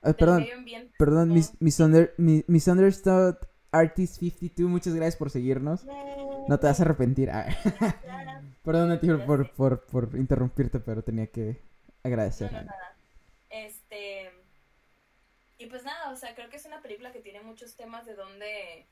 [0.02, 0.46] Ah, perdón,
[0.98, 1.52] perdón, mis,
[2.48, 3.36] Misunderstood
[3.72, 5.84] Artist 52, muchas gracias por seguirnos.
[5.84, 7.30] No te vas a arrepentir.
[7.30, 7.46] Ah.
[8.64, 11.60] perdón, tío, por, por, por interrumpirte, pero tenía que
[12.02, 12.52] agradecer.
[12.52, 12.96] No, no, nada.
[13.50, 14.30] Este...
[15.58, 18.14] Y pues nada, o sea, creo que es una película que tiene muchos temas de
[18.14, 18.86] donde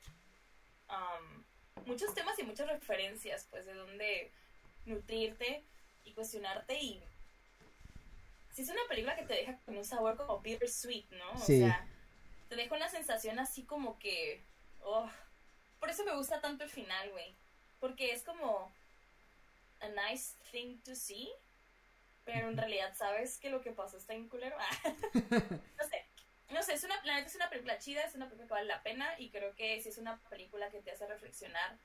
[1.87, 4.33] muchos temas y muchas referencias, pues, de dónde
[4.87, 5.65] nutrirte
[6.05, 7.03] y cuestionarte y
[8.55, 11.33] si es una película que te deja con un sabor como bittersweet, ¿no?
[11.33, 11.85] O sea,
[12.49, 14.45] te deja una sensación así como que,
[14.83, 15.11] oh,
[15.81, 17.35] por eso me gusta tanto el final, güey,
[17.81, 18.73] porque es como
[19.81, 21.29] a nice thing to see,
[22.25, 24.57] pero en realidad sabes que lo que pasó está en culero.
[25.15, 26.07] no sé,
[26.55, 28.83] no sé, es una, la es una película chida, es una película que vale la
[28.83, 31.77] pena y creo que sí es una película que te hace reflexionar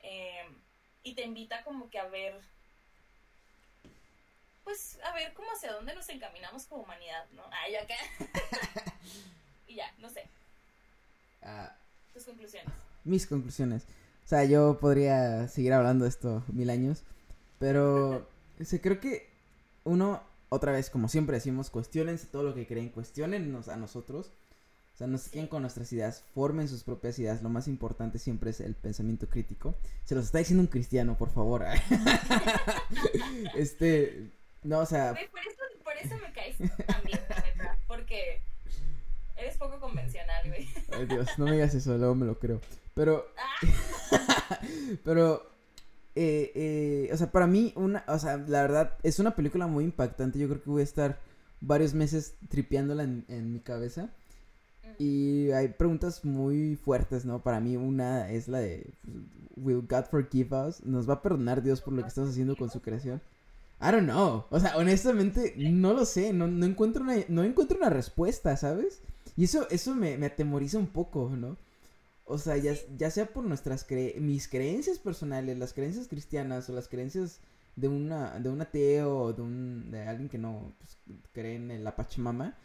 [0.00, 0.54] em,
[1.02, 2.38] y te invita como que a ver,
[4.64, 7.42] pues a ver cómo hacia dónde nos encaminamos como humanidad, ¿no?
[7.50, 7.94] Ah, ya acá.
[9.66, 10.28] y ya, no sé.
[11.42, 11.74] Ah.
[12.12, 12.72] Tus conclusiones.
[13.04, 13.84] Mis conclusiones.
[14.24, 17.02] O sea, yo podría seguir hablando de esto mil años,
[17.58, 18.28] pero
[18.60, 19.30] o creo que
[19.84, 24.30] uno otra vez, como siempre decimos, cuestionense todo lo que creen, cuestionennos a nosotros.
[24.94, 27.42] O sea, no se queden con nuestras ideas, formen sus propias ideas.
[27.42, 29.74] Lo más importante siempre es el pensamiento crítico.
[30.04, 31.66] Se los está diciendo un cristiano, por favor.
[33.56, 34.30] este,
[34.62, 35.10] no, o sea...
[35.12, 36.56] por, eso, me caes
[36.86, 37.20] también,
[37.86, 38.40] porque
[39.36, 40.66] eres poco convencional, güey.
[40.92, 42.60] Ay, Dios, no me digas eso, luego me lo creo.
[42.94, 43.26] Pero...
[43.36, 44.58] Ah.
[45.04, 45.55] pero
[46.16, 49.84] eh, eh, o sea, para mí, una, o sea, la verdad, es una película muy
[49.84, 50.38] impactante.
[50.38, 51.20] Yo creo que voy a estar
[51.60, 54.10] varios meses tripeándola en, mi cabeza.
[54.98, 57.42] Y hay preguntas muy fuertes, ¿no?
[57.42, 58.94] Para mí una es la de,
[59.56, 60.82] ¿Will God forgive us?
[60.84, 63.20] ¿Nos va a perdonar Dios por lo que estamos haciendo con su creación?
[63.82, 64.46] I don't know.
[64.48, 66.32] O sea, honestamente, no lo sé.
[66.32, 69.02] No, no, encuentro, una, no encuentro una respuesta, ¿sabes?
[69.36, 71.58] Y eso, eso me, me atemoriza un poco, ¿no?
[72.28, 73.86] O sea, ya, ya sea por nuestras
[74.18, 77.40] mis creencias personales, las creencias cristianas o las creencias
[77.76, 80.98] de una de un ateo o de un de alguien que no pues,
[81.32, 82.58] cree en la Pachamama.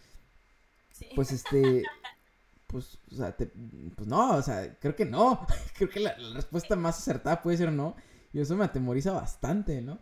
[1.15, 1.83] Pues este
[2.67, 5.45] pues o sea, pues no, o sea, creo que no.
[5.77, 7.95] creo que la, respuesta más acertada puede ser no.
[8.33, 9.99] Y eso me atemoriza bastante, ¿no?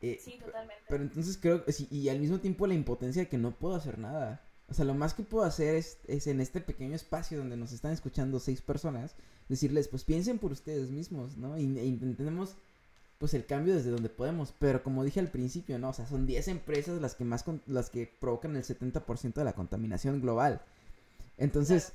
[0.00, 0.82] Eh, sí, totalmente.
[0.88, 3.98] Pero entonces creo que y al mismo tiempo la impotencia de que no puedo hacer
[3.98, 4.47] nada.
[4.70, 7.72] O sea, lo más que puedo hacer es, es, en este pequeño espacio donde nos
[7.72, 9.16] están escuchando seis personas,
[9.48, 11.56] decirles, pues piensen por ustedes mismos, ¿no?
[11.56, 12.54] Y, e intentemos,
[13.18, 14.52] pues, el cambio desde donde podemos.
[14.58, 15.88] Pero como dije al principio, ¿no?
[15.88, 19.54] O sea, son 10 empresas las que más, las que provocan el 70% de la
[19.54, 20.60] contaminación global.
[21.38, 21.94] Entonces,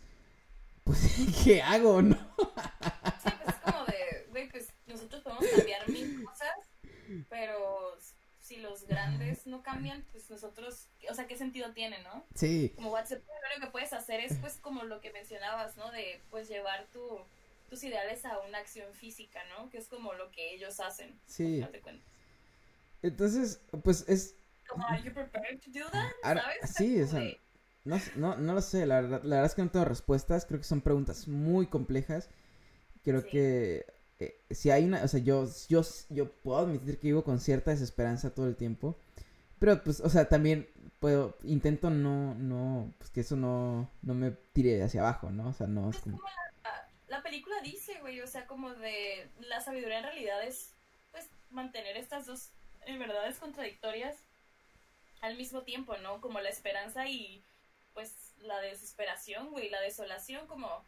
[0.83, 0.99] pues,
[1.43, 2.15] ¿qué hago, no?
[2.15, 6.57] Sí, pues es como de, güey, pues nosotros podemos cambiar mil cosas,
[7.29, 7.97] pero
[8.53, 12.25] si los grandes no cambian, pues nosotros, o sea, ¿qué sentido tiene, no?
[12.35, 12.71] Sí.
[12.75, 13.23] Como WhatsApp,
[13.55, 15.91] lo que puedes hacer es pues como lo que mencionabas, ¿no?
[15.91, 17.19] De pues llevar tu,
[17.69, 19.69] tus ideales a una acción física, ¿no?
[19.69, 21.19] Que es como lo que ellos hacen.
[21.25, 21.65] Sí.
[23.01, 24.35] Entonces, pues es...
[24.67, 26.11] Como, ¿Are you prepared to do that?
[26.21, 26.75] ¿Sabes?
[26.75, 27.21] Sí, o sea,
[27.85, 30.65] no, no, no lo sé, la, la, verdad es que no tengo respuestas, creo que
[30.65, 32.29] son preguntas muy complejas.
[33.03, 33.85] Creo que
[34.23, 37.71] eh, si hay una, o sea, yo, yo, yo puedo admitir que vivo con cierta
[37.71, 38.97] desesperanza todo el tiempo,
[39.59, 40.67] Pero, pues, o sea, también
[40.99, 45.49] puedo, intento no, no, pues que eso no, no me tire hacia abajo, ¿no?
[45.49, 46.17] O sea, no es como
[46.63, 50.73] la, la película dice, güey, o sea, como de la sabiduría en realidad es,
[51.11, 52.49] pues, mantener estas dos
[52.85, 54.17] en verdades contradictorias
[55.21, 56.19] al mismo tiempo, ¿no?
[56.21, 57.43] Como la esperanza y,
[57.93, 60.83] pues, la desesperación, güey, la desolación, como,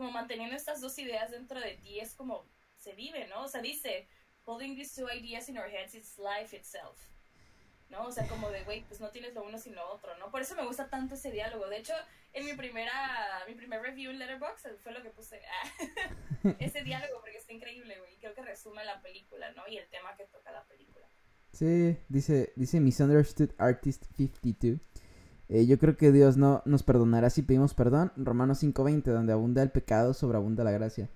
[0.00, 2.46] como manteniendo estas dos ideas dentro de ti es como
[2.78, 3.42] se vive, ¿no?
[3.42, 4.08] O sea, dice,
[4.46, 6.96] holding these two ideas in our heads, it's life itself.
[7.90, 8.06] ¿no?
[8.06, 10.30] O sea, como de, güey, pues no tienes lo uno sin lo otro, ¿no?
[10.30, 11.68] Por eso me gusta tanto ese diálogo.
[11.68, 11.92] De hecho,
[12.32, 15.42] en mi primera, mi primer review en Letterboxd fue lo que puse,
[16.60, 18.16] ese diálogo, porque está increíble, güey.
[18.20, 19.68] Creo que resume la película, ¿no?
[19.68, 21.06] Y el tema que toca la película.
[21.52, 24.80] Sí, dice, dice Misunderstood Artist 52.
[25.50, 28.12] Eh, yo creo que Dios no nos perdonará si pedimos perdón.
[28.16, 31.10] Romanos 5.20, donde abunda el pecado, sobreabunda la gracia.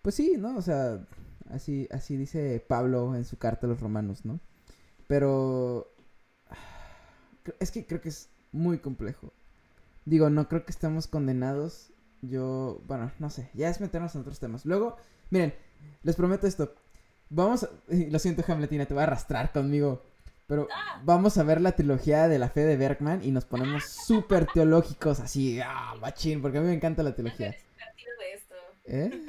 [0.00, 0.56] Pues sí, ¿no?
[0.56, 1.06] O sea,
[1.50, 4.40] así, así dice Pablo en su carta a los romanos, ¿no?
[5.06, 5.92] Pero
[7.60, 9.30] es que creo que es muy complejo.
[10.06, 11.92] Digo, no creo que estemos condenados.
[12.22, 14.64] Yo, bueno, no sé, ya es meternos en otros temas.
[14.64, 14.96] Luego,
[15.28, 15.54] miren,
[16.02, 16.74] les prometo esto.
[17.28, 17.70] Vamos, a...
[18.10, 20.02] lo siento, Hamletina, te voy a arrastrar conmigo.
[20.50, 20.66] Pero
[21.04, 25.20] vamos a ver la trilogía de la fe de Bergman y nos ponemos súper teológicos,
[25.20, 27.50] así, ah, machín, porque a mí me encanta la teología.
[27.50, 28.54] De esto.
[28.84, 29.26] ¿Eh?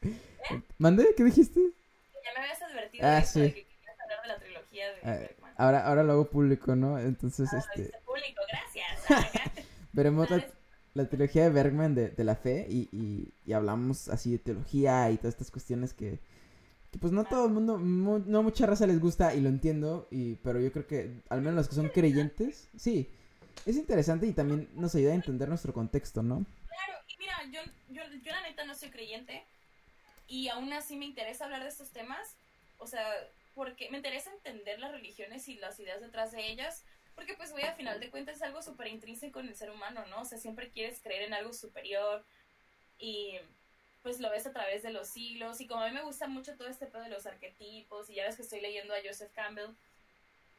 [0.78, 1.08] ¿Mande?
[1.14, 1.60] ¿Qué dijiste?
[1.60, 3.40] Ya me habías advertido ah, de, esto, sí.
[3.40, 5.54] de que querías hablar de la trilogía de ah, Bergman.
[5.58, 6.98] Ahora, ahora lo hago público, ¿no?
[6.98, 7.92] Entonces, ah, este...
[8.06, 9.66] Público, gracias.
[9.92, 10.42] Veremos la,
[10.94, 15.10] la, trilogía de Bergman de, de la fe y, y, y hablamos así de teología
[15.10, 16.18] y todas estas cuestiones que
[16.98, 20.34] pues no todo el mundo, mu no mucha raza les gusta y lo entiendo, y,
[20.36, 23.08] pero yo creo que al menos los que son creyentes, sí,
[23.64, 26.44] es interesante y también nos ayuda a entender nuestro contexto, ¿no?
[26.66, 27.60] Claro, y mira, yo,
[27.90, 29.44] yo, yo la neta no soy creyente
[30.26, 32.34] y aún así me interesa hablar de estos temas,
[32.78, 33.04] o sea,
[33.54, 36.82] porque me interesa entender las religiones y las ideas detrás de ellas,
[37.14, 40.04] porque pues güey, a final de cuentas es algo súper intrínseco en el ser humano,
[40.06, 40.22] ¿no?
[40.22, 42.24] O sea, siempre quieres creer en algo superior
[42.98, 43.36] y
[44.02, 46.56] pues lo ves a través de los siglos y como a mí me gusta mucho
[46.56, 49.70] todo este pedo de los arquetipos y ya ves que estoy leyendo a Joseph Campbell,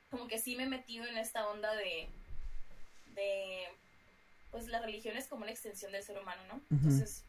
[0.10, 2.08] como que sí me he metido en esta onda de,
[3.16, 3.68] de
[4.52, 6.62] pues la religión es como una extensión del ser humano, ¿no?
[6.70, 7.24] Entonces,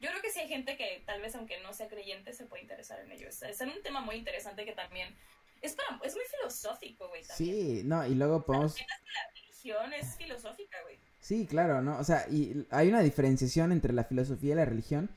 [0.00, 2.62] yo creo que sí hay gente que tal vez aunque no sea creyente se puede
[2.62, 3.28] interesar en ello.
[3.28, 5.14] Es, es un tema muy interesante que también
[5.60, 7.24] es, para, es muy filosófico, güey.
[7.24, 8.78] Sí, no, y luego podemos...
[8.78, 8.86] La
[9.34, 10.98] religión es filosófica, güey.
[11.20, 11.98] Sí, claro, ¿no?
[11.98, 15.10] O sea, y hay una diferenciación entre la filosofía y la religión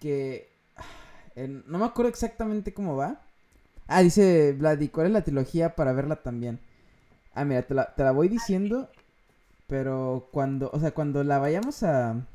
[0.00, 0.50] que...
[1.36, 3.20] no me acuerdo exactamente cómo va.
[3.86, 6.58] Ah, dice Vladi, ¿cuál es la trilogía para verla también?
[7.34, 8.88] Ah, mira, te la, te la voy diciendo,
[9.66, 12.26] pero cuando, o sea, cuando la vayamos a...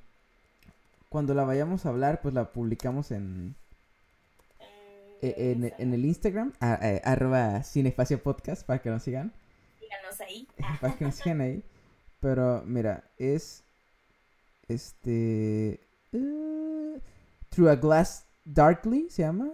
[1.09, 3.55] Cuando la vayamos a hablar, pues la publicamos en...
[5.21, 9.33] En, en, el Instagram, a, eh, arroba Cinefacio Podcast, para que nos sigan.
[9.79, 10.47] Síganos ahí.
[10.79, 11.63] Para que nos sigan ahí.
[12.19, 13.63] Pero mira, es
[14.67, 15.79] este
[16.11, 16.99] uh,
[17.49, 19.51] Through a Glass Darkly se llama.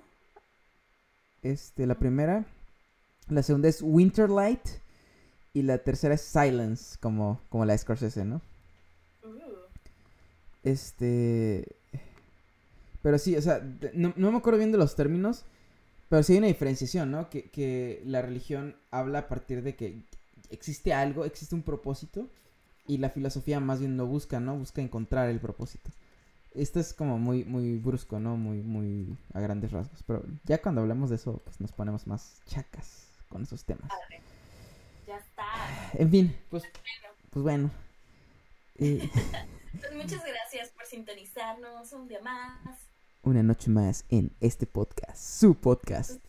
[1.41, 2.45] Este, la primera,
[3.27, 4.65] la segunda es Winterlight
[5.53, 8.41] y la tercera es Silence, como como la Scorsese, ¿no?
[10.63, 11.65] Este
[13.03, 13.61] pero sí, o sea,
[13.93, 15.43] no, no, me acuerdo bien de los términos,
[16.07, 17.29] pero sí hay una diferenciación, ¿no?
[17.29, 20.05] Que, que la religión habla a partir de que
[20.49, 22.29] existe algo, existe un propósito,
[22.85, 24.57] y la filosofía más bien no busca, ¿no?
[24.57, 25.91] Busca encontrar el propósito.
[26.53, 28.37] Esto es como muy, muy brusco, ¿no?
[28.37, 30.03] Muy, muy a grandes rasgos.
[30.03, 33.89] Pero ya cuando hablemos de eso, pues nos ponemos más chacas con esos temas.
[35.07, 35.45] Ya está.
[35.93, 36.63] En fin, pues,
[37.31, 37.71] pues bueno.
[38.75, 39.09] Eh,
[39.79, 42.79] pues muchas gracias por sintonizarnos un día más.
[43.23, 46.23] Una noche más en este podcast, su podcast.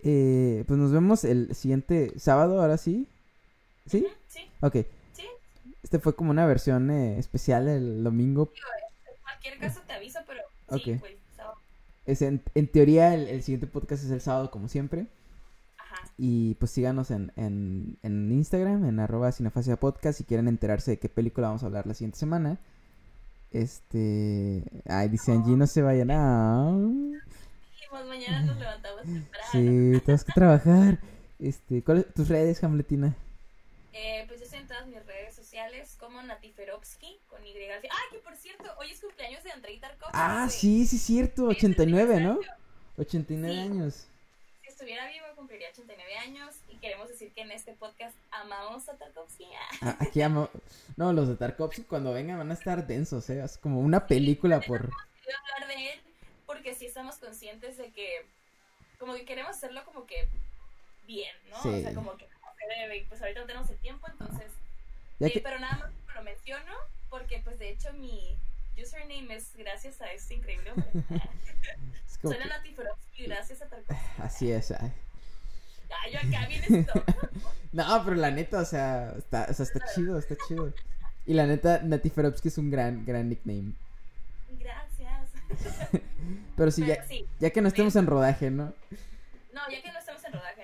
[0.00, 3.08] eh, pues nos vemos el siguiente sábado, ahora sí.
[3.88, 4.06] ¿Sí?
[4.28, 4.50] Sí.
[4.60, 4.76] Ok.
[5.12, 5.24] Sí.
[5.82, 8.52] Este fue como una versión eh, especial el domingo.
[9.06, 10.42] En cualquier caso te aviso, pero
[10.78, 11.14] sí, pues,
[12.06, 15.06] Es en, en teoría el, el, siguiente podcast es el sábado como siempre.
[15.78, 16.10] Ajá.
[16.18, 20.98] Y pues síganos en, en, en Instagram, en arroba cinefasia podcast, si quieren enterarse de
[20.98, 22.58] qué película vamos a hablar la siguiente semana.
[23.50, 24.62] Este...
[24.86, 26.70] Ay, dice Angie, no se vayan a...
[28.06, 29.46] mañana nos levantamos temprano.
[29.52, 30.98] Sí, tenemos que trabajar.
[31.38, 33.16] Este, ¿cuáles tus redes, Hamletina?
[33.92, 37.54] Eh, pues yo estoy en todas mis redes sociales como Natiferovsky con Y.
[37.90, 40.12] Ah, que por cierto, hoy es cumpleaños de Andrei Tarkovsky.
[40.14, 42.38] Ah, sí, sí, cierto, 89, ¿no?
[42.98, 43.60] 89 sí.
[43.60, 44.06] años.
[44.62, 48.96] Si estuviera vivo cumpliría 89 años y queremos decir que en este podcast amamos a
[48.96, 49.46] Tarkovsky.
[49.80, 50.50] Ah, aquí amo.
[50.96, 53.42] No, los de Tarkovsky cuando vengan van a estar densos, ¿eh?
[53.42, 54.82] Es como una película por...
[54.82, 56.00] hablar de él
[56.46, 58.26] porque sí estamos conscientes de que
[58.98, 60.28] como que queremos hacerlo como que
[61.06, 61.58] bien, ¿no?
[61.58, 62.26] O sea, como que
[62.58, 62.96] se debe.
[62.98, 64.46] Y pues ahorita no tenemos el tiempo, entonces.
[65.20, 66.72] Eh, que- Pero nada más lo menciono
[67.10, 68.36] porque, pues de hecho, mi
[68.80, 70.88] username es gracias a este increíble hombre.
[72.06, 72.36] es Soy
[73.16, 74.04] que- gracias a Tarkovsky.
[74.22, 74.70] Así es.
[74.72, 74.92] ay.
[75.90, 76.86] Ah, yo acá bien.
[77.72, 80.72] No, pero la neta, o sea, está, o sea, está chido, está chido.
[81.26, 83.72] Y la neta, Nati Ferovsky es un gran, gran nickname.
[84.58, 85.28] Gracias.
[86.56, 88.72] Pero sí, Pero ya, sí, ya que no estemos en rodaje, ¿no?
[89.52, 90.62] no, ya que no estamos en rodaje,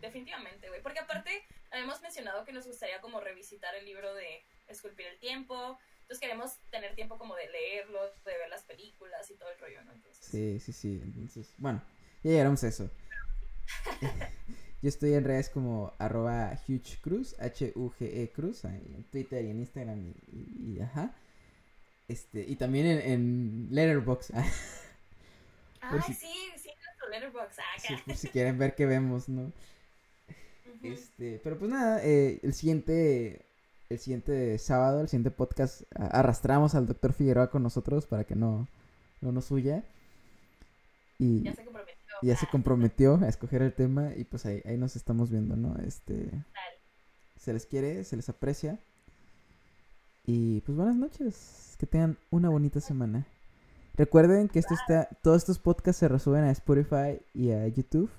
[0.00, 0.53] definitivamente.
[0.94, 1.42] Porque aparte,
[1.72, 5.76] habíamos mencionado que nos gustaría como revisitar el libro de Esculpir el Tiempo.
[6.02, 9.82] Entonces queremos tener tiempo como de leerlo, de ver las películas y todo el rollo,
[9.82, 9.92] ¿no?
[9.92, 11.00] Entonces, Sí, sí, sí.
[11.02, 11.82] Entonces, bueno,
[12.22, 12.88] ya llegaremos a eso.
[14.82, 19.58] Yo estoy en redes como arroba Huge Cruz, H-U-G-E Cruz, ahí en Twitter y en
[19.58, 21.12] Instagram y, y- y ajá.
[22.06, 24.30] Este, y también en, en Letterboxd,
[25.80, 27.58] ah, si- sí, sí, nuestro letterbox.
[27.58, 29.52] Ah, por si quieren ver qué vemos, ¿no?
[30.84, 33.46] Este, pero pues nada, eh, el siguiente,
[33.88, 38.68] el siguiente sábado, el siguiente podcast, arrastramos al doctor Figueroa con nosotros para que no,
[39.20, 39.84] no nos huya.
[41.18, 41.94] Y Ya se comprometió.
[42.22, 45.56] ya se Ah, comprometió a escoger el tema y pues ahí, ahí nos estamos viendo,
[45.56, 45.76] ¿no?
[45.86, 46.30] Este,
[47.38, 48.78] se les quiere, se les aprecia.
[50.26, 53.26] Y pues buenas noches, que tengan una bonita semana.
[53.96, 58.10] Recuerden que esto está, todos estos podcasts se resuben a Spotify y a YouTube.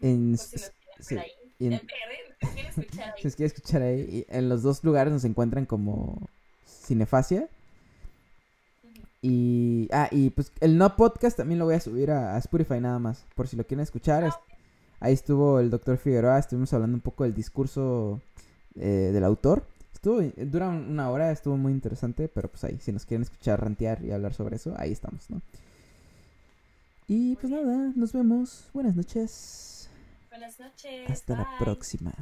[0.00, 0.58] En, si
[1.00, 1.18] sí.
[1.60, 3.22] Y en- escuchar ahí.
[3.22, 6.18] si quiere escuchar ahí, y en los dos lugares nos encuentran como
[6.66, 7.48] Cinefacia.
[9.22, 12.80] Y, ah, y pues el no podcast también lo voy a subir a, a Spotify
[12.80, 14.24] nada más, por si lo quieren escuchar.
[14.24, 14.34] Ah, es-
[15.00, 18.20] ahí estuvo el doctor Figueroa, estuvimos hablando un poco del discurso
[18.76, 19.66] eh, del autor.
[19.92, 23.60] Estuvo, dura un- una hora, estuvo muy interesante, pero pues ahí, si nos quieren escuchar
[23.60, 25.42] rantear y hablar sobre eso, ahí estamos, ¿no?
[27.06, 28.70] Y pues nada, nos vemos.
[28.72, 29.79] Buenas noches.
[30.30, 31.10] Buenas noches.
[31.10, 31.58] Hasta la bye.
[31.58, 32.14] próxima.